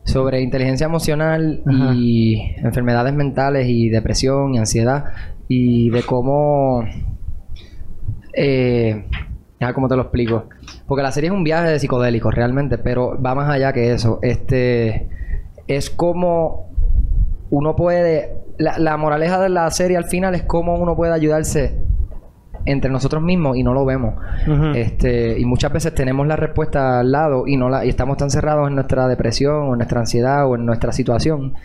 sobre 0.06 0.42
inteligencia 0.42 0.86
emocional 0.86 1.62
Ajá. 1.66 1.94
y 1.96 2.36
enfermedades 2.58 3.14
mentales 3.14 3.68
y 3.70 3.88
depresión 3.90 4.54
y 4.54 4.58
ansiedad 4.58 5.06
y 5.48 5.90
de 5.92 6.04
cómo 6.04 6.84
eh, 8.34 9.06
ya 9.62 9.74
cómo 9.74 9.88
te 9.88 9.96
lo 9.96 10.02
explico 10.04 10.50
porque 10.88 11.04
la 11.04 11.12
serie 11.12 11.30
es 11.30 11.34
un 11.36 11.44
viaje 11.46 11.70
de 11.70 11.80
psicodélicos 11.80 12.34
realmente 12.36 12.78
pero 12.78 13.20
va 13.22 13.34
más 13.34 13.50
allá 13.50 13.72
que 13.72 13.94
eso 13.94 14.20
este 14.22 15.08
es 15.68 15.90
como 15.90 16.70
uno 17.50 17.76
puede 17.76 18.34
la, 18.58 18.78
la 18.78 18.98
moraleja 18.98 19.42
de 19.42 19.50
la 19.50 19.70
serie 19.72 19.98
al 19.98 20.06
final 20.06 20.36
es 20.36 20.44
cómo 20.44 20.76
uno 20.76 20.96
puede 20.96 21.14
ayudarse 21.14 21.84
entre 22.66 22.90
nosotros 22.90 23.22
mismos 23.22 23.58
y 23.58 23.64
no 23.64 23.74
lo 23.74 23.84
vemos 23.84 24.16
este, 24.74 25.38
y 25.38 25.44
muchas 25.46 25.74
veces 25.74 25.94
tenemos 25.94 26.26
la 26.28 26.38
respuesta 26.38 27.02
al 27.02 27.12
lado 27.12 27.46
y 27.46 27.58
no 27.58 27.70
la, 27.70 27.86
y 27.86 27.90
estamos 27.90 28.16
tan 28.16 28.30
cerrados 28.30 28.70
en 28.70 28.76
nuestra 28.76 29.08
depresión 29.08 29.70
o 29.70 29.74
en 29.74 29.78
nuestra 29.80 30.00
ansiedad 30.00 30.48
o 30.48 30.56
en 30.56 30.66
nuestra 30.66 30.94
situación 30.94 31.56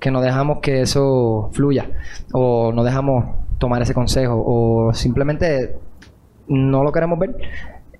que 0.00 0.10
no 0.10 0.20
dejamos 0.20 0.58
que 0.60 0.82
eso 0.82 1.50
fluya 1.52 1.90
o 2.32 2.72
no 2.72 2.82
dejamos 2.82 3.24
tomar 3.58 3.82
ese 3.82 3.94
consejo 3.94 4.42
o 4.44 4.92
simplemente 4.94 5.76
no 6.48 6.82
lo 6.82 6.92
queremos 6.92 7.18
ver. 7.18 7.36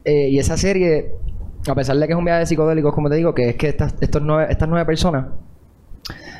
Eh, 0.05 0.29
y 0.31 0.39
esa 0.39 0.57
serie, 0.57 1.13
a 1.69 1.75
pesar 1.75 1.97
de 1.97 2.07
que 2.07 2.13
es 2.13 2.19
un 2.19 2.25
viaje 2.25 2.41
de 2.41 2.47
psicodélicos, 2.47 2.95
como 2.95 3.11
te 3.11 3.17
digo, 3.17 3.35
que 3.35 3.51
es 3.51 3.57
que 3.57 3.69
estas, 3.69 3.95
estos 4.01 4.23
nueve, 4.23 4.47
estas 4.51 4.69
nueve 4.69 4.87
personas 4.87 5.27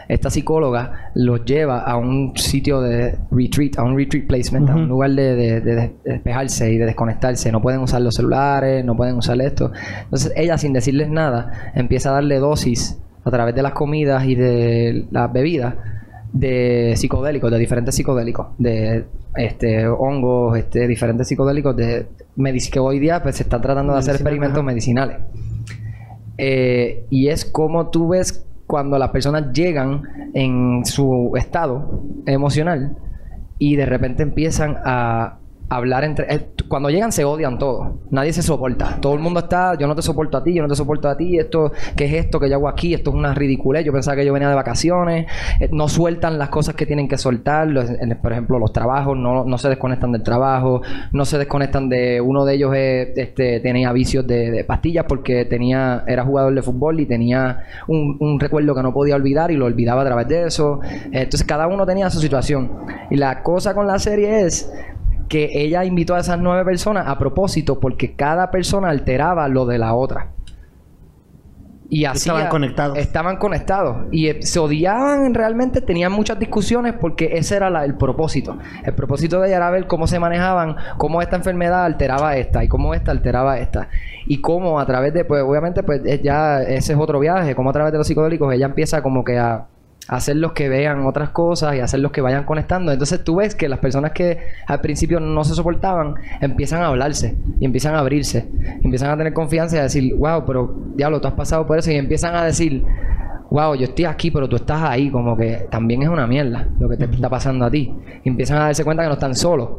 esta 0.09 0.31
psicóloga 0.31 1.11
los 1.15 1.45
lleva 1.45 1.81
a 1.81 1.97
un 1.99 2.33
sitio 2.37 2.81
de 2.81 3.15
retreat, 3.31 3.79
a 3.79 3.83
un 3.83 3.97
retreat 3.97 4.27
placement, 4.27 4.69
a 4.71 4.75
un 4.75 4.89
lugar 4.89 5.11
de, 5.11 5.35
de- 5.37 5.61
de- 5.61 5.75
de 5.75 5.93
despejarse 6.05 6.73
y 6.73 6.79
de 6.79 6.87
desconectarse. 6.87 7.53
No 7.53 7.61
pueden 7.61 7.81
usar 7.81 8.01
los 8.01 8.15
celulares, 8.15 8.85
no 8.85 8.97
pueden 8.97 9.17
usar 9.17 9.41
esto. 9.43 9.71
Entonces 10.05 10.33
ella, 10.35 10.57
sin 10.57 10.73
decirles 10.73 11.11
nada, 11.11 11.73
empieza 11.75 12.09
a 12.09 12.13
darle 12.15 12.39
dosis 12.39 12.99
a 13.25 13.31
través 13.31 13.55
de 13.55 13.63
las 13.63 13.73
comidas 13.73 14.25
y 14.25 14.35
de 14.35 15.05
las 15.11 15.31
bebidas 15.33 15.75
de 16.33 16.95
psicodélicos, 16.97 17.51
de 17.51 17.59
diferentes 17.59 17.95
psicodélicos, 17.95 18.47
de 18.59 19.05
este 19.37 19.87
hongos, 19.87 20.57
este 20.59 20.87
diferentes 20.89 21.29
psicodélicos 21.29 21.77
de 21.77 22.07
que 22.73 22.79
hoy 22.79 22.99
día 22.99 23.23
pues 23.23 23.37
se 23.37 23.43
están 23.43 23.61
tratando 23.61 23.93
de 23.93 23.99
hacer 23.99 24.15
experimentos 24.15 24.59
ajá. 24.59 24.63
medicinales. 24.67 25.17
Eh, 26.37 27.05
y 27.11 27.29
es 27.29 27.45
como 27.45 27.89
tú 27.89 28.09
ves 28.09 28.47
cuando 28.69 28.99
las 28.99 29.11
personas 29.11 29.51
llegan 29.53 30.31
en 30.35 30.85
su 30.85 31.33
estado 31.37 32.05
emocional 32.27 32.97
y 33.59 33.75
de 33.77 33.87
repente 33.87 34.23
empiezan 34.23 34.77
a 34.85 35.39
hablar 35.69 36.05
entre... 36.05 36.33
eh, 36.35 36.49
cuando 36.69 36.91
llegan 36.91 37.13
se 37.13 37.25
odian 37.25 37.59
todos. 37.59 37.89
Nadie 38.11 38.33
se 38.33 38.43
soporta. 38.43 38.99
Todo 39.01 39.15
el 39.15 39.21
mundo 39.21 39.41
está... 39.41 39.77
Yo 39.77 39.87
no 39.87 39.95
te 39.95 40.03
soporto 40.03 40.39
a 40.39 40.43
ti, 40.43 40.55
yo 40.55 40.63
no 40.63 40.69
te 40.69 40.75
soporto 40.75 41.09
a 41.09 41.17
ti. 41.17 41.39
Esto... 41.39 41.73
¿Qué 41.97 42.07
es 42.07 42.13
esto 42.25 42.41
que 42.41 42.49
yo 42.49 42.57
hago 42.57 42.69
aquí? 42.69 42.95
Esto 42.95 43.11
es 43.11 43.17
una 43.17 43.35
ridiculez. 43.35 43.85
Yo 43.85 43.93
pensaba 43.93 44.17
que 44.17 44.25
yo 44.25 44.33
venía 44.33 44.49
de 44.49 44.55
vacaciones. 44.55 45.27
Eh, 45.61 45.69
no 45.73 45.89
sueltan 45.89 46.39
las 46.39 46.49
cosas 46.49 46.75
que 46.75 46.87
tienen 46.87 47.09
que 47.09 47.19
soltar. 47.19 47.69
Por 48.23 48.33
ejemplo, 48.33 48.59
los 48.59 48.73
trabajos. 48.73 49.17
No, 49.17 49.45
no 49.45 49.59
se 49.59 49.69
desconectan 49.69 50.13
del 50.13 50.23
trabajo. 50.23 50.83
No 51.13 51.25
se 51.25 51.39
desconectan 51.39 51.89
de... 51.89 52.21
Uno 52.21 52.45
de 52.45 52.55
ellos 52.55 52.75
es, 52.75 53.17
este, 53.17 53.61
tenía 53.61 53.93
vicios 53.93 54.27
de, 54.27 54.65
pastillas 54.67 55.05
porque 55.09 55.45
tenía... 55.45 56.05
Era 56.07 56.25
jugador 56.25 56.55
de 56.55 56.63
fútbol 56.63 57.01
y 57.01 57.07
tenía 57.07 57.61
un, 57.87 58.39
recuerdo 58.41 58.75
que 58.75 58.83
no 58.83 58.93
podía 58.93 59.17
olvidar 59.17 59.51
y 59.51 59.57
lo 59.57 59.67
olvidaba 59.67 60.03
a 60.03 60.05
través 60.05 60.29
de 60.29 60.47
eso. 60.47 60.81
Entonces 61.13 61.45
cada 61.45 61.67
uno 61.67 61.87
tenía 61.87 62.11
su 62.11 62.21
situación. 62.21 62.71
Y 63.11 63.17
la 63.17 63.43
cosa 63.43 63.75
con 63.75 63.87
la 63.87 63.99
serie 63.99 64.43
es 64.43 64.71
que 65.29 65.51
ella 65.53 65.85
invitó 65.85 66.15
a 66.15 66.21
esas 66.21 66.39
nueve 66.39 66.65
personas 66.65 67.07
a 67.07 67.19
propósito 67.19 67.79
porque 67.81 68.15
cada 68.17 68.51
persona 68.51 68.89
alteraba 68.89 69.47
lo 69.49 69.67
de 69.67 69.79
la 69.79 69.95
otra. 69.95 70.29
Y 71.91 72.05
así 72.05 72.29
Estaban 72.29 72.49
conectados. 72.49 72.99
Estaban 72.99 73.37
conectados. 73.39 73.97
Y 74.11 74.29
eh, 74.29 74.43
se 74.43 74.59
odiaban 74.59 75.33
realmente, 75.33 75.81
tenían 75.81 76.13
muchas 76.13 76.39
discusiones 76.39 76.93
porque 77.01 77.31
ese 77.39 77.57
era 77.57 77.71
la- 77.71 77.85
el 77.87 77.95
propósito. 77.95 78.59
El 78.85 78.95
propósito 78.95 79.41
de 79.41 79.49
ella 79.49 79.57
era 79.57 79.71
ver 79.71 79.87
cómo 79.87 80.07
se 80.07 80.19
manejaban, 80.19 80.77
cómo 80.99 81.23
esta 81.23 81.37
enfermedad 81.37 81.85
alteraba 81.87 82.37
esta 82.37 82.63
y 82.63 82.69
cómo 82.69 82.93
esta 82.93 83.11
alteraba 83.11 83.59
esta. 83.59 83.89
Y 84.27 84.43
cómo 84.43 84.79
a 84.81 84.85
través 84.85 85.15
de, 85.15 85.25
pues 85.25 85.43
obviamente, 85.43 85.83
pues 85.83 86.03
eh, 86.05 86.21
ya 86.23 86.61
ese 86.61 86.93
es 86.93 86.99
otro 86.99 87.21
viaje, 87.21 87.55
cómo 87.55 87.71
a 87.71 87.73
través 87.73 87.93
de 87.93 87.99
los 87.99 88.07
psicodélicos 88.07 88.53
ella 88.53 88.67
empieza 88.67 89.03
como 89.03 89.25
que 89.25 89.39
a 89.39 89.65
hacerlos 90.07 90.53
que 90.53 90.69
vean 90.69 91.07
otras 91.07 91.31
cosas 91.31 91.77
y 91.77 91.81
hacerlos 91.81 92.13
que 92.13 92.21
vayan 92.21 92.45
conectando. 92.45 92.93
Entonces 92.93 93.23
tú 93.25 93.37
ves 93.37 93.55
que 93.55 93.69
las 93.69 93.79
personas 93.79 94.13
que 94.13 94.39
al 94.67 94.81
principio 94.81 95.21
no 95.21 95.45
se 95.45 95.55
soportaban 95.55 96.15
empiezan 96.41 96.83
a 96.83 96.87
hablarse 96.87 97.37
y 97.61 97.65
empiezan 97.65 97.95
a 97.95 97.99
abrirse, 97.99 98.49
y 98.81 98.85
empiezan 98.85 99.11
a 99.11 99.17
tener 99.17 99.33
confianza 99.33 99.77
y 99.77 99.79
a 99.81 99.83
decir, 99.83 100.15
wow, 100.15 100.45
pero 100.47 100.75
diablo, 100.95 101.21
tú 101.21 101.29
has 101.29 101.35
pasado 101.35 101.67
por 101.67 101.79
eso 101.79 101.91
y 101.91 101.97
empiezan 101.97 102.35
a 102.35 102.45
decir, 102.45 102.85
wow, 103.51 103.75
yo 103.75 103.85
estoy 103.85 104.05
aquí, 104.05 104.31
pero 104.31 104.49
tú 104.49 104.57
estás 104.57 104.83
ahí, 104.83 105.11
como 105.11 105.37
que 105.37 105.67
también 105.71 106.03
es 106.03 106.09
una 106.09 106.27
mierda 106.27 106.69
lo 106.79 106.89
que 106.89 106.97
te 106.97 107.05
está 107.05 107.29
pasando 107.29 107.65
a 107.65 107.71
ti. 107.71 107.93
Y 108.25 108.29
empiezan 108.29 108.59
a 108.59 108.65
darse 108.65 108.85
cuenta 108.85 109.03
que 109.03 109.09
no 109.09 109.15
están 109.15 109.35
solos. 109.35 109.71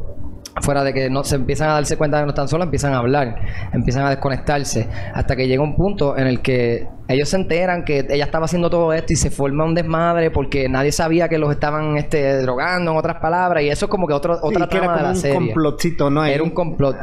Fuera 0.60 0.82
de 0.82 0.92
que 0.92 1.08
no 1.08 1.22
se 1.24 1.36
empiezan 1.36 1.70
a 1.70 1.74
darse 1.74 1.96
cuenta 1.96 2.16
de 2.16 2.22
que 2.22 2.26
no 2.26 2.30
están 2.30 2.48
solos, 2.48 2.64
empiezan 2.64 2.92
a 2.92 2.98
hablar, 2.98 3.36
empiezan 3.72 4.04
a 4.04 4.10
desconectarse, 4.10 4.88
hasta 5.14 5.36
que 5.36 5.46
llega 5.46 5.62
un 5.62 5.76
punto 5.76 6.18
en 6.18 6.26
el 6.26 6.40
que 6.40 6.88
ellos 7.10 7.28
se 7.28 7.36
enteran 7.36 7.84
que 7.84 8.06
ella 8.08 8.24
estaba 8.24 8.44
haciendo 8.44 8.70
todo 8.70 8.92
esto 8.92 9.12
y 9.12 9.16
se 9.16 9.30
forma 9.30 9.64
un 9.64 9.74
desmadre 9.74 10.30
porque 10.30 10.68
nadie 10.68 10.92
sabía 10.92 11.28
que 11.28 11.38
los 11.38 11.50
estaban 11.50 11.96
este, 11.96 12.42
drogando, 12.42 12.92
en 12.92 12.96
otras 12.96 13.16
palabras, 13.16 13.62
y 13.62 13.68
eso 13.68 13.86
es 13.86 13.90
como 13.90 14.06
que 14.06 14.12
otro, 14.12 14.38
otra 14.42 14.68
que 14.68 14.76
era 14.76 14.86
trama 14.86 14.96
de 14.96 15.02
la 15.02 15.08
un 15.10 15.16
serie. 15.16 15.36
complotcito, 15.36 16.10
¿no? 16.10 16.22
Ahí. 16.22 16.34
Era 16.34 16.42
un 16.42 16.50
complot. 16.50 16.96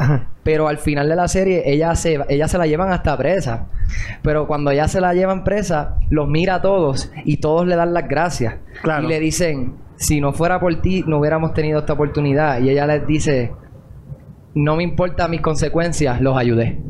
Pero 0.44 0.68
al 0.68 0.78
final 0.78 1.10
de 1.10 1.16
la 1.16 1.28
serie, 1.28 1.64
ella 1.66 1.94
se, 1.96 2.20
ella 2.30 2.48
se 2.48 2.58
la 2.58 2.68
llevan 2.68 2.92
hasta 2.92 3.18
presa. 3.18 3.68
Pero 4.22 4.48
cuando 4.48 4.72
ella 4.72 4.88
se 4.88 5.02
la 5.02 5.14
llevan 5.14 5.44
presa, 5.44 5.98
los 6.10 6.28
mira 6.30 6.56
a 6.56 6.62
todos 6.62 7.12
y 7.26 7.38
todos 7.38 7.68
le 7.68 7.76
dan 7.76 7.94
las 7.94 8.08
gracias. 8.08 8.56
Claro. 8.82 9.04
Y 9.04 9.08
le 9.08 9.20
dicen, 9.20 9.76
si 9.98 10.22
no 10.22 10.32
fuera 10.32 10.60
por 10.60 10.82
ti, 10.82 11.04
no 11.06 11.20
hubiéramos 11.20 11.54
tenido 11.54 11.80
esta 11.80 11.94
oportunidad. 11.94 12.62
Y 12.62 12.70
ella 12.70 12.88
les 12.88 13.06
dice, 13.06 13.52
no 14.56 14.76
me 14.76 14.84
importa 14.84 15.28
mis 15.28 15.42
consecuencias, 15.42 16.22
los 16.22 16.38
ayudé. 16.38 16.82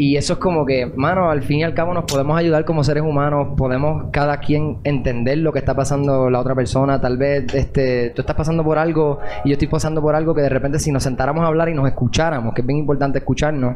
Y 0.00 0.16
eso 0.16 0.34
es 0.34 0.38
como 0.38 0.64
que, 0.64 0.86
mano, 0.86 1.28
al 1.28 1.42
fin 1.42 1.58
y 1.58 1.64
al 1.64 1.74
cabo 1.74 1.92
nos 1.92 2.04
podemos 2.04 2.38
ayudar 2.38 2.64
como 2.64 2.84
seres 2.84 3.02
humanos, 3.02 3.48
podemos 3.56 4.10
cada 4.12 4.38
quien 4.38 4.78
entender 4.84 5.38
lo 5.38 5.52
que 5.52 5.58
está 5.58 5.74
pasando 5.74 6.30
la 6.30 6.38
otra 6.38 6.54
persona, 6.54 7.00
tal 7.00 7.16
vez 7.18 7.52
este, 7.52 8.10
tú 8.10 8.20
estás 8.22 8.36
pasando 8.36 8.62
por 8.62 8.78
algo 8.78 9.18
y 9.44 9.48
yo 9.48 9.54
estoy 9.54 9.66
pasando 9.66 10.00
por 10.00 10.14
algo 10.14 10.36
que 10.36 10.42
de 10.42 10.50
repente 10.50 10.78
si 10.78 10.92
nos 10.92 11.02
sentáramos 11.02 11.42
a 11.42 11.48
hablar 11.48 11.68
y 11.68 11.74
nos 11.74 11.88
escucháramos, 11.88 12.54
que 12.54 12.60
es 12.60 12.66
bien 12.66 12.78
importante 12.78 13.18
escucharnos, 13.18 13.74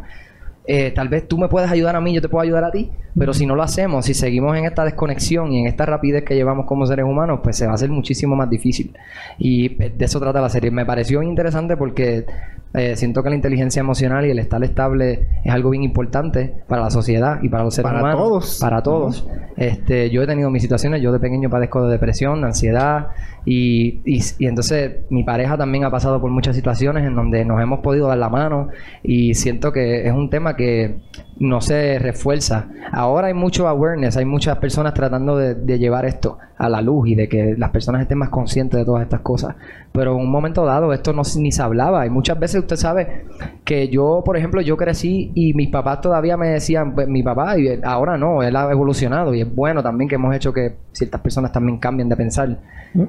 eh, 0.64 0.92
tal 0.94 1.08
vez 1.08 1.26
tú 1.26 1.38
me 1.38 1.48
puedes 1.48 1.70
ayudar 1.70 1.96
a 1.96 2.00
mí, 2.00 2.14
yo 2.14 2.20
te 2.20 2.28
puedo 2.28 2.42
ayudar 2.42 2.64
a 2.64 2.70
ti, 2.70 2.90
pero 3.18 3.34
si 3.34 3.46
no 3.46 3.56
lo 3.56 3.62
hacemos, 3.62 4.06
si 4.06 4.14
seguimos 4.14 4.56
en 4.56 4.64
esta 4.64 4.84
desconexión 4.84 5.52
y 5.52 5.60
en 5.60 5.66
esta 5.66 5.86
rapidez 5.86 6.24
que 6.24 6.34
llevamos 6.34 6.66
como 6.66 6.86
seres 6.86 7.04
humanos, 7.04 7.40
pues 7.42 7.56
se 7.56 7.66
va 7.66 7.72
a 7.72 7.74
hacer 7.74 7.90
muchísimo 7.90 8.36
más 8.36 8.48
difícil. 8.48 8.96
Y 9.38 9.82
eh, 9.82 9.92
de 9.96 10.04
eso 10.04 10.20
trata 10.20 10.40
la 10.40 10.48
serie. 10.48 10.70
Me 10.70 10.86
pareció 10.86 11.22
interesante 11.22 11.76
porque 11.76 12.26
eh, 12.74 12.96
siento 12.96 13.22
que 13.22 13.28
la 13.30 13.36
inteligencia 13.36 13.80
emocional 13.80 14.24
y 14.26 14.30
el 14.30 14.38
estar 14.38 14.62
estable 14.64 15.28
es 15.44 15.52
algo 15.52 15.70
bien 15.70 15.82
importante 15.82 16.54
para 16.68 16.82
la 16.82 16.90
sociedad 16.90 17.38
y 17.42 17.48
para 17.48 17.64
los 17.64 17.74
seres 17.74 17.90
Para 17.90 18.00
humanos. 18.02 18.20
todos. 18.20 18.58
Para 18.60 18.82
todos. 18.82 19.28
Este, 19.56 20.10
yo 20.10 20.22
he 20.22 20.26
tenido 20.26 20.50
mis 20.50 20.62
situaciones, 20.62 21.02
yo 21.02 21.12
de 21.12 21.20
pequeño 21.20 21.50
padezco 21.50 21.84
de 21.86 21.92
depresión, 21.92 22.40
de 22.40 22.46
ansiedad 22.46 23.08
y, 23.44 24.00
y, 24.04 24.22
y 24.38 24.46
entonces 24.46 25.00
mi 25.10 25.24
pareja 25.24 25.58
también 25.58 25.84
ha 25.84 25.90
pasado 25.90 26.20
por 26.20 26.30
muchas 26.30 26.56
situaciones 26.56 27.04
en 27.06 27.14
donde 27.14 27.44
nos 27.44 27.60
hemos 27.60 27.80
podido 27.80 28.08
dar 28.08 28.18
la 28.18 28.28
mano 28.28 28.68
y 29.02 29.34
siento 29.34 29.72
que 29.72 30.06
es 30.06 30.12
un 30.12 30.30
tema 30.30 30.56
que 30.56 31.00
no 31.38 31.60
se 31.60 31.98
refuerza. 31.98 32.66
Ahora 32.92 33.28
hay 33.28 33.34
mucho 33.34 33.66
awareness, 33.68 34.16
hay 34.16 34.24
muchas 34.24 34.58
personas 34.58 34.94
tratando 34.94 35.36
de, 35.36 35.54
de 35.54 35.78
llevar 35.78 36.04
esto 36.04 36.38
a 36.58 36.68
la 36.68 36.80
luz 36.80 37.08
y 37.08 37.14
de 37.16 37.28
que 37.28 37.54
las 37.58 37.70
personas 37.70 38.02
estén 38.02 38.18
más 38.18 38.28
conscientes 38.28 38.78
de 38.78 38.84
todas 38.84 39.02
estas 39.02 39.20
cosas. 39.20 39.56
Pero 39.92 40.12
en 40.12 40.18
un 40.20 40.30
momento 40.30 40.64
dado 40.64 40.92
esto 40.92 41.12
no 41.12 41.24
se- 41.24 41.40
ni 41.40 41.50
se 41.50 41.62
hablaba 41.62 42.06
y 42.06 42.10
muchas 42.10 42.38
veces 42.38 42.60
usted 42.60 42.76
sabe 42.76 43.24
que 43.64 43.88
yo, 43.88 44.22
por 44.24 44.36
ejemplo, 44.36 44.60
yo 44.60 44.76
crecí 44.76 45.32
y 45.34 45.54
mis 45.54 45.70
papás 45.70 46.00
todavía 46.00 46.36
me 46.36 46.48
decían, 46.48 46.94
pues 46.94 47.08
mi 47.08 47.22
papá 47.22 47.58
y 47.58 47.80
ahora 47.82 48.16
no, 48.16 48.42
él 48.42 48.54
ha 48.54 48.70
evolucionado 48.70 49.34
y 49.34 49.40
es 49.40 49.52
bueno 49.54 49.82
también 49.82 50.08
que 50.08 50.14
hemos 50.14 50.34
hecho 50.36 50.52
que 50.52 50.76
ciertas 50.92 51.20
personas 51.20 51.50
también 51.52 51.78
cambien 51.78 52.08
de 52.08 52.16
pensar. 52.16 52.58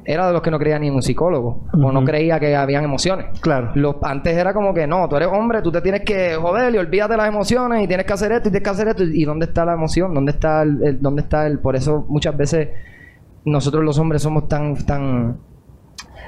Era 0.05 0.27
de 0.27 0.33
los 0.33 0.41
que 0.41 0.49
no 0.49 0.57
creía 0.57 0.79
ni 0.79 0.87
en 0.87 0.95
un 0.95 1.01
psicólogo 1.03 1.65
o 1.73 1.91
no 1.91 2.03
creía 2.05 2.39
que 2.39 2.55
habían 2.55 2.85
emociones. 2.85 3.25
Claro. 3.41 3.71
Lo- 3.75 3.99
antes 4.01 4.35
era 4.35 4.53
como 4.53 4.73
que 4.73 4.87
no, 4.87 5.07
tú 5.09 5.17
eres 5.17 5.27
hombre, 5.31 5.61
tú 5.61 5.71
te 5.71 5.81
tienes 5.81 6.01
que 6.01 6.35
joder 6.35 6.73
y 6.73 6.77
olvídate 6.77 7.17
las 7.17 7.27
emociones 7.27 7.83
y 7.83 7.87
tienes 7.87 8.05
que 8.05 8.12
hacer 8.13 8.31
esto 8.31 8.49
y 8.49 8.51
tienes 8.51 8.63
que 8.63 8.69
hacer 8.69 8.87
esto. 8.89 9.03
¿Y 9.03 9.23
dónde 9.25 9.45
está 9.45 9.65
la 9.65 9.73
emoción? 9.73 10.13
¿Dónde 10.13 10.31
está 10.31 10.61
el, 10.63 10.83
el- 10.83 11.01
dónde 11.01 11.21
está 11.23 11.45
el? 11.47 11.59
Por 11.59 11.75
eso 11.75 12.05
muchas 12.09 12.35
veces 12.37 12.69
nosotros 13.45 13.83
los 13.83 13.97
hombres 13.99 14.21
somos 14.21 14.47
tan, 14.47 14.75
tan, 14.85 15.37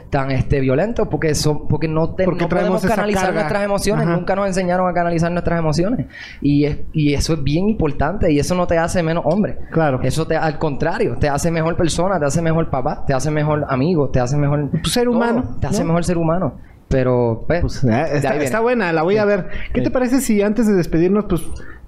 tan 0.10 0.32
este 0.32 0.60
violentos 0.60 1.08
porque 1.08 1.34
son, 1.34 1.67
porque 1.67 1.88
no, 1.88 2.13
te- 2.13 2.26
Porque 2.26 2.43
no 2.43 2.50
podemos 2.50 2.86
canalizar 2.86 3.34
nuestras 3.34 3.63
emociones, 3.63 4.06
Ajá. 4.06 4.15
nunca 4.15 4.36
nos 4.36 4.48
enseñaron 4.48 4.88
a 4.89 4.93
canalizar 4.93 5.32
nuestras 5.32 5.58
emociones. 5.60 6.08
Y 6.41 6.65
es, 6.65 6.78
y 6.93 7.13
eso 7.13 7.34
es 7.34 7.43
bien 7.43 7.69
importante 7.69 8.32
y 8.32 8.39
eso 8.39 8.54
no 8.56 8.67
te 8.67 8.78
hace 8.78 9.02
menos 9.02 9.24
hombre. 9.26 9.58
Claro. 9.71 10.00
Eso 10.04 10.28
te, 10.28 10.36
al 10.36 10.58
contrario, 10.60 11.15
te 11.19 11.30
hace 11.30 11.50
mejor 11.52 11.76
persona, 11.76 12.19
te 12.19 12.26
hace 12.26 12.41
mejor 12.41 12.69
papá, 12.69 13.04
te 13.06 13.13
hace 13.13 13.32
mejor 13.32 13.65
amigo, 13.69 14.10
te 14.10 14.19
hace 14.19 14.38
mejor 14.38 14.69
ser 14.84 15.06
todo, 15.06 15.15
humano, 15.15 15.58
te 15.60 15.67
hace 15.67 15.82
¿no? 15.82 15.88
mejor 15.88 16.04
ser 16.04 16.17
humano. 16.17 16.54
Pero, 16.88 17.45
pues, 17.48 17.62
Pues, 17.62 17.84
eh, 17.84 18.21
está, 18.41 18.60
buena, 18.60 18.93
la 18.93 19.02
voy 19.04 19.17
a 19.17 19.26
ver. 19.26 19.48
¿Qué 19.74 19.82
te 19.82 19.91
parece 19.91 20.21
si 20.21 20.41
antes 20.41 20.67
de 20.67 20.74
despedirnos, 20.74 21.26
pues, 21.26 21.41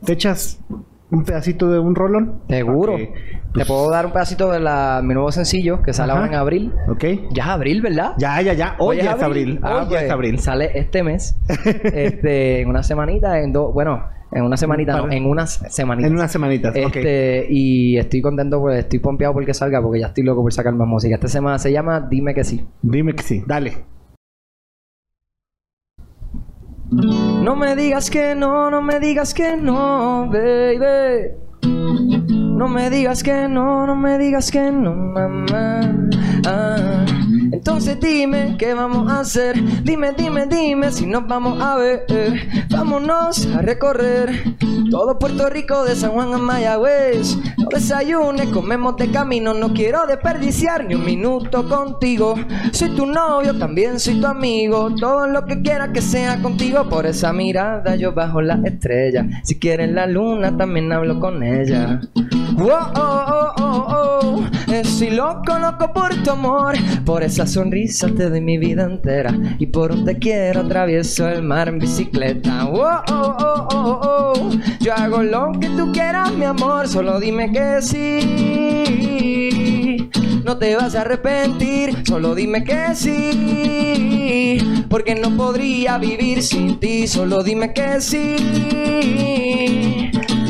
te 0.03 0.13
echas 0.13 0.59
un 1.11 1.23
pedacito 1.23 1.71
de 1.71 1.79
un 1.79 1.95
rolón? 1.95 2.41
Seguro. 2.49 2.95
Te 2.97 3.13
pues, 3.53 3.67
puedo 3.67 3.89
dar 3.89 4.05
un 4.05 4.11
pedacito 4.11 4.51
de 4.51 4.59
la, 4.59 5.01
mi 5.03 5.13
nuevo 5.13 5.31
sencillo 5.31 5.81
que 5.81 5.93
sale 5.93 6.11
Ajá. 6.11 6.21
ahora 6.21 6.33
en 6.33 6.39
abril. 6.39 6.73
Ok. 6.89 7.03
Ya 7.31 7.43
es 7.43 7.49
abril, 7.49 7.81
¿verdad? 7.81 8.13
Ya, 8.17 8.41
ya, 8.41 8.53
ya. 8.53 8.75
Hoy 8.79 8.97
¿Hoy 8.97 9.03
ya 9.03 9.13
es 9.13 9.23
abril. 9.23 9.59
Ah, 9.61 9.77
Hoy 9.77 9.83
ya 9.83 9.89
pues, 9.89 10.03
es 10.03 10.11
abril. 10.11 10.39
Sale 10.39 10.71
este 10.73 11.03
mes. 11.03 11.35
este, 11.83 12.61
en 12.61 12.69
una 12.69 12.83
semanita, 12.83 13.39
en 13.39 13.53
dos, 13.53 13.73
bueno, 13.73 14.03
en 14.31 14.43
una 14.43 14.57
semanita, 14.57 14.97
no, 14.97 15.11
en 15.11 15.25
unas 15.25 15.63
semanitas. 15.69 16.09
En 16.11 16.17
unas 16.17 16.31
semanitas. 16.31 16.75
ok. 16.75 16.95
Este, 16.95 17.47
y 17.49 17.97
estoy 17.97 18.21
contento, 18.21 18.59
pues 18.59 18.79
estoy 18.79 18.99
pompeado 18.99 19.33
porque 19.33 19.53
salga, 19.53 19.81
porque 19.81 20.01
ya 20.01 20.07
estoy 20.07 20.23
loco 20.23 20.41
por 20.41 20.51
sacar 20.51 20.73
más 20.73 20.87
música. 20.87 21.15
Esta 21.15 21.27
semana 21.27 21.57
se 21.59 21.71
llama 21.71 22.01
Dime 22.01 22.33
que 22.33 22.43
sí. 22.43 22.65
Dime 22.81 23.13
que 23.13 23.23
sí. 23.23 23.43
Dale. 23.47 23.85
No 26.89 27.55
me 27.55 27.75
digas 27.75 28.09
que 28.09 28.33
no, 28.33 28.71
no 28.71 28.81
me 28.81 28.99
digas 28.99 29.33
que 29.33 29.57
no, 29.57 30.29
baby. 30.31 31.33
No 31.63 32.67
me 32.67 32.89
digas 32.89 33.23
que 33.23 33.47
no, 33.49 33.85
no 33.85 33.95
me 33.95 34.17
digas 34.17 34.49
que 34.51 34.71
no, 34.71 34.93
mamá. 34.95 35.81
Ah. 36.45 37.26
Entonces 37.67 37.99
dime 37.99 38.55
qué 38.57 38.73
vamos 38.73 39.11
a 39.11 39.19
hacer. 39.19 39.61
Dime, 39.83 40.13
dime, 40.13 40.45
dime 40.45 40.89
si 40.89 41.05
nos 41.05 41.27
vamos 41.27 41.61
a 41.61 41.75
ver. 41.75 42.05
Vámonos 42.69 43.45
a 43.47 43.61
recorrer 43.61 44.55
todo 44.89 45.19
Puerto 45.19 45.49
Rico 45.49 45.83
de 45.83 45.93
San 45.93 46.11
Juan 46.11 46.33
a 46.33 46.37
Mayagüez. 46.37 47.35
No 47.35 48.51
comemos 48.53 48.95
de 48.95 49.11
camino. 49.11 49.53
No 49.53 49.73
quiero 49.73 50.07
desperdiciar 50.07 50.85
ni 50.85 50.95
un 50.95 51.03
minuto 51.03 51.67
contigo. 51.67 52.35
Soy 52.71 52.95
tu 52.95 53.05
novio, 53.05 53.57
también 53.57 53.99
soy 53.99 54.21
tu 54.21 54.27
amigo. 54.27 54.95
Todo 54.95 55.27
lo 55.27 55.45
que 55.45 55.61
quieras 55.61 55.89
que 55.93 56.01
sea 56.01 56.41
contigo. 56.41 56.87
Por 56.87 57.05
esa 57.05 57.33
mirada 57.33 57.97
yo 57.97 58.13
bajo 58.13 58.41
la 58.41 58.61
estrella. 58.63 59.27
Si 59.43 59.59
quieres 59.59 59.91
la 59.91 60.07
luna, 60.07 60.55
también 60.55 60.89
hablo 60.93 61.19
con 61.19 61.43
ella. 61.43 61.99
Wow, 62.53 62.69
oh, 62.95 63.25
oh, 63.27 63.53
oh, 63.57 63.85
oh. 63.89 64.17
Estoy 64.71 65.11
loco, 65.11 65.57
loco 65.59 65.93
por 65.93 66.15
tu 66.23 66.31
amor. 66.31 66.75
Por 67.05 67.23
esa 67.23 67.45
sonrisa 67.57 68.07
te 68.09 68.29
doy 68.29 68.39
mi 68.39 68.59
vida 68.59 68.83
entera. 68.83 69.33
Y 69.57 69.65
por 69.65 69.91
un 69.91 70.05
te 70.05 70.19
quiero 70.19 70.59
atravieso 70.61 71.27
el 71.27 71.41
mar 71.41 71.67
en 71.67 71.79
bicicleta. 71.79 72.67
Oh, 72.67 73.01
oh, 73.09 73.35
oh, 73.41 73.99
oh. 74.03 74.51
Yo 74.79 74.93
hago 74.93 75.23
lo 75.23 75.53
que 75.59 75.67
tú 75.69 75.91
quieras, 75.91 76.31
mi 76.33 76.45
amor. 76.45 76.87
Solo 76.87 77.19
dime 77.19 77.51
que 77.51 77.81
sí. 77.81 79.17
No 80.45 80.59
te 80.59 80.75
vas 80.75 80.93
a 80.93 81.01
arrepentir, 81.01 82.03
solo 82.05 82.35
dime 82.35 82.63
que 82.63 82.93
sí. 82.93 84.59
Porque 84.87 85.15
no 85.15 85.35
podría 85.35 85.97
vivir 85.97 86.43
sin 86.43 86.79
ti, 86.79 87.07
solo 87.07 87.41
dime 87.41 87.73
que 87.73 87.99
sí. 88.01 88.35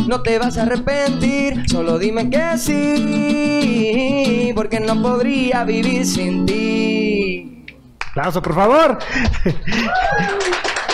No 0.10 0.22
te 0.24 0.40
vas 0.40 0.58
a 0.58 0.64
arrepentir, 0.64 1.64
solo 1.70 1.98
dime 2.00 2.30
que 2.30 2.58
sí. 2.58 4.52
Porque 4.54 4.82
no 4.82 5.02
podría 5.02 5.64
vivir 5.64 6.06
sin 6.06 6.46
ti. 6.46 6.87
Aplauso, 8.18 8.42
por 8.42 8.56
favor. 8.56 8.98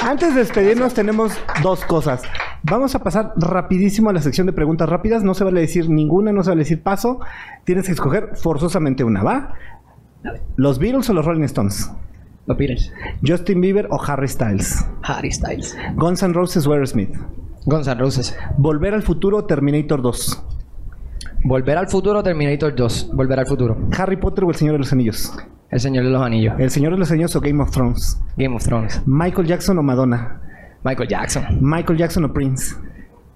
Antes 0.03 0.35
de 0.35 0.41
despedirnos 0.41 0.93
tenemos 0.93 1.31
dos 1.61 1.85
cosas. 1.85 2.21
Vamos 2.63 2.95
a 2.95 2.99
pasar 2.99 3.31
rapidísimo 3.37 4.09
a 4.09 4.13
la 4.13 4.21
sección 4.21 4.45
de 4.45 4.51
preguntas 4.51 4.89
rápidas. 4.89 5.23
No 5.23 5.33
se 5.33 5.45
vale 5.45 5.61
decir 5.61 5.89
ninguna, 5.89 6.33
no 6.33 6.43
se 6.43 6.49
vale 6.49 6.63
decir 6.63 6.83
paso. 6.83 7.21
Tienes 7.63 7.85
que 7.85 7.93
escoger 7.93 8.31
forzosamente 8.35 9.05
una, 9.05 9.23
¿va? 9.23 9.53
¿Los 10.57 10.79
Beatles 10.79 11.09
o 11.09 11.13
los 11.13 11.25
Rolling 11.25 11.45
Stones? 11.45 11.89
Lo 12.45 12.57
pides. 12.57 12.91
¿Justin 13.25 13.61
Bieber 13.61 13.87
o 13.89 14.03
Harry 14.03 14.27
Styles? 14.27 14.85
Harry 15.03 15.31
Styles. 15.31 15.77
¿Guns 15.95 16.23
N' 16.23 16.33
Roses 16.33 16.67
o 16.67 16.73
Aerosmith? 16.73 17.15
Guns 17.65 17.87
N' 17.87 18.01
Roses. 18.01 18.37
¿Volver 18.57 18.93
al 18.93 19.01
futuro 19.01 19.37
o 19.37 19.45
Terminator 19.45 20.01
2? 20.01 20.43
Volver 21.45 21.77
al 21.77 21.89
futuro, 21.89 22.23
Terminator 22.23 22.73
2. 22.73 23.11
Volver 23.13 23.39
al 23.39 23.45
futuro. 23.45 23.77
Harry 23.97 24.15
Potter 24.15 24.45
o 24.45 24.49
El 24.49 24.55
Señor 24.55 24.73
de 24.75 24.79
los 24.79 24.93
Anillos. 24.93 25.33
El 25.69 25.79
Señor 25.81 26.05
de 26.05 26.09
los 26.09 26.21
Anillos. 26.21 26.55
El 26.57 26.69
Señor 26.69 26.93
de 26.93 26.99
los 26.99 27.11
Anillos 27.11 27.35
o 27.35 27.41
Game 27.41 27.61
of 27.61 27.69
Thrones. 27.71 28.21
Game 28.37 28.55
of 28.55 28.63
Thrones. 28.63 29.01
Michael 29.05 29.47
Jackson 29.47 29.77
o 29.77 29.83
Madonna. 29.83 30.39
Michael 30.83 31.09
Jackson. 31.09 31.43
Michael 31.59 31.99
Jackson 31.99 32.23
o 32.23 32.33
Prince. 32.33 32.75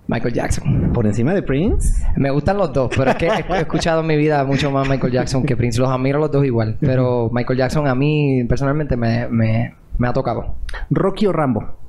Michael 0.07 0.33
Jackson. 0.33 0.93
Por 0.93 1.05
encima 1.05 1.33
de 1.33 1.43
Prince. 1.43 2.01
Me 2.15 2.31
gustan 2.31 2.57
los 2.57 2.71
dos, 2.71 2.89
pero 2.95 3.11
es 3.11 3.17
que 3.17 3.27
he 3.27 3.59
escuchado 3.59 3.99
en 3.99 4.07
mi 4.07 4.15
vida 4.15 4.41
mucho 4.45 4.71
más 4.71 4.87
Michael 4.87 5.11
Jackson 5.11 5.43
que 5.43 5.57
Prince. 5.57 5.77
Los 5.77 5.89
admiro 5.89 6.17
los 6.19 6.31
dos 6.31 6.45
igual. 6.45 6.77
Pero 6.79 7.29
Michael 7.33 7.59
Jackson 7.59 7.87
a 7.87 7.95
mí 7.95 8.41
personalmente 8.47 8.95
me, 8.95 9.27
me, 9.27 9.75
me 9.97 10.07
ha 10.07 10.13
tocado. 10.13 10.55
Rocky 10.89 11.27
o 11.27 11.33
Rambo. 11.33 11.86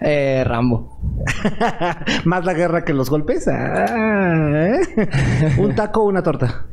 Eh, 0.00 0.42
Rambo. 0.46 0.98
Más 2.24 2.44
la 2.44 2.54
guerra 2.54 2.84
que 2.84 2.94
los 2.94 3.10
golpes. 3.10 3.46
Ah, 3.48 4.66
¿eh? 4.66 4.80
¿Un 5.58 5.74
taco 5.74 6.02
o 6.02 6.08
una 6.08 6.22
torta? 6.22 6.66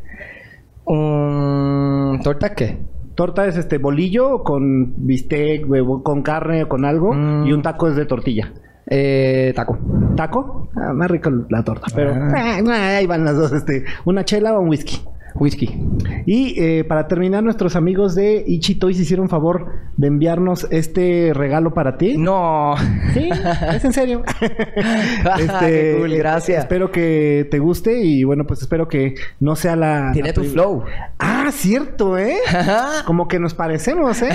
¿Torta 2.24 2.54
qué? 2.56 2.78
Torta 3.16 3.46
es 3.48 3.58
este 3.58 3.78
bolillo 3.80 4.44
con 4.44 4.94
bistec, 5.06 5.68
huevo, 5.70 6.04
con 6.04 6.22
carne, 6.22 6.68
con 6.68 6.86
algo. 6.86 7.14
Mm. 7.14 7.48
Y 7.48 7.54
un 7.54 7.62
taco 7.62 7.88
es 7.90 7.96
de 7.96 8.06
tortilla. 8.06 8.54
Eh, 8.90 9.52
taco. 9.56 9.78
¿Taco? 10.16 10.70
Ah, 10.76 10.94
más 10.94 11.10
rico 11.12 11.30
la 11.50 11.64
torta. 11.64 11.88
Pero 11.94 12.14
Ah. 12.14 12.60
ah, 12.70 12.98
ahí 12.98 13.08
van 13.08 13.26
las 13.26 13.36
dos. 13.36 13.52
Este, 13.52 13.84
¿Una 14.06 14.24
chela 14.24 14.54
o 14.54 14.62
un 14.62 14.70
whisky? 14.70 15.02
Whisky. 15.36 15.68
Y 16.30 16.62
eh, 16.62 16.84
para 16.84 17.08
terminar, 17.08 17.42
nuestros 17.42 17.78
amigos 17.78 18.14
de 18.14 18.44
Ichi 18.46 18.76
Toys 18.76 19.00
hicieron 19.00 19.30
favor 19.30 19.72
de 19.96 20.08
enviarnos 20.08 20.68
este 20.72 21.32
regalo 21.34 21.74
para 21.74 21.98
ti. 21.98 22.18
No. 22.18 22.76
Sí, 23.14 23.30
es 23.74 23.86
en 23.86 23.94
serio. 23.94 24.24
Qué 24.42 25.96
cool, 25.98 26.12
eh, 26.12 26.18
gracias. 26.18 26.60
Espero 26.60 26.92
que 26.92 27.48
te 27.50 27.60
guste 27.60 28.04
y 28.04 28.26
bueno, 28.26 28.46
pues 28.46 28.62
espero 28.62 28.90
que 28.90 29.16
no 29.40 29.56
sea 29.56 29.78
la. 29.78 30.10
Tiene 30.12 30.28
la 30.28 30.34
tu 30.34 30.44
flow. 30.44 30.84
Ah, 31.18 31.50
cierto, 31.54 32.18
¿eh? 32.18 32.36
Como 33.06 33.30
que 33.30 33.40
nos 33.40 33.54
parecemos, 33.54 34.22
¿eh? 34.22 34.28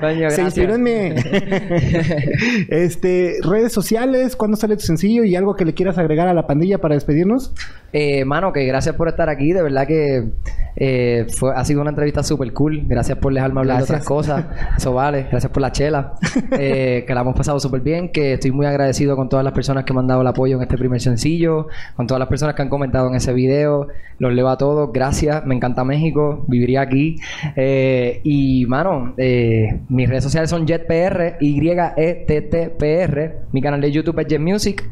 Coño, 0.00 0.30
Se 0.30 0.42
inspiró 0.42 0.76
en 0.76 0.82
mí. 0.84 0.90
este, 2.68 3.38
redes 3.42 3.72
sociales, 3.72 4.36
¿cuándo 4.36 4.56
sale 4.56 4.76
tu 4.76 4.82
sencillo? 4.82 5.24
¿Y 5.24 5.34
algo 5.34 5.56
que 5.56 5.64
le 5.64 5.74
quieras 5.74 5.98
agregar 5.98 6.28
a 6.28 6.34
la 6.34 6.46
pandilla 6.46 6.78
para 6.78 6.94
despedirnos? 6.94 7.52
Eh, 7.92 8.24
mano, 8.24 8.52
que 8.52 8.64
gracias 8.64 8.94
por 8.94 9.08
estar 9.08 9.28
aquí. 9.28 9.52
De 9.52 9.60
verdad 9.60 9.71
que 9.86 10.30
eh, 10.76 11.26
fue, 11.28 11.52
ha 11.54 11.64
sido 11.64 11.80
una 11.80 11.90
entrevista 11.90 12.22
súper 12.22 12.52
cool. 12.52 12.84
Gracias 12.86 13.18
por 13.18 13.34
dejarme 13.34 13.60
hablar 13.60 13.78
Gracias. 13.78 13.88
de 13.88 13.94
otras 13.94 14.06
cosas. 14.08 14.44
Eso 14.76 14.92
vale. 14.94 15.26
Gracias 15.30 15.52
por 15.52 15.62
la 15.62 15.72
chela. 15.72 16.14
Eh, 16.58 17.04
que 17.06 17.14
la 17.14 17.22
hemos 17.22 17.34
pasado 17.34 17.58
súper 17.58 17.80
bien. 17.80 18.10
Que 18.10 18.34
estoy 18.34 18.52
muy 18.52 18.66
agradecido 18.66 19.16
con 19.16 19.28
todas 19.28 19.44
las 19.44 19.54
personas 19.54 19.84
que 19.84 19.92
me 19.92 20.00
han 20.00 20.06
dado 20.06 20.20
el 20.20 20.26
apoyo 20.26 20.56
en 20.56 20.62
este 20.62 20.76
primer 20.76 21.00
sencillo. 21.00 21.68
Con 21.96 22.06
todas 22.06 22.18
las 22.18 22.28
personas 22.28 22.54
que 22.54 22.62
han 22.62 22.68
comentado 22.68 23.08
en 23.08 23.14
ese 23.14 23.32
video. 23.32 23.88
Los 24.18 24.32
leo 24.34 24.48
a 24.48 24.58
todos. 24.58 24.92
Gracias. 24.92 25.44
Me 25.46 25.54
encanta 25.54 25.82
México. 25.84 26.44
Viviría 26.46 26.82
aquí. 26.82 27.16
Eh, 27.56 28.20
y, 28.22 28.66
mano, 28.66 29.14
eh, 29.16 29.80
mis 29.88 30.08
redes 30.08 30.24
sociales 30.24 30.50
son 30.50 30.66
JetPR. 30.66 31.38
Y-E-T-T-P-R. 31.40 33.36
Mi 33.52 33.62
canal 33.62 33.80
de 33.80 33.90
YouTube 33.90 34.18
es 34.20 34.26
Jet 34.26 34.40
Music. 34.40 34.84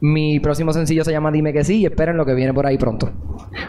Mi 0.00 0.40
próximo 0.40 0.72
sencillo 0.72 1.04
se 1.04 1.12
llama 1.12 1.30
Dime 1.30 1.52
que 1.52 1.64
sí 1.64 1.78
y 1.78 1.86
esperen 1.86 2.16
lo 2.16 2.26
que 2.26 2.34
viene 2.34 2.52
por 2.52 2.66
ahí 2.66 2.76
pronto. 2.76 3.10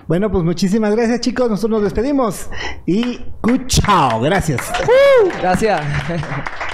Bueno, 0.07 0.32
pues 0.32 0.43
muchísimas 0.43 0.95
gracias, 0.95 1.21
chicos. 1.21 1.49
Nosotros 1.49 1.82
nos 1.82 1.84
despedimos. 1.84 2.49
Y 2.86 3.19
chao. 3.67 4.21
Gracias. 4.21 4.61
Gracias. 5.41 5.82